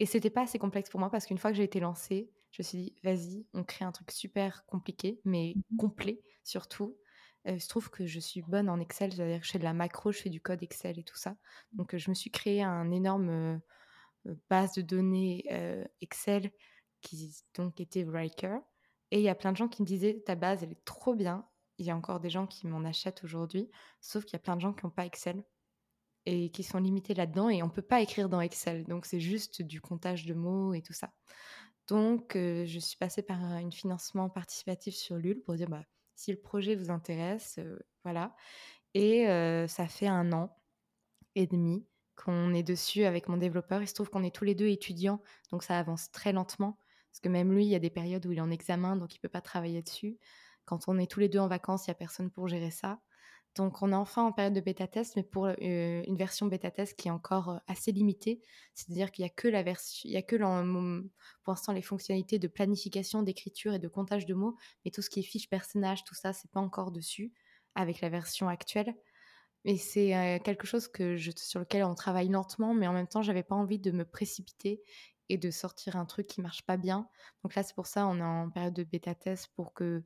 et 0.00 0.06
c'était 0.06 0.30
pas 0.30 0.42
assez 0.42 0.58
complexe 0.58 0.90
pour 0.90 1.00
moi 1.00 1.10
parce 1.10 1.26
qu'une 1.26 1.38
fois 1.38 1.50
que 1.52 1.56
j'ai 1.56 1.64
été 1.64 1.80
lancée, 1.80 2.32
je 2.52 2.62
me 2.62 2.64
suis 2.64 2.78
dit: 2.78 2.96
«Vas-y, 3.04 3.46
on 3.54 3.64
crée 3.64 3.84
un 3.84 3.92
truc 3.92 4.10
super 4.12 4.66
compliqué, 4.66 5.20
mais 5.24 5.56
Mmh 5.56 5.62
mh. 5.70 5.78
complet 5.78 6.22
surtout». 6.44 6.98
Heu, 7.48 7.54
il 7.54 7.60
se 7.60 7.68
trouve 7.68 7.90
que 7.90 8.06
je 8.06 8.20
suis 8.20 8.42
bonne 8.42 8.68
en 8.70 8.80
Excel, 8.80 9.12
c'est-à-dire 9.12 9.40
que 9.40 9.46
je 9.46 9.52
fais 9.52 9.58
de 9.58 9.64
la 9.64 9.74
macro, 9.74 10.12
je 10.12 10.18
fais 10.20 10.30
du 10.30 10.40
code 10.40 10.62
Excel 10.62 10.98
et 10.98 11.04
tout 11.04 11.16
ça. 11.16 11.36
Donc, 11.72 11.94
heu, 11.94 11.98
je 11.98 12.10
me 12.10 12.14
suis 12.14 12.30
créé 12.30 12.62
un 12.62 12.90
énorme, 12.92 13.30
heu 13.30 13.60
heu, 14.30 14.40
base 14.50 14.74
de 14.74 14.82
données, 14.82 15.44
Excel 16.00 16.52
qui 17.02 17.36
donc 17.54 17.80
était 17.80 18.04
Writer 18.04 18.56
et 19.12 19.18
il 19.18 19.22
y 19.24 19.28
a 19.28 19.34
plein 19.36 19.52
de 19.52 19.56
gens 19.56 19.68
qui 19.68 19.82
me 19.82 19.86
disaient: 19.86 20.22
«Ta 20.26 20.34
base, 20.36 20.62
elle 20.64 20.72
est 20.72 20.84
trop 20.84 21.14
bien». 21.14 21.48
Il 21.78 21.86
y 21.86 21.90
a 21.90 21.96
encore 21.96 22.20
des 22.20 22.30
gens 22.30 22.46
qui 22.46 22.66
m'en 22.66 22.84
achètent 22.84 23.24
aujourd'hui, 23.24 23.70
sauf 24.00 24.24
qu'il 24.24 24.34
y 24.34 24.36
a 24.36 24.40
plein 24.40 24.56
de 24.56 24.60
gens 24.62 24.72
qui 24.72 24.84
ont 24.86 24.90
pas 24.90 25.06
Excel 25.06 25.44
et 26.26 26.50
qui 26.50 26.62
sont 26.64 26.78
limités 26.78 27.14
là-dedans 27.14 27.48
et 27.50 27.62
on 27.62 27.70
peut 27.70 27.82
pas 27.82 28.00
écrire 28.02 28.28
dans 28.28 28.40
Excel, 28.40 28.84
donc 28.86 29.06
c'est 29.06 29.20
juste 29.20 29.62
du 29.62 29.80
comptage 29.80 30.26
de 30.26 30.34
mots 30.34 30.74
et 30.74 30.82
tout 30.82 30.92
ça. 30.94 31.14
Donc 31.88 32.36
heu, 32.36 32.64
je 32.66 32.78
suis 32.80 32.96
passée 32.98 33.22
par 33.22 33.42
un 33.42 33.70
financement 33.70 34.30
participatif 34.30 34.94
sur 34.96 35.16
Lul 35.16 35.42
pour 35.42 35.54
dire: 35.56 35.68
«Bah, 35.70 35.84
si 36.16 36.32
le 36.32 36.40
projet 36.40 36.74
vous 36.76 36.90
intéresse, 36.90 37.58
heu, 37.58 37.80
voilà» 38.04 38.34
et 38.94 39.28
heu, 39.28 39.66
ça 39.68 39.88
fait 39.88 40.08
un 40.08 40.32
an 40.32 40.56
et 41.34 41.46
demi 41.46 41.86
qu'on 42.16 42.54
est 42.54 42.62
dessus 42.62 43.04
avec 43.04 43.28
mon 43.28 43.36
développeur. 43.36 43.82
Il 43.82 43.88
se 43.88 43.94
trouve 43.94 44.10
qu'on 44.10 44.22
est 44.24 44.34
tous 44.34 44.44
les 44.44 44.54
2 44.54 44.68
étudiants, 44.68 45.22
donc 45.50 45.62
ça 45.62 45.78
avance 45.78 46.10
très 46.10 46.32
lentement. 46.32 46.78
Parce 47.12 47.20
que 47.20 47.28
même 47.28 47.52
lui, 47.52 47.64
il 47.64 47.70
y 47.70 47.74
a 47.74 47.78
des 47.78 47.90
périodes 47.90 48.26
où 48.26 48.32
il 48.32 48.38
est 48.38 48.42
en 48.42 48.50
examen, 48.50 48.96
donc 48.96 49.14
il 49.14 49.20
peut 49.20 49.28
pas 49.28 49.40
travailler 49.42 49.82
dessus. 49.82 50.18
Quand 50.66 50.88
on 50.88 50.98
est 50.98 51.10
tous 51.10 51.20
les 51.20 51.28
2 51.30 51.38
en 51.40 51.48
vacances, 51.48 51.86
il 51.86 51.90
y 51.90 51.92
a 51.92 51.94
personne 51.94 52.30
pour 52.30 52.48
gérer 52.48 52.70
ça. 52.70 53.00
Donc 53.56 53.80
on 53.82 53.90
est 53.92 53.94
enfin 53.94 54.22
en 54.24 54.32
période 54.32 54.52
de 54.54 54.60
bêta 54.60 54.86
test, 54.86 55.16
mais 55.16 55.22
pour, 55.22 55.46
heu, 55.48 55.56
une 55.60 56.16
version 56.16 56.46
bêta 56.46 56.70
test 56.70 56.94
qui 56.98 57.08
est 57.08 57.10
encore, 57.10 57.50
heu, 57.52 57.58
assez 57.66 57.90
limitée. 57.92 58.42
C'est-à-dire 58.74 59.10
qu'il 59.12 59.24
y 59.24 59.26
a 59.26 59.30
que 59.30 59.48
la 59.48 59.62
y 60.04 60.16
a 60.16 60.22
que 60.22 60.36
mom 60.36 61.08
pour 61.42 61.52
l'instant 61.52 61.72
les 61.72 61.80
fonctionnalités 61.82 62.38
de 62.38 62.48
planification, 62.48 63.22
d'écriture 63.22 63.72
et 63.74 63.78
de 63.78 63.88
comptage 63.88 64.26
de 64.26 64.34
mots, 64.34 64.56
mais 64.84 64.90
tout 64.90 65.00
ce 65.02 65.08
qui 65.10 65.20
est 65.20 65.22
fiche 65.22 65.48
personnage, 65.48 66.04
tout 66.04 66.14
ça, 66.14 66.32
c'est 66.34 66.50
pas 66.50 66.60
encore 66.60 66.92
dessus 66.92 67.32
avec 67.74 68.00
la 68.02 68.10
version 68.10 68.48
actuelle. 68.48 68.94
Et 69.64 69.76
c'est, 69.78 70.14
heu, 70.14 70.38
quelque 70.40 70.66
chose 70.66 70.88
que 70.88 71.16
sur 71.18 71.60
lequel 71.60 71.84
on 71.84 71.94
travaille 71.94 72.28
lentement, 72.28 72.74
mais 72.74 72.86
en 72.88 72.92
même 72.92 73.08
temps, 73.08 73.22
j'avais 73.22 73.42
pas 73.42 73.56
envie 73.56 73.78
de 73.80 73.90
me 73.90 74.04
précipiter 74.04 74.82
et 75.28 75.38
de 75.38 75.50
sortir 75.50 75.96
un 75.96 76.06
truc 76.06 76.26
qui 76.28 76.40
marche 76.40 76.62
pas 76.64 76.76
bien. 76.76 77.08
Donc 77.42 77.54
là, 77.56 77.62
c'est 77.64 77.74
pour 77.74 77.86
ça, 77.88 78.06
on 78.06 78.18
est 78.18 78.22
en 78.22 78.50
période 78.50 78.74
de 78.74 78.84
bêta 78.84 79.14
test 79.14 79.48
pour 79.56 79.74
que 79.74 80.04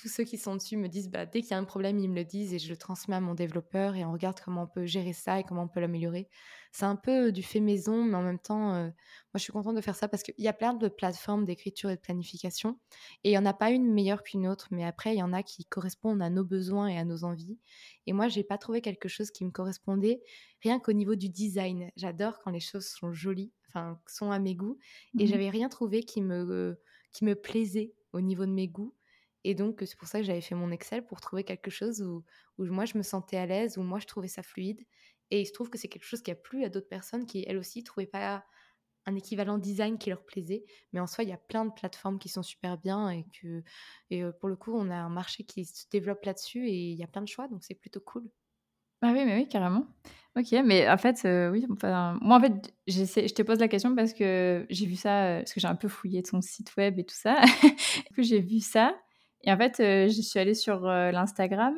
tous 0.00 0.08
ceux 0.08 0.24
qui 0.24 0.38
sont 0.38 0.56
dessus 0.56 0.76
me 0.76 0.88
disent, 0.88 1.10
bah, 1.10 1.26
dès 1.26 1.42
qu'il 1.42 1.50
y 1.50 1.54
a 1.54 1.58
un 1.58 1.64
problème, 1.64 1.98
ils 1.98 2.08
me 2.08 2.14
le 2.16 2.24
disent 2.24 2.54
et 2.54 2.58
je 2.58 2.68
le 2.70 2.76
transmets 2.76 3.16
à 3.16 3.20
mon 3.20 3.34
développeur 3.34 3.96
et 3.96 4.04
on 4.04 4.12
regarde 4.12 4.40
comment 4.42 4.62
on 4.62 4.66
peut 4.66 4.86
gérer 4.86 5.12
ça 5.12 5.38
et 5.40 5.44
comment 5.44 5.62
on 5.64 5.68
peut 5.68 5.80
l'améliorer. 5.80 6.28
C'est 6.72 6.84
un 6.86 6.96
peu 6.96 7.32
du 7.32 7.42
fait 7.42 7.60
maison, 7.60 8.04
mais 8.04 8.16
en 8.16 8.22
même 8.22 8.38
temps, 8.38 8.74
heu, 8.76 8.84
moi, 8.86 8.92
je 9.36 9.40
suis 9.40 9.52
contente 9.52 9.76
de 9.76 9.80
faire 9.80 9.96
ça 9.96 10.08
parce 10.08 10.22
qu'il 10.22 10.34
y 10.38 10.48
a 10.48 10.52
plein 10.52 10.74
de 10.74 10.88
plateformes 10.88 11.44
d'écriture 11.44 11.90
et 11.90 11.96
de 11.96 12.00
planification 12.00 12.80
et 13.24 13.30
il 13.30 13.34
y 13.34 13.38
en 13.38 13.46
a 13.46 13.52
pas 13.54 13.70
une 13.70 13.92
meilleure 13.92 14.22
qu'une 14.22 14.46
autre, 14.48 14.68
mais 14.70 14.84
après, 14.84 15.14
il 15.14 15.18
y 15.18 15.22
en 15.22 15.32
a 15.32 15.42
qui 15.42 15.64
correspondent 15.66 16.22
à 16.22 16.30
nos 16.30 16.44
besoins 16.44 16.88
et 16.88 16.96
à 16.98 17.04
nos 17.04 17.24
envies 17.24 17.58
et 18.06 18.12
moi, 18.12 18.28
j'ai 18.28 18.44
pas 18.44 18.58
trouvé 18.58 18.80
quelque 18.80 19.08
chose 19.08 19.30
qui 19.30 19.44
me 19.44 19.50
correspondait 19.50 20.22
rien 20.62 20.78
qu'au 20.80 20.92
niveau 20.92 21.14
du 21.14 21.28
design. 21.28 21.90
J'adore 21.96 22.38
quand 22.40 22.50
les 22.50 22.60
choses 22.60 22.86
sont 22.86 23.12
jolies, 23.12 23.52
enfin, 23.68 24.00
sont 24.06 24.30
à 24.30 24.38
mes 24.38 24.54
goûts 24.54 24.78
et 25.18 25.26
Mmh 25.26 25.26
j'avais 25.26 25.50
rien 25.50 25.68
trouvé 25.68 26.02
qui 26.02 26.22
me 26.22 26.80
qui 27.12 27.24
me 27.24 27.34
plaisait 27.34 27.94
au 28.12 28.20
niveau 28.20 28.46
de 28.46 28.52
mes 28.52 28.68
goûts 28.68 28.94
et 29.44 29.54
donc, 29.54 29.82
c'est 29.86 29.96
pour 29.98 30.08
ça 30.08 30.18
que 30.20 30.24
j'avais 30.26 30.40
fait 30.40 30.54
mon 30.54 30.70
Excel 30.70 31.04
pour 31.06 31.20
trouver 31.20 31.44
quelque 31.44 31.70
chose 31.70 32.02
où 32.02 32.24
où 32.58 32.64
moi 32.66 32.84
je 32.84 32.98
me 32.98 33.02
sentais 33.02 33.36
à 33.38 33.46
l'aise, 33.46 33.78
où 33.78 33.82
moi 33.82 33.98
je 34.00 34.06
trouvais 34.06 34.28
ça 34.28 34.42
fluide 34.42 34.80
et 35.30 35.40
il 35.42 35.46
se 35.46 35.52
trouve 35.52 35.70
que 35.70 35.78
c'est 35.78 35.88
quelque 35.88 36.04
chose 36.04 36.22
qui 36.22 36.30
a 36.30 36.34
plu 36.36 36.64
à 36.64 36.68
d'autres 36.68 36.88
personnes 36.88 37.26
qui, 37.26 37.44
elles 37.46 37.56
aussi, 37.58 37.84
trouvaient 37.84 38.06
pas 38.06 38.44
un 39.06 39.16
équivalent 39.16 39.58
design 39.58 39.98
qui 39.98 40.10
leur 40.10 40.24
plaisait. 40.24 40.64
Mais 40.92 41.00
en 41.00 41.06
soi, 41.06 41.24
il 41.24 41.30
y 41.30 41.32
a 41.32 41.38
plein 41.38 41.64
de 41.66 41.72
plateformes 41.72 42.18
qui 42.18 42.28
sont 42.30 42.42
super 42.42 42.78
bien 42.78 43.10
et 43.10 43.24
que 43.40 43.62
et 44.10 44.22
heu, 44.22 44.32
pour 44.32 44.48
le 44.48 44.56
coup, 44.56 44.74
on 44.76 44.90
a 44.90 44.96
un 44.96 45.08
marché 45.10 45.44
qui 45.44 45.64
se 45.66 45.86
développe 45.90 46.24
là-dessus 46.24 46.68
et 46.68 46.90
il 46.92 46.98
y 46.98 47.02
a 47.04 47.08
plein 47.08 47.22
de 47.22 47.28
choix, 47.28 47.48
donc 47.48 47.64
c'est 47.64 47.74
plutôt 47.74 48.00
cool. 48.00 48.30
Ah 49.02 49.12
oui, 49.14 49.24
mais 49.24 49.34
oui, 49.36 49.48
carrément. 49.48 49.86
OK, 50.36 50.52
mais 50.64 50.88
en 50.88 50.98
fait, 50.98 51.22
heu, 51.24 51.50
oui, 51.50 51.66
enfin, 51.70 52.18
moi, 52.20 52.36
en 52.36 52.40
fait, 52.40 52.74
je 52.86 53.32
te 53.32 53.42
pose 53.42 53.58
la 53.58 53.66
question 53.68 53.94
parce 53.96 54.12
que 54.12 54.66
j'ai 54.68 54.84
vu 54.86 54.94
ça, 54.94 55.38
heu, 55.38 55.40
parce 55.40 55.54
que 55.54 55.60
j'ai 55.60 55.68
un 55.68 55.74
peu 55.74 55.88
fouillé 55.88 56.22
ton 56.22 56.40
site 56.42 56.76
web 56.76 56.98
et 56.98 57.04
tout 57.04 57.14
ça. 57.14 57.40
Du 58.06 58.14
coup, 58.14 58.22
j'ai 58.22 58.40
vu 58.40 58.60
ça 58.60 58.94
et 59.44 59.52
en 59.52 59.56
fait, 59.58 59.80
heu, 59.80 60.08
je 60.08 60.20
suis 60.22 60.38
allée 60.38 60.54
sur, 60.54 60.86
heu, 60.86 61.10
l'Instagram 61.12 61.74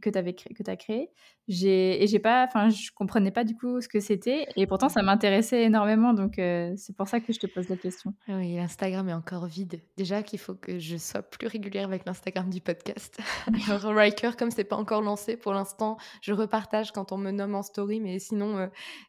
que 0.00 0.10
tu 0.10 0.18
avais 0.18 0.34
que 0.34 0.70
as 0.70 0.76
créé. 0.76 1.10
J'ai 1.48 2.02
et 2.02 2.06
j'ai 2.06 2.18
pas 2.18 2.44
enfin 2.44 2.68
je 2.68 2.90
comprenais 2.94 3.30
pas 3.30 3.44
du 3.44 3.56
coup 3.56 3.80
ce 3.80 3.88
que 3.88 4.00
c'était 4.00 4.46
et 4.56 4.66
pourtant 4.66 4.90
ça 4.90 5.02
m'intéressait 5.02 5.62
énormément 5.62 6.12
donc 6.12 6.38
euh, 6.38 6.74
c'est 6.76 6.94
pour 6.94 7.08
ça 7.08 7.20
que 7.20 7.32
je 7.32 7.38
te 7.38 7.46
pose 7.46 7.68
la 7.68 7.76
question. 7.76 8.14
Oui, 8.28 8.56
l'Instagram 8.56 9.08
est 9.08 9.14
encore 9.14 9.46
vide. 9.46 9.80
Déjà 9.96 10.22
qu'il 10.22 10.38
faut 10.38 10.54
que 10.54 10.78
je 10.78 10.96
sois 10.98 11.22
plus 11.22 11.46
régulière 11.46 11.86
avec 11.86 12.04
l'Instagram 12.04 12.50
du 12.50 12.60
podcast. 12.60 13.18
Alors 13.68 13.94
Riker 13.94 14.32
comme 14.38 14.50
c'est 14.50 14.64
pas 14.64 14.76
encore 14.76 15.00
lancé 15.00 15.36
pour 15.36 15.54
l'instant, 15.54 15.96
je 16.20 16.32
repartage 16.32 16.92
quand 16.92 17.12
on 17.12 17.18
me 17.18 17.30
nomme 17.30 17.54
en 17.54 17.62
story 17.62 18.00
mais 18.00 18.18
sinon 18.18 18.58
euh, 18.58 18.66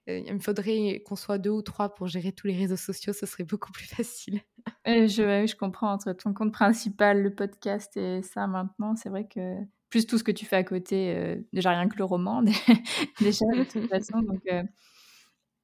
euh, 0.07 0.21
il 0.25 0.33
me 0.33 0.39
faudrait 0.39 1.03
qu'on 1.05 1.17
soit 1.17 1.39
deux 1.39 1.49
ou 1.49 1.61
trois 1.61 1.93
pour 1.93 2.07
gérer 2.07 2.31
tous 2.31 2.47
les 2.47 2.55
réseaux 2.55 2.77
sociaux, 2.77 3.11
ce 3.11 3.25
serait 3.25 3.43
beaucoup 3.43 3.71
plus 3.73 3.87
facile. 3.87 4.41
je, 4.85 5.45
je 5.45 5.55
comprends 5.55 5.91
entre 5.91 6.13
ton 6.13 6.33
compte 6.33 6.53
principal, 6.53 7.21
le 7.21 7.33
podcast 7.33 7.97
et 7.97 8.21
ça 8.21 8.47
maintenant, 8.47 8.95
c'est 8.95 9.09
vrai 9.09 9.27
que 9.27 9.57
plus 9.89 10.05
tout 10.05 10.17
ce 10.17 10.23
que 10.23 10.31
tu 10.31 10.45
fais 10.45 10.57
à 10.57 10.63
côté, 10.63 11.15
euh, 11.15 11.35
déjà 11.53 11.71
rien 11.71 11.87
que 11.87 11.97
le 11.97 12.03
roman, 12.03 12.41
déjà 13.21 13.45
de 13.45 13.63
toute 13.63 13.87
façon. 13.89 14.19
Donc, 14.21 14.41
euh, 14.51 14.63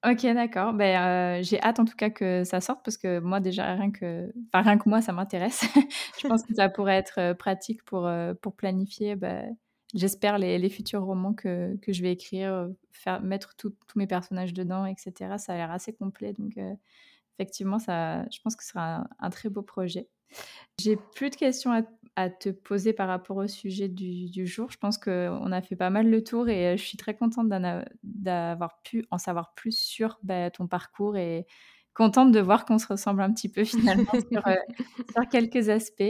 ok, 0.05 0.21
d'accord. 0.33 0.73
Ben, 0.73 1.39
euh, 1.39 1.43
j'ai 1.43 1.61
hâte 1.61 1.79
en 1.79 1.85
tout 1.85 1.95
cas 1.95 2.09
que 2.09 2.43
ça 2.43 2.61
sorte 2.61 2.83
parce 2.83 2.97
que 2.97 3.19
moi 3.19 3.39
déjà 3.39 3.73
rien 3.73 3.91
que, 3.91 4.31
enfin 4.47 4.63
rien 4.63 4.77
que 4.77 4.89
moi 4.89 5.01
ça 5.01 5.13
m'intéresse. 5.13 5.63
je 6.21 6.27
pense 6.27 6.43
que 6.43 6.53
ça 6.55 6.69
pourrait 6.69 6.97
être 6.97 7.33
pratique 7.33 7.83
pour 7.83 8.09
pour 8.41 8.55
planifier. 8.55 9.15
Ben, 9.15 9.55
j'espère 9.93 10.39
les, 10.39 10.57
les, 10.57 10.69
futurs 10.69 11.03
romans 11.03 11.33
que, 11.33 11.75
que 11.77 11.93
je 11.93 12.01
vais 12.01 12.11
écrire, 12.11 12.69
faire 12.91 13.21
mettre 13.21 13.55
tous 13.55 13.73
mes 13.95 14.07
personnages 14.07 14.53
dedans, 14.53 14.85
etc. 14.85 15.35
Ça 15.37 15.53
a 15.53 15.57
l'air 15.57 15.71
assez 15.71 15.93
complet, 15.93 16.33
donc 16.33 16.57
effectivement 17.37 17.79
ça, 17.79 18.23
je 18.31 18.39
pense 18.43 18.55
que 18.55 18.63
ce 18.63 18.69
sera 18.71 18.95
un, 18.97 19.07
un 19.19 19.29
très 19.29 19.49
beau 19.49 19.61
projet. 19.61 20.07
J'ai 20.79 20.97
plus 20.97 21.29
de 21.29 21.35
questions 21.35 21.71
à, 21.71 21.81
à, 22.15 22.29
te 22.29 22.49
poser 22.49 22.93
par 22.93 23.07
rapport 23.07 23.37
au 23.37 23.47
sujet 23.47 23.87
du, 23.87 24.29
du 24.29 24.47
jour. 24.47 24.69
Je 24.71 24.77
pense 24.77 24.97
qu'on 24.97 25.51
a 25.51 25.61
fait 25.61 25.75
pas 25.75 25.89
mal 25.89 26.09
le 26.09 26.23
tour 26.23 26.49
et 26.49 26.73
euh, 26.73 26.77
je 26.77 26.83
suis 26.83 26.97
très 26.97 27.15
contente 27.15 27.47
d'avoir 28.03 28.81
pu 28.83 29.05
en 29.11 29.17
savoir 29.17 29.53
plus 29.53 29.77
sur 29.77 30.19
bah, 30.23 30.49
ton 30.49 30.67
parcours 30.67 31.17
et 31.17 31.45
contente 31.93 32.31
de 32.31 32.39
voir 32.39 32.65
qu'on 32.65 32.77
se 32.77 32.87
ressemble 32.87 33.21
un 33.21 33.31
petit 33.31 33.49
peu 33.49 33.63
finalement 34.03 34.11
sur, 34.11 34.47
euh, 34.47 34.55
sur, 35.11 35.29
quelques 35.29 35.69
aspects. 35.69 36.03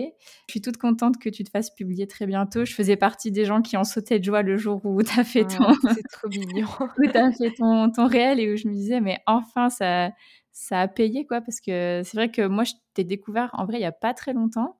Je 0.47 0.51
suis 0.51 0.61
toute 0.61 0.77
contente 0.77 1.17
que 1.19 1.29
tu 1.29 1.43
te 1.43 1.49
fasses 1.49 1.73
publier 1.73 2.07
très 2.07 2.25
bientôt. 2.25 2.65
Je 2.65 2.73
faisais 2.73 2.97
partie 2.97 3.31
des 3.31 3.45
gens 3.45 3.61
qui 3.61 3.77
en 3.77 3.83
sautaient 3.83 4.19
de 4.19 4.25
joie 4.25 4.41
le 4.41 4.57
jour 4.57 4.81
où 4.83 5.01
tu 5.01 5.19
as 5.19 5.23
fait 5.23 5.45
ton... 5.45 5.73
C'est 5.93 6.07
trop 6.11 6.27
mignon. 6.27 6.67
où 6.97 7.07
tu 7.07 7.17
as 7.17 7.31
fait 7.31 7.51
ton, 7.51 7.91
ton 7.91 8.07
réel 8.07 8.39
et 8.39 8.51
où 8.51 8.57
je 8.57 8.67
me 8.67 8.73
disais, 8.73 8.99
mais 8.99 9.19
enfin, 9.27 9.69
ça 9.69 10.11
ça 10.57 10.79
a 10.79 10.87
payé 10.87 11.27
quoi 11.27 11.41
parce 11.41 11.59
que 11.59 12.01
c'est 12.05 12.15
vrai 12.15 12.31
que 12.31 12.47
moi 12.47 12.63
je 12.63 12.71
t'ai 12.93 13.03
découvert 13.03 13.49
en 13.53 13.65
vrai 13.65 13.77
il 13.77 13.81
y 13.81 13.85
a 13.85 13.91
pas 13.91 14.13
très 14.13 14.31
longtemps 14.31 14.79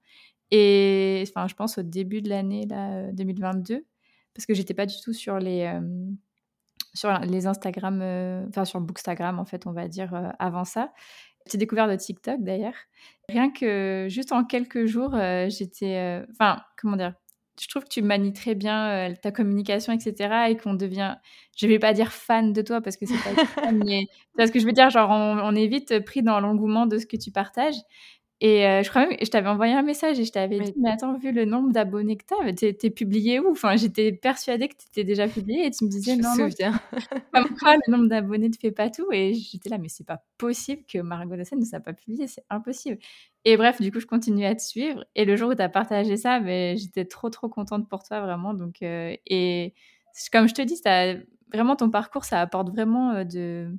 et 0.52 1.24
enfin 1.28 1.48
je 1.48 1.56
pense 1.56 1.78
au 1.78 1.84
début 1.84 2.22
de 2.22 2.30
l'année 2.30 2.66
là 2.68 3.12
2022 3.12 3.74
euh, 3.74 3.80
parce 4.34 4.46
que 4.46 4.54
j'étais 4.54 4.74
pas 4.74 4.86
du 4.86 4.96
tout 5.04 5.14
sur 5.14 5.40
les 5.40 5.64
euh, 5.64 5.82
sur 6.94 7.12
les 7.20 7.48
Instagram 7.48 8.00
euh, 8.02 8.46
enfin 8.50 8.66
sur 8.66 8.80
Bookstagram 8.82 9.40
en 9.40 9.46
fait 9.46 9.68
on 9.68 9.72
va 9.72 9.88
dire 9.88 10.34
avant 10.40 10.66
ça 10.66 10.94
j'ai 11.52 11.58
découvert 11.58 11.88
de 11.88 11.96
TikTok 11.96 12.42
d'ailleurs 12.42 12.76
rien 13.30 13.52
que 13.52 14.08
juste 14.10 14.32
en 14.32 14.44
quelques 14.46 14.86
jours 14.86 15.16
j'étais 15.50 16.24
enfin 16.32 16.62
comment 16.78 16.98
dire 16.98 17.14
je 17.62 17.68
trouve 17.70 17.84
que 17.84 17.90
tu 17.90 18.02
manies 18.02 18.34
très 18.34 18.56
bien 18.56 19.14
ta 19.22 19.32
communication, 19.32 19.94
etc. 19.94 20.48
Et 20.50 20.58
qu'on 20.58 20.74
devient, 20.74 21.16
je 21.56 21.68
vais 21.68 21.80
pas 21.80 21.94
dire 21.94 22.12
fan 22.12 22.54
de 22.54 22.62
toi 22.62 22.82
parce 22.82 22.98
que 22.98 23.06
c'est 23.06 23.18
pas 23.18 23.46
fan, 23.46 23.82
mais 23.86 24.08
c'est 24.38 24.48
ce 24.48 24.52
que 24.52 24.60
je 24.60 24.66
veux 24.66 24.74
dire. 24.74 24.90
Genre, 24.90 25.10
on, 25.10 25.56
est 25.56 25.68
vite 25.68 26.04
pris 26.06 26.22
dans 26.22 26.40
l'engouement 26.40 26.86
de 26.86 26.98
ce 26.98 27.06
que 27.06 27.18
tu 27.18 27.32
partages. 27.32 27.76
Et 28.42 28.82
je 28.84 28.90
crois 28.90 29.08
même, 29.08 29.18
je 29.22 29.30
t'avais 29.30 29.48
envoyé 29.48 29.74
un 29.74 29.82
message 29.82 30.20
et 30.20 30.26
je 30.26 30.32
t'avais 30.32 30.60
dit, 30.60 30.74
mais 30.78 30.92
attends, 30.92 31.18
vu 31.18 31.32
le 31.32 31.46
nombre 31.46 31.72
d'abonnés 31.72 32.18
que 32.18 32.26
t'as, 32.26 32.52
t'es, 32.52 32.74
t'es 32.74 32.90
publié 32.90 33.40
où? 33.40 33.50
Enfin, 33.52 33.78
j'étais 33.78 34.12
persuadée 34.12 34.68
que 34.68 34.76
t'étais 34.76 35.06
déjà 35.06 35.28
publié 35.28 35.66
et 35.66 35.72
tu 35.72 35.86
me 35.86 35.90
disais, 35.90 36.16
je 36.18 36.22
non, 36.22 36.36
me 36.36 36.50
souviens. 36.50 36.74
comme 37.34 37.48
quoi 37.58 37.76
le 37.76 37.92
nombre 37.92 38.10
d'abonnés 38.10 38.50
ne 38.50 38.56
fait 38.60 38.72
pas 38.72 38.90
tout. 38.90 39.10
Et 39.14 39.34
j'étais 39.34 39.70
là, 39.70 39.78
mais 39.78 39.88
c'est 39.88 40.04
pas 40.06 40.22
possible 40.38 40.84
que 40.86 41.00
Margot 41.00 41.38
Dassen 41.38 41.60
ne 41.60 41.64
soit 41.66 41.80
pas 41.80 41.94
publiée, 41.94 42.28
c'est 42.28 42.44
impossible. 42.50 42.98
Et 43.46 43.56
bref, 43.56 43.82
du 43.82 43.90
coup, 43.90 44.02
je 44.02 44.06
continue 44.06 44.46
à 44.46 44.54
te 44.54 44.62
suivre. 44.62 45.06
Et 45.16 45.24
le 45.24 45.38
jour 45.38 45.52
où 45.52 45.56
tu 45.56 45.62
as 45.62 45.70
partagé 45.70 46.18
ça, 46.18 46.42
mais 46.42 46.76
j'étais 46.76 47.06
trop, 47.06 47.30
trop 47.30 47.48
contente 47.48 47.88
pour 47.88 48.04
toi, 48.04 48.20
vraiment. 48.20 48.54
Donc, 48.54 48.82
et 48.82 49.74
comme 50.34 50.50
je 50.50 50.54
te 50.54 50.62
dis, 50.62 50.82
vraiment 51.54 51.78
ton 51.78 51.90
parcours, 51.90 52.26
ça 52.26 52.42
apporte 52.42 52.70
vraiment 52.70 53.24
de 53.24 53.72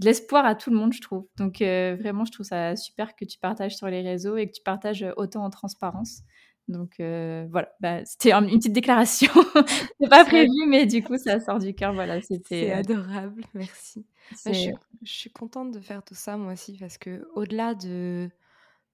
de 0.00 0.06
l'espoir 0.06 0.46
à 0.46 0.54
tout 0.54 0.70
le 0.70 0.76
monde, 0.76 0.94
je 0.94 1.00
trouve. 1.02 1.26
Donc 1.36 1.60
euh, 1.60 1.94
vraiment, 2.00 2.24
je 2.24 2.32
trouve 2.32 2.46
ça 2.46 2.74
super 2.74 3.14
que 3.14 3.26
tu 3.26 3.38
partages 3.38 3.76
sur 3.76 3.86
les 3.88 4.00
réseaux 4.00 4.36
et 4.38 4.46
que 4.46 4.52
tu 4.52 4.62
partages 4.62 5.06
autant 5.16 5.44
en 5.44 5.50
transparence. 5.50 6.22
Donc 6.68 7.00
euh, 7.00 7.46
voilà, 7.50 7.70
bah, 7.80 8.02
c'était 8.06 8.32
une 8.32 8.46
petite 8.46 8.72
déclaration. 8.72 9.30
c'est 10.00 10.08
pas 10.08 10.24
prévu, 10.24 10.66
mais 10.66 10.86
du 10.86 11.02
coup, 11.02 11.18
ça 11.18 11.38
sort 11.38 11.58
du 11.58 11.74
cœur. 11.74 11.92
Voilà, 11.92 12.22
c'était. 12.22 12.40
C'est 12.48 12.72
euh, 12.72 12.78
adorable, 12.78 13.44
merci. 13.52 14.06
Bah, 14.44 14.52
je, 14.52 14.58
suis, 14.58 14.72
je, 15.02 15.12
suis, 15.12 15.30
contente 15.30 15.70
de 15.70 15.80
faire 15.80 16.02
tout 16.02 16.14
ça 16.14 16.36
moi 16.36 16.54
aussi 16.54 16.78
parce 16.78 16.96
que 16.96 17.28
au-delà 17.34 17.74
de 17.74 18.30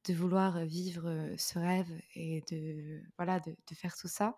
de 0.08 0.14
vouloir 0.14 0.64
vivre 0.64 1.28
ce 1.36 1.58
rêve 1.58 1.90
et 2.14 2.42
de 2.50 3.00
voilà 3.16 3.38
de, 3.40 3.50
de 3.50 3.74
faire 3.74 3.94
tout 3.96 4.08
ça, 4.08 4.34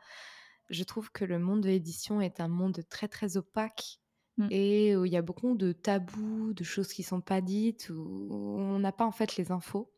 je 0.68 0.82
trouve 0.84 1.10
que 1.12 1.24
le 1.24 1.38
monde 1.38 1.62
de 1.62 1.68
l'édition 1.68 2.20
est 2.20 2.40
un 2.40 2.48
monde 2.48 2.80
très 2.90 3.08
très 3.08 3.36
opaque 3.36 4.00
Mmh. 4.38 4.46
et 4.50 4.90
il 4.92 5.12
y 5.12 5.16
a 5.16 5.22
beaucoup 5.22 5.56
de 5.56 5.72
tabous, 5.72 6.54
de 6.54 6.62
choses 6.62 6.92
qui 6.92 7.02
sont 7.02 7.20
pas 7.20 7.40
dites, 7.40 7.90
où 7.90 8.28
on 8.30 8.78
n'a 8.78 8.92
pas 8.92 9.04
en 9.04 9.10
fait 9.10 9.36
les 9.36 9.50
infos. 9.50 9.92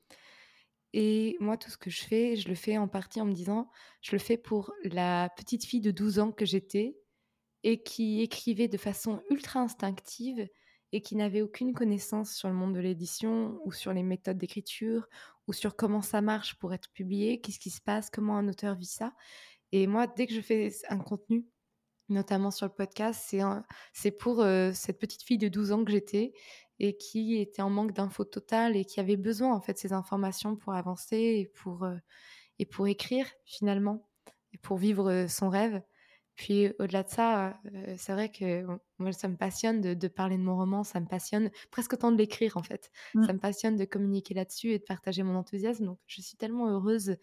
Et 0.92 1.36
moi, 1.40 1.56
tout 1.56 1.70
ce 1.70 1.76
que 1.76 1.90
je 1.90 2.02
fais, 2.02 2.36
je 2.36 2.48
le 2.48 2.54
fais 2.54 2.78
en 2.78 2.88
partie 2.88 3.20
en 3.20 3.26
me 3.26 3.32
disant, 3.32 3.70
je 4.00 4.12
le 4.12 4.18
fais 4.18 4.36
pour 4.36 4.72
la 4.82 5.28
petite 5.36 5.64
fille 5.64 5.82
de 5.82 5.90
12 5.90 6.18
ans 6.18 6.32
que 6.32 6.44
j'étais 6.44 6.96
et 7.62 7.82
qui 7.82 8.22
écrivait 8.22 8.66
de 8.66 8.78
façon 8.78 9.22
ultra 9.30 9.60
instinctive 9.60 10.48
et 10.92 11.02
qui 11.02 11.14
n'avait 11.14 11.42
aucune 11.42 11.74
connaissance 11.74 12.34
sur 12.34 12.48
le 12.48 12.54
monde 12.54 12.74
de 12.74 12.80
l'édition 12.80 13.60
ou 13.64 13.72
sur 13.72 13.92
les 13.92 14.02
méthodes 14.02 14.38
d'écriture 14.38 15.06
ou 15.46 15.52
sur 15.52 15.76
comment 15.76 16.02
ça 16.02 16.22
marche 16.22 16.58
pour 16.58 16.74
être 16.74 16.90
publié, 16.92 17.40
qu'est-ce 17.40 17.60
qui 17.60 17.70
se 17.70 17.80
passe, 17.80 18.10
comment 18.10 18.36
un 18.36 18.48
auteur 18.48 18.74
vit 18.74 18.86
ça. 18.86 19.12
Et 19.72 19.86
moi, 19.86 20.06
dès 20.08 20.26
que 20.26 20.34
je 20.34 20.40
fais 20.40 20.72
un 20.88 20.98
contenu, 20.98 21.46
notamment 22.10 22.50
sur 22.50 22.66
le 22.66 22.72
podcast, 22.72 23.34
c'est 23.92 24.10
pour 24.10 24.44
cette 24.74 24.98
petite 24.98 25.22
fille 25.22 25.38
de 25.38 25.48
12 25.48 25.72
ans 25.72 25.84
que 25.84 25.92
j'étais 25.92 26.32
et 26.78 26.96
qui 26.96 27.38
était 27.38 27.62
en 27.62 27.70
manque 27.70 27.92
d'infos 27.92 28.24
totales 28.24 28.76
et 28.76 28.84
qui 28.84 29.00
avait 29.00 29.16
besoin 29.16 29.54
en 29.54 29.60
fait 29.60 29.74
de 29.74 29.78
ces 29.78 29.92
informations 29.92 30.56
pour 30.56 30.74
avancer 30.74 31.16
et 31.16 31.46
pour, 31.54 31.86
et 32.58 32.66
pour 32.66 32.88
écrire 32.88 33.26
finalement 33.44 34.08
et 34.52 34.58
pour 34.58 34.76
vivre 34.76 35.26
son 35.28 35.48
rêve. 35.48 35.82
Puis 36.40 36.72
au-delà 36.78 37.02
de 37.02 37.08
ça, 37.08 37.60
c'est 37.98 38.12
vrai 38.12 38.30
que 38.30 38.64
moi 38.98 39.12
ça 39.12 39.28
me 39.28 39.36
passionne 39.36 39.82
de, 39.82 40.08
parler 40.08 40.38
de 40.38 40.42
mon 40.42 40.56
roman, 40.56 40.84
ça 40.84 40.98
me 40.98 41.06
passionne 41.06 41.50
presque 41.70 41.92
autant 41.92 42.12
de 42.12 42.16
l'écrire 42.16 42.56
en 42.56 42.62
fait. 42.62 42.90
Mmh. 43.14 43.26
Ça 43.26 43.32
me 43.34 43.38
passionne 43.38 43.76
de 43.76 43.84
communiquer 43.84 44.32
là-dessus 44.32 44.70
et 44.70 44.78
de 44.78 44.84
partager 44.84 45.22
mon 45.22 45.34
enthousiasme. 45.36 45.84
Donc 45.84 45.98
je 46.06 46.22
suis 46.22 46.38
tellement 46.38 46.70
heureuse 46.70 47.16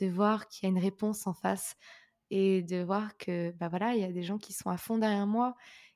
de 0.00 0.06
voir 0.06 0.46
qu'il 0.46 0.68
y 0.68 0.70
a 0.70 0.70
une 0.70 0.82
réponse 0.82 1.26
en 1.26 1.34
face 1.34 1.74
et 2.30 2.62
de 2.62 2.82
voir 2.82 3.16
que 3.16 3.50
bah 3.52 3.68
voilà, 3.68 3.94
il 3.94 4.00
y 4.00 4.04
a 4.04 4.12
des 4.12 4.22
gens 4.22 4.38
qui 4.38 4.52
sont 4.52 4.70
à 4.70 4.76
fond 4.76 4.98
derrière 4.98 5.26
moi 5.26 5.54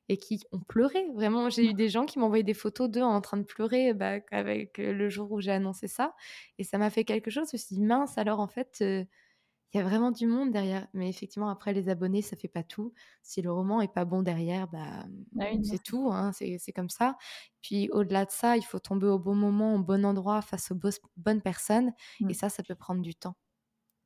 et 0.09 0.17
qui 0.17 0.43
ont 0.51 0.59
pleuré. 0.59 1.07
Vraiment, 1.13 1.49
j'ai 1.49 1.65
eu 1.65 1.73
des 1.73 1.89
gens 1.89 2.05
qui 2.05 2.19
envoyé 2.19 2.43
des 2.43 2.53
photos 2.53 2.89
d'eux 2.89 3.01
en 3.01 3.21
train 3.21 3.37
de 3.37 3.43
pleurer 3.43 3.93
bah, 3.93 4.17
avec 4.31 4.77
le 4.77 5.09
jour 5.09 5.31
où 5.31 5.41
j'ai 5.41 5.51
annoncé 5.51 5.87
ça. 5.87 6.13
Et 6.57 6.63
ça 6.63 6.77
m'a 6.77 6.89
fait 6.89 7.05
quelque 7.05 7.31
chose. 7.31 7.47
Je 7.51 7.55
me 7.55 7.59
suis 7.59 7.75
dit, 7.75 7.81
mince, 7.81 8.17
alors 8.17 8.39
en 8.39 8.47
fait, 8.47 8.77
il 8.81 9.07
y 9.73 9.79
a 9.79 9.83
vraiment 9.83 10.11
du 10.11 10.27
monde 10.27 10.51
derrière. 10.51 10.87
Mais 10.93 11.09
effectivement, 11.09 11.49
après, 11.49 11.73
les 11.73 11.89
abonnés, 11.89 12.21
ça 12.21 12.35
fait 12.35 12.47
pas 12.47 12.63
tout. 12.63 12.93
Si 13.23 13.41
le 13.41 13.51
roman 13.51 13.81
est 13.81 13.91
pas 13.91 14.05
bon 14.05 14.21
derrière, 14.21 14.67
bah, 14.67 15.05
ah 15.39 15.45
c'est 15.63 15.81
tout. 15.81 16.11
Hein, 16.11 16.31
c'est 16.33 16.73
comme 16.73 16.89
ça. 16.89 17.17
Puis 17.61 17.89
au-delà 17.91 18.25
de 18.25 18.31
ça, 18.31 18.57
il 18.57 18.63
faut 18.63 18.79
tomber 18.79 19.07
au 19.07 19.17
bon 19.17 19.35
moment, 19.35 19.75
au 19.75 19.79
bon 19.79 20.05
endroit, 20.05 20.41
face 20.43 20.71
aux 20.71 20.79
bonnes 21.17 21.41
personnes. 21.41 21.93
Et 22.21 22.25
mmh. 22.25 22.33
ça, 22.33 22.49
ça 22.49 22.61
peut 22.61 22.75
prendre 22.75 23.01
du 23.01 23.15
temps. 23.15 23.35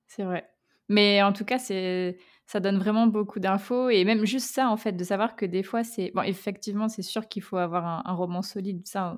C'est 0.08 0.24
vrai. 0.24 0.50
Mais 0.90 1.22
en 1.24 1.34
tout 1.34 1.46
cas, 1.46 1.60
c'est 1.60 2.18
ça 2.48 2.60
donne 2.60 2.80
vraiment 2.80 3.08
beaucoup 3.08 3.40
d'infos 3.40 3.90
et 3.90 4.04
même 4.06 4.26
juste 4.26 4.52
ça 4.54 4.70
en 4.70 4.78
fait 4.78 4.94
de 4.94 5.04
savoir 5.04 5.36
que 5.36 5.46
des 5.46 5.62
fois 5.62 5.84
c'est 5.84 6.12
bon 6.16 6.24
effectivement 6.24 6.90
c'est 6.90 7.04
sûr 7.04 7.28
qu'il 7.28 7.44
faut 7.44 7.58
avoir 7.58 8.08
un, 8.08 8.14
roman 8.14 8.42
solide 8.42 8.88
ça 8.88 9.18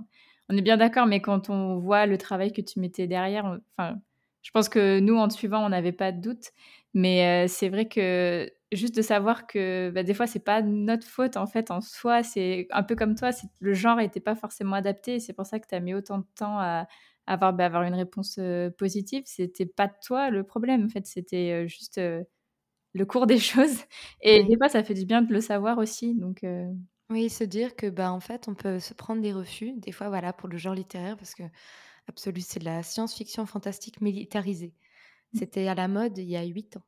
on 0.50 0.58
est 0.58 0.62
bien 0.62 0.76
d'accord 0.76 1.06
mais 1.08 1.22
quand 1.22 1.50
on 1.50 1.78
voit 1.80 2.08
le 2.08 2.18
travail 2.18 2.52
que 2.52 2.60
tu 2.60 2.82
mettais 2.82 3.08
derrière 3.08 3.58
enfin 3.78 3.96
je 4.42 4.52
pense 4.52 4.70
que 4.70 5.00
nous 5.00 5.16
en 5.18 5.28
te 5.28 5.34
suivant 5.34 5.66
on 5.66 5.70
n'avait 5.70 5.92
pas 5.92 6.12
de 6.12 6.22
doute. 6.22 6.52
Mais 6.94 7.46
euh, 7.46 7.48
c'est 7.48 7.70
vrai 7.70 7.88
que 7.88 8.52
juste 8.72 8.96
de 8.96 9.02
savoir 9.02 9.48
que 9.48 9.92
bah, 9.92 10.04
des 10.04 10.14
fois 10.14 10.28
c'est 10.28 10.44
pas 10.44 10.62
notre 10.62 11.08
faute 11.08 11.38
en 11.38 11.46
fait 11.48 11.72
en 11.72 11.82
soi 11.82 12.24
c'est 12.24 12.68
un 12.72 12.84
peu 12.84 12.96
comme 12.96 13.16
toi 13.16 13.32
le 13.60 13.74
genre 13.74 13.98
n'était 13.98 14.22
pas 14.22 14.36
forcément 14.36 14.76
adapté 14.76 15.20
c'est 15.20 15.34
pour 15.34 15.46
ça 15.46 15.60
que 15.60 15.68
tu 15.68 15.76
as 15.76 15.82
mis 15.82 15.94
autant 15.94 16.20
de 16.20 16.26
temps 16.36 16.58
à 16.58 16.88
avoir, 17.28 17.54
bah, 17.54 17.66
avoir 17.66 17.84
une 17.84 17.94
réponse 17.96 18.40
positive. 18.78 19.24
C'était 19.26 19.66
pas 19.66 19.88
toi 19.90 20.30
le 20.30 20.44
problème, 20.44 20.86
en 20.86 20.90
fait, 20.90 21.06
c'était 21.08 21.68
juste 21.68 22.00
le 22.94 23.06
cours 23.06 23.28
des 23.28 23.40
choses. 23.40 23.84
Et 24.22 24.44
des 24.44 24.58
fois, 24.58 24.70
ça 24.70 24.84
fait 24.84 24.94
du 24.94 25.06
bien 25.06 25.22
de 25.22 25.34
le 25.34 25.42
savoir 25.42 25.78
aussi. 25.78 26.16
Donc, 26.16 26.44
Oui, 27.10 27.30
se 27.30 27.44
dire 27.44 27.76
que, 27.76 27.88
bah, 27.90 28.12
en 28.12 28.20
fait, 28.22 28.48
on 28.48 28.56
peut 28.56 28.80
se 28.80 28.94
prendre 28.94 29.22
des 29.22 29.34
refus, 29.34 29.74
des 29.78 29.92
fois, 29.92 30.08
voilà, 30.10 30.32
pour 30.34 30.48
le 30.50 30.58
genre 30.58 30.74
littéraire, 30.76 31.18
parce 31.18 31.36
que 31.36 31.44
Absolu, 32.08 32.42
c'est 32.42 32.60
de 32.60 32.66
la 32.66 32.84
science-fiction 32.84 33.46
fantastique 33.48 34.02
militarisée. 34.02 34.76
Mmh. 35.34 35.40
C'était 35.40 35.68
à 35.68 35.76
la 35.76 35.88
mode 35.90 36.18
il 36.20 36.30
y 36.30 36.38
a 36.38 36.44
huit 36.46 36.78
ans. 36.78 36.84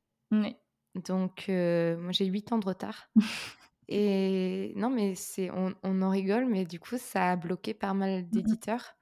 Donc, 0.96 1.46
moi, 1.50 2.12
j'ai 2.12 2.26
8 2.26 2.52
ans 2.52 2.60
de 2.60 2.66
retard. 2.66 3.10
Et 3.90 4.74
non, 4.78 4.90
mais 4.90 5.16
c'est 5.16 5.52
on, 5.52 5.76
on 5.84 6.02
en 6.02 6.10
rigole, 6.10 6.46
mais 6.48 6.66
du 6.66 6.80
coup, 6.80 6.98
ça 6.98 7.32
a 7.32 7.36
bloqué 7.36 7.74
pas 7.74 7.94
mal 7.94 8.30
d'éditeurs. 8.30 8.96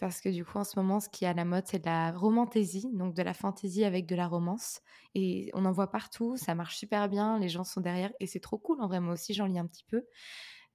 Parce 0.00 0.22
que 0.22 0.30
du 0.30 0.46
coup, 0.46 0.56
en 0.56 0.64
ce 0.64 0.78
moment, 0.78 0.98
ce 0.98 1.10
qui 1.10 1.26
est 1.26 1.28
à 1.28 1.34
la 1.34 1.44
mode, 1.44 1.64
c'est 1.66 1.78
de 1.78 1.84
la 1.84 2.10
romantaisie, 2.12 2.88
donc 2.94 3.14
de 3.14 3.22
la 3.22 3.34
fantaisie 3.34 3.84
avec 3.84 4.06
de 4.06 4.16
la 4.16 4.26
romance. 4.26 4.80
Et 5.14 5.50
on 5.52 5.66
en 5.66 5.72
voit 5.72 5.90
partout, 5.90 6.38
ça 6.38 6.54
marche 6.54 6.76
super 6.78 7.10
bien, 7.10 7.38
les 7.38 7.50
gens 7.50 7.64
sont 7.64 7.82
derrière, 7.82 8.10
et 8.18 8.26
c'est 8.26 8.40
trop 8.40 8.56
cool 8.56 8.80
en 8.80 8.88
vrai. 8.88 8.98
Moi 9.00 9.12
aussi, 9.12 9.34
j'en 9.34 9.44
lis 9.44 9.58
un 9.58 9.66
petit 9.66 9.84
peu. 9.84 10.06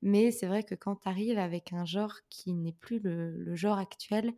Mais 0.03 0.31
c'est 0.31 0.45
vrai 0.45 0.63
que 0.63 0.75
quand 0.75 0.97
tu 0.97 1.09
arrives 1.09 1.39
avec 1.39 1.73
un 1.73 1.85
genre 1.85 2.13
qui 2.29 2.53
n'est 2.53 2.73
plus 2.73 2.99
le, 2.99 3.55
genre 3.55 3.79
actuel, 3.79 4.31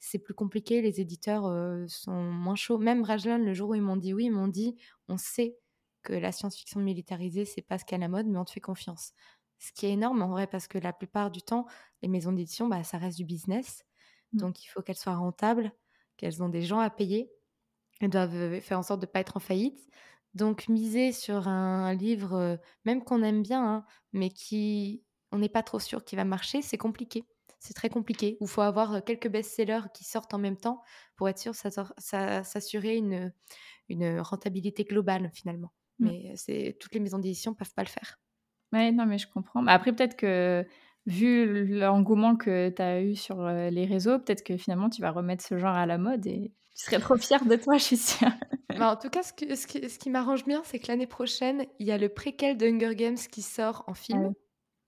c'est 0.00 0.18
plus 0.18 0.34
compliqué. 0.34 0.82
Les 0.82 1.00
éditeurs 1.00 1.44
sont 1.88 2.22
moins 2.24 2.56
chauds. 2.56 2.78
Même 2.78 3.04
Rajlan, 3.04 3.38
le 3.38 3.54
jour 3.54 3.70
où 3.70 3.74
ils 3.76 3.82
m'ont 3.82 3.96
dit 3.96 4.14
oui, 4.14 4.24
ils 4.26 4.32
m'ont 4.32 4.48
dit 4.48 4.76
on 5.08 5.16
sait 5.16 5.56
que 6.02 6.12
la 6.12 6.32
science-fiction 6.32 6.80
militarisée, 6.80 7.44
c'est 7.44 7.62
pas 7.62 7.78
ce 7.78 7.84
qu'est 7.84 7.98
la 7.98 8.08
mode, 8.08 8.26
mais 8.26 8.38
on 8.38 8.44
te 8.44 8.50
fait 8.50 8.60
confiance. 8.60 9.12
Ce 9.60 9.72
qui 9.72 9.86
est 9.86 9.92
énorme 9.92 10.22
en 10.22 10.28
vrai, 10.28 10.48
parce 10.48 10.66
que 10.66 10.78
la 10.78 10.92
plupart 10.92 11.30
du 11.30 11.42
temps, 11.42 11.66
les 12.02 12.08
maisons 12.08 12.32
d'édition, 12.32 12.68
bah, 12.68 12.82
ça 12.82 12.98
reste 12.98 13.16
du 13.16 13.24
business. 13.24 13.84
Mmh. 14.34 14.38
Donc 14.38 14.64
il 14.64 14.68
faut 14.68 14.82
qu'elles 14.82 14.96
soient 14.96 15.16
rentables, 15.16 15.72
qu'elles 16.16 16.42
ont 16.42 16.48
des 16.48 16.62
gens 16.62 16.78
à 16.78 16.90
payer. 16.90 17.30
Elles 18.00 18.10
doivent 18.10 18.60
faire 18.60 18.78
en 18.78 18.82
sorte 18.82 19.00
de 19.00 19.06
ne 19.06 19.10
pas 19.10 19.20
être 19.20 19.36
en 19.36 19.40
faillite. 19.40 19.88
Donc 20.34 20.68
miser 20.68 21.12
sur 21.12 21.46
un, 21.48 21.94
livre, 21.94 22.58
même 22.84 23.04
qu'on 23.04 23.22
aime 23.22 23.42
bien, 23.42 23.64
hein, 23.64 23.84
mais 24.12 24.30
qui 24.30 25.04
on 25.30 25.38
n'est 25.38 25.48
pas 25.48 25.62
trop 25.62 25.78
sûr 25.78 26.04
qu'il 26.04 26.16
va 26.16 26.24
marcher, 26.24 26.62
c'est 26.62 26.78
compliqué. 26.78 27.24
C'est 27.60 27.74
très 27.74 27.88
compliqué. 27.88 28.36
Il 28.40 28.46
faut 28.46 28.60
avoir 28.60 29.02
quelques 29.04 29.28
best-sellers 29.28 29.88
qui 29.94 30.04
sortent 30.04 30.34
en 30.34 30.38
même 30.38 30.56
temps 30.56 30.82
pour 31.16 31.28
être 31.28 31.38
sûr 31.38 31.52
de 31.52 32.42
s'assurer 32.42 32.96
une, 32.96 33.32
une 33.88 34.20
rentabilité 34.20 34.84
globale 34.84 35.30
finalement. 35.32 35.72
Mmh. 35.98 36.06
Mais 36.06 36.32
c'est 36.36 36.76
toutes 36.80 36.94
les 36.94 37.00
maisons 37.00 37.18
d'édition 37.18 37.52
ne 37.52 37.56
peuvent 37.56 37.74
pas 37.74 37.84
le 37.84 37.88
faire. 37.88 38.18
Oui, 38.72 38.92
non, 38.92 39.06
mais 39.06 39.18
je 39.18 39.28
comprends. 39.28 39.64
Après, 39.66 39.92
peut-être 39.92 40.16
que 40.16 40.66
vu 41.06 41.66
l'engouement 41.66 42.36
que 42.36 42.70
tu 42.70 42.82
as 42.82 43.02
eu 43.02 43.14
sur 43.14 43.46
les 43.46 43.84
réseaux, 43.84 44.18
peut-être 44.18 44.42
que 44.42 44.56
finalement 44.56 44.88
tu 44.88 45.02
vas 45.02 45.10
remettre 45.10 45.44
ce 45.44 45.58
genre 45.58 45.74
à 45.74 45.86
la 45.86 45.98
mode 45.98 46.26
et 46.26 46.52
tu 46.74 46.86
serais 46.86 46.98
trop 46.98 47.16
fière 47.16 47.44
de 47.44 47.56
toi, 47.56 47.76
je 47.78 47.84
suis 47.84 47.96
sûre. 47.96 48.30
Bah, 48.76 48.90
en 48.90 48.96
tout 48.96 49.08
cas, 49.08 49.22
ce, 49.22 49.32
ce 49.54 49.66
qui, 49.66 49.88
ce 49.88 49.98
qui 49.98 50.10
m'arrange 50.10 50.44
bien, 50.44 50.62
c'est 50.64 50.78
que 50.78 50.88
l'année 50.88 51.06
prochaine, 51.06 51.66
il 51.78 51.86
y 51.86 51.92
a 51.92 51.98
le 51.98 52.08
préquel 52.08 52.56
de 52.56 52.66
Hunger 52.66 52.94
Games 52.96 53.16
qui 53.16 53.42
sort 53.42 53.84
en 53.86 53.94
film. 53.94 54.32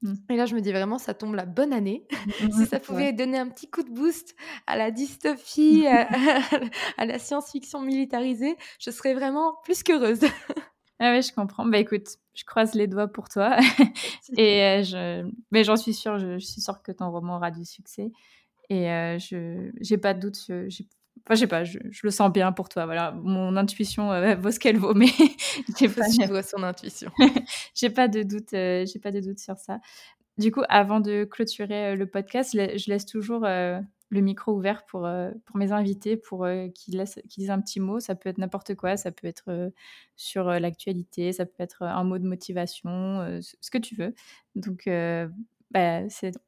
Mmh. 0.02 0.14
Et 0.30 0.36
là, 0.36 0.46
je 0.46 0.54
me 0.54 0.60
dis 0.60 0.72
vraiment, 0.72 0.98
ça 0.98 1.14
tombe 1.14 1.34
la 1.34 1.46
bonne 1.46 1.72
année. 1.72 2.06
Mmh, 2.10 2.50
si 2.52 2.66
ça 2.66 2.80
pouvait 2.80 3.12
donner 3.12 3.38
un 3.38 3.48
petit 3.48 3.70
coup 3.70 3.82
de 3.82 3.90
boost 3.90 4.34
à 4.66 4.76
la 4.76 4.90
dystopie, 4.90 5.86
à, 5.86 7.06
la 7.06 7.18
science-fiction 7.18 7.80
militarisée, 7.80 8.56
je 8.80 8.90
serais 8.90 9.14
vraiment 9.14 9.54
plus 9.64 9.82
qu'heureuse. 9.82 10.20
ah 10.98 11.12
oui, 11.12 11.22
je 11.22 11.32
comprends. 11.32 11.66
Bah 11.66 11.78
écoute, 11.78 12.08
je 12.36 12.44
croise 12.44 12.74
les 12.74 12.86
doigts 12.86 13.08
pour 13.08 13.28
toi. 13.28 13.56
et 14.36 14.62
euh, 14.62 14.82
je... 14.82 15.28
Mais 15.50 15.64
j'en 15.64 15.76
suis 15.76 15.94
sûre, 15.94 16.18
je, 16.18 16.38
suis 16.38 16.60
sûre 16.60 16.82
que 16.82 16.92
ton 16.92 17.10
roman 17.10 17.36
aura 17.36 17.50
du 17.50 17.64
succès. 17.64 18.12
Et 18.68 18.90
euh, 18.90 19.18
je 19.18 19.70
j'ai 19.80 19.98
pas 19.98 20.14
de 20.14 20.20
doute. 20.20 20.38
Je, 20.46 20.82
Enfin, 21.24 21.34
je 21.34 21.40
sais 21.40 21.46
pas, 21.46 21.64
je, 21.64 21.78
le 22.02 22.10
sens 22.10 22.30
bien 22.30 22.52
pour 22.52 22.68
toi. 22.68 22.84
Voilà, 22.84 23.10
mon 23.10 23.56
intuition 23.56 24.12
euh, 24.12 24.36
vaut 24.36 24.50
ce 24.50 24.60
qu'elle 24.60 24.76
vaut, 24.76 24.94
mais 24.94 25.06
j'ai 25.78 25.88
pas 25.88 26.06
de... 26.06 26.42
son 26.42 26.62
intuition. 26.62 27.10
j'ai 27.74 27.90
pas 27.90 28.06
de 28.06 28.22
doute, 28.22 28.50
j'ai 28.50 29.00
pas 29.02 29.10
de 29.10 29.20
doute 29.20 29.40
sur 29.40 29.56
ça. 29.56 29.80
Du 30.36 30.52
coup, 30.52 30.62
avant 30.68 31.00
de 31.00 31.24
clôturer 31.24 31.96
le 31.96 32.06
podcast, 32.06 32.52
je 32.52 32.90
laisse 32.90 33.06
toujours 33.06 33.44
le 34.08 34.20
micro 34.20 34.52
ouvert 34.52 34.84
pour, 34.86 35.04
euh, 35.04 35.32
pour 35.44 35.56
mes 35.56 35.72
invités, 35.72 36.16
pour 36.16 36.44
euh, 36.44 36.68
qu'ils 36.68 37.02
disent 37.26 37.50
un 37.50 37.60
petit 37.60 37.80
mot. 37.80 38.00
Ça 38.00 38.14
peut 38.14 38.28
être 38.28 38.38
n'importe 38.38 38.74
quoi, 38.74 38.96
ça 38.96 39.10
peut 39.10 39.26
être 39.26 39.48
euh, 39.48 39.70
sur 40.14 40.44
l'actualité, 40.44 41.32
ça 41.32 41.46
peut 41.46 41.62
être 41.62 41.82
un 41.82 42.04
mot 42.04 42.18
de 42.18 42.26
motivation, 42.26 43.40
ce 43.40 43.70
que 43.70 43.78
tu 43.78 43.96
veux. 43.96 44.14
Donc, 44.54 44.88
bah, 45.70 46.02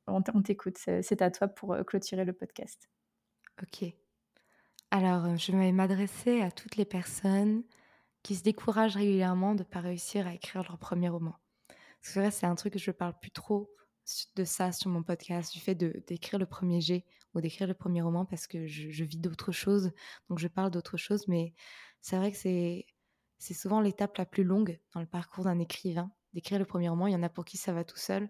on 0.06 0.42
t'écoute, 0.42 0.78
c'est 0.78 1.22
à 1.22 1.30
toi 1.30 1.48
pour 1.48 1.76
clôturer 1.86 2.24
le 2.24 2.32
podcast. 2.32 2.88
Ok. 3.62 3.92
Alors, 4.90 5.36
je 5.36 5.52
vais 5.52 5.72
m'adresser 5.72 6.40
à 6.40 6.50
toutes 6.50 6.76
les 6.76 6.86
personnes 6.86 7.62
qui 8.22 8.36
se 8.36 8.42
découragent 8.42 8.96
régulièrement 8.96 9.54
de 9.54 9.60
ne 9.60 9.68
pas 9.68 9.80
réussir 9.80 10.26
à 10.26 10.34
écrire 10.34 10.62
leur 10.62 10.78
premier 10.78 11.08
roman. 11.08 11.34
C'est 12.00 12.20
vrai, 12.20 12.30
c'est 12.30 12.46
un 12.46 12.54
truc 12.54 12.72
que 12.74 12.78
je 12.78 12.90
parle 12.90 13.18
plus 13.20 13.30
trop 13.30 13.70
de 14.36 14.44
ça 14.44 14.72
sur 14.72 14.90
mon 14.90 15.02
podcast, 15.02 15.52
du 15.52 15.60
fait 15.60 15.74
d'écrire 15.74 16.38
le 16.38 16.46
premier 16.46 16.80
G 16.80 17.04
ou 17.34 17.40
d'écrire 17.40 17.66
le 17.66 17.74
premier 17.74 18.02
roman 18.02 18.24
parce 18.24 18.46
que 18.46 18.66
je, 18.66 19.04
vis 19.04 19.18
d'autres 19.18 19.52
choses, 19.52 19.92
donc 20.28 20.38
je 20.38 20.48
parle 20.48 20.70
d'autres 20.70 20.96
choses, 20.96 21.28
mais 21.28 21.54
c'est 22.00 22.16
vrai 22.16 22.32
que 22.32 22.38
c'est 22.38 22.86
c'est 23.38 23.54
souvent 23.54 23.80
l'étape 23.80 24.16
la 24.16 24.26
plus 24.26 24.42
longue 24.42 24.80
dans 24.94 25.00
le 25.00 25.06
parcours 25.06 25.44
d'un 25.44 25.60
écrivain, 25.60 26.10
d'écrire 26.34 26.58
le 26.58 26.64
premier 26.64 26.88
roman. 26.88 27.06
Il 27.06 27.12
y 27.12 27.16
en 27.16 27.22
a 27.22 27.28
pour 27.28 27.44
qui 27.44 27.56
ça 27.56 27.72
va 27.72 27.84
tout 27.84 27.96
seul, 27.96 28.28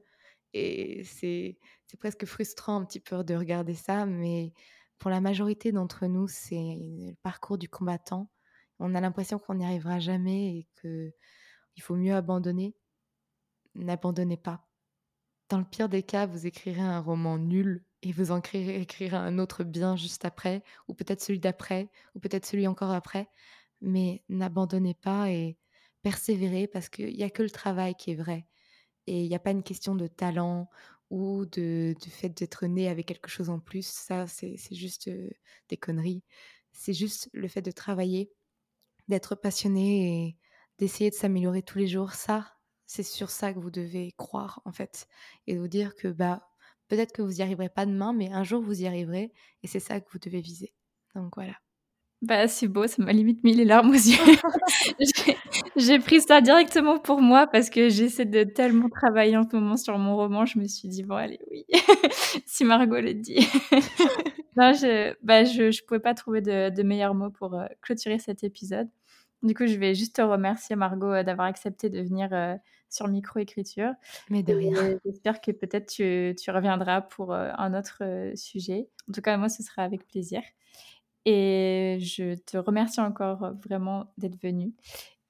et 0.52 1.02
c'est 1.04 1.58
presque 1.98 2.26
frustrant 2.26 2.80
un 2.80 2.84
petit 2.84 3.00
peu 3.00 3.24
de 3.24 3.34
regarder 3.34 3.74
ça, 3.74 4.06
mais 4.06 4.52
pour 4.98 5.10
la 5.10 5.20
majorité 5.20 5.72
d'entre 5.72 6.06
nous, 6.06 6.28
c'est 6.28 6.56
le 6.56 7.14
parcours 7.22 7.58
du 7.58 7.68
combattant. 7.68 8.30
On 8.80 8.94
a 8.94 9.00
l'impression 9.00 9.38
qu'on 9.38 9.54
n'y 9.54 9.64
arrivera 9.64 9.98
jamais 10.00 10.58
et 10.58 10.68
que 10.76 11.12
il 11.76 11.82
faut 11.82 11.96
mieux 11.96 12.14
abandonner. 12.14 12.74
N'abandonnez 13.74 14.36
pas 14.36 14.67
dans 15.48 15.58
le 15.58 15.64
pire 15.64 15.88
des 15.88 16.02
cas, 16.02 16.26
vous 16.26 16.46
écrirez 16.46 16.80
un 16.80 17.00
roman 17.00 17.38
nul 17.38 17.84
et 18.02 18.12
vous 18.12 18.30
en 18.30 18.38
écrirez 18.38 19.16
un 19.16 19.38
autre 19.38 19.64
bien 19.64 19.96
juste 19.96 20.24
après, 20.24 20.62
ou 20.88 20.94
peut-être 20.94 21.22
celui 21.22 21.40
d'après, 21.40 21.90
ou 22.14 22.20
peut-être 22.20 22.46
celui 22.46 22.66
encore 22.66 22.92
après. 22.92 23.28
Mais 23.80 24.22
n'abandonnez 24.28 24.94
pas 24.94 25.30
et 25.30 25.58
persévérez 26.02 26.68
parce 26.68 26.88
qu'il 26.88 27.14
n'y 27.14 27.22
a 27.22 27.30
que 27.30 27.42
le 27.42 27.50
travail 27.50 27.94
qui 27.94 28.12
est 28.12 28.14
vrai. 28.14 28.46
Et 29.06 29.22
il 29.24 29.28
n'y 29.28 29.34
a 29.34 29.40
pas 29.40 29.52
une 29.52 29.62
question 29.62 29.94
de 29.94 30.06
talent 30.06 30.68
ou 31.10 31.46
de, 31.46 31.94
du 32.02 32.10
fait 32.10 32.28
d'être 32.30 32.66
né 32.66 32.88
avec 32.88 33.06
quelque 33.06 33.30
chose 33.30 33.50
en 33.50 33.60
plus. 33.60 33.86
Ça, 33.86 34.26
c'est 34.26 34.56
juste 34.72 35.08
euh, 35.08 35.30
des 35.68 35.76
conneries. 35.76 36.22
C'est 36.72 36.92
juste 36.92 37.30
le 37.32 37.48
fait 37.48 37.62
de 37.62 37.70
travailler, 37.70 38.30
d'être 39.08 39.34
passionné 39.34 40.28
et 40.28 40.38
d'essayer 40.78 41.10
de 41.10 41.16
s'améliorer 41.16 41.62
tous 41.62 41.78
les 41.78 41.88
jours. 41.88 42.12
Ça, 42.12 42.57
c'est 42.88 43.04
sur 43.04 43.30
ça 43.30 43.52
que 43.52 43.60
vous 43.60 43.70
devez 43.70 44.12
croire 44.16 44.60
en 44.64 44.72
fait 44.72 45.06
et 45.46 45.56
vous 45.56 45.68
dire 45.68 45.94
que 45.94 46.08
bah 46.08 46.48
peut-être 46.88 47.12
que 47.12 47.22
vous 47.22 47.34
n'y 47.34 47.42
arriverez 47.42 47.68
pas 47.68 47.86
demain 47.86 48.12
mais 48.12 48.32
un 48.32 48.42
jour 48.42 48.62
vous 48.62 48.82
y 48.82 48.86
arriverez 48.86 49.30
et 49.62 49.66
c'est 49.68 49.78
ça 49.78 50.00
que 50.00 50.10
vous 50.10 50.18
devez 50.18 50.40
viser. 50.40 50.72
Donc 51.14 51.36
voilà. 51.36 51.52
Bah 52.22 52.48
c'est 52.48 52.66
beau, 52.66 52.86
ça 52.88 53.00
m'a 53.02 53.12
limite 53.12 53.44
mis 53.44 53.54
les 53.54 53.64
larmes 53.64 53.90
aux 53.90 53.92
yeux. 53.92 54.16
j'ai 55.76 55.98
pris 56.00 56.20
ça 56.22 56.40
directement 56.40 56.98
pour 56.98 57.20
moi 57.20 57.46
parce 57.46 57.70
que 57.70 57.90
j'essaie 57.90 58.24
de 58.24 58.42
tellement 58.42 58.88
travailler 58.88 59.36
en 59.36 59.48
ce 59.48 59.54
moment 59.54 59.76
sur 59.76 59.96
mon 59.98 60.16
roman, 60.16 60.46
je 60.46 60.58
me 60.58 60.66
suis 60.66 60.88
dit 60.88 61.04
bon 61.04 61.14
allez 61.16 61.38
oui, 61.50 61.66
si 62.46 62.64
Margot 62.64 63.00
le 63.00 63.14
dit. 63.14 63.46
non, 64.56 64.72
je, 64.72 65.14
bah, 65.22 65.44
je, 65.44 65.70
je 65.70 65.84
pouvais 65.84 66.00
pas 66.00 66.14
trouver 66.14 66.40
de, 66.40 66.70
de 66.70 66.82
meilleurs 66.82 67.14
mots 67.14 67.30
pour 67.30 67.54
euh, 67.54 67.66
clôturer 67.82 68.18
cet 68.18 68.42
épisode. 68.42 68.88
Du 69.42 69.54
coup, 69.54 69.66
je 69.66 69.76
vais 69.76 69.94
juste 69.94 70.16
te 70.16 70.22
remercier 70.22 70.74
Margot 70.74 71.12
euh, 71.12 71.22
d'avoir 71.22 71.46
accepté 71.46 71.90
de 71.90 72.00
venir 72.00 72.28
euh, 72.32 72.56
sur 72.90 73.08
micro-écriture. 73.08 73.92
Mais 74.30 74.42
de 74.42 74.54
rien. 74.54 74.98
J'espère 75.04 75.40
que 75.40 75.50
peut-être 75.50 75.86
tu, 75.86 76.34
tu, 76.40 76.50
reviendras 76.50 77.02
pour 77.02 77.32
euh, 77.32 77.50
un 77.56 77.78
autre 77.78 77.98
euh, 78.02 78.34
sujet. 78.34 78.88
En 79.08 79.12
tout 79.12 79.20
cas, 79.20 79.36
moi, 79.36 79.48
ce 79.48 79.62
sera 79.62 79.82
avec 79.82 80.06
plaisir. 80.06 80.42
Et 81.24 81.98
je 82.00 82.34
te 82.34 82.56
remercie 82.56 83.00
encore 83.00 83.54
vraiment 83.62 84.12
d'être 84.16 84.40
venu. 84.42 84.72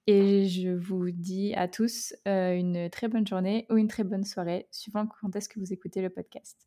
Et 0.07 0.47
je 0.47 0.71
vous 0.71 1.11
dis 1.11 1.55
à 1.55 1.69
tous 1.69 2.15
euh, 2.27 2.55
une 2.55 2.89
très 2.89 3.09
bonne 3.09 3.27
journée 3.27 3.67
ou 3.69 3.77
une 3.77 3.89
très 3.89 4.05
bonne 4.05 4.25
soirée, 4.25 4.67
suivant 4.71 5.07
quand 5.07 5.37
est-ce 5.37 5.51
que 5.51 5.61
vous 5.61 5.73
écoutez 5.73 6.01
le 6.01 6.09
podcast. 6.09 6.67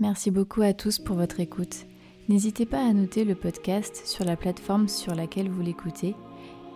Merci 0.00 0.30
beaucoup 0.30 0.62
à 0.62 0.72
tous 0.74 0.98
pour 0.98 1.16
votre 1.16 1.38
écoute. 1.38 1.86
N'hésitez 2.28 2.66
pas 2.66 2.84
à 2.84 2.92
noter 2.92 3.24
le 3.24 3.34
podcast 3.34 4.04
sur 4.04 4.24
la 4.24 4.36
plateforme 4.36 4.88
sur 4.88 5.14
laquelle 5.14 5.48
vous 5.48 5.62
l'écoutez 5.62 6.16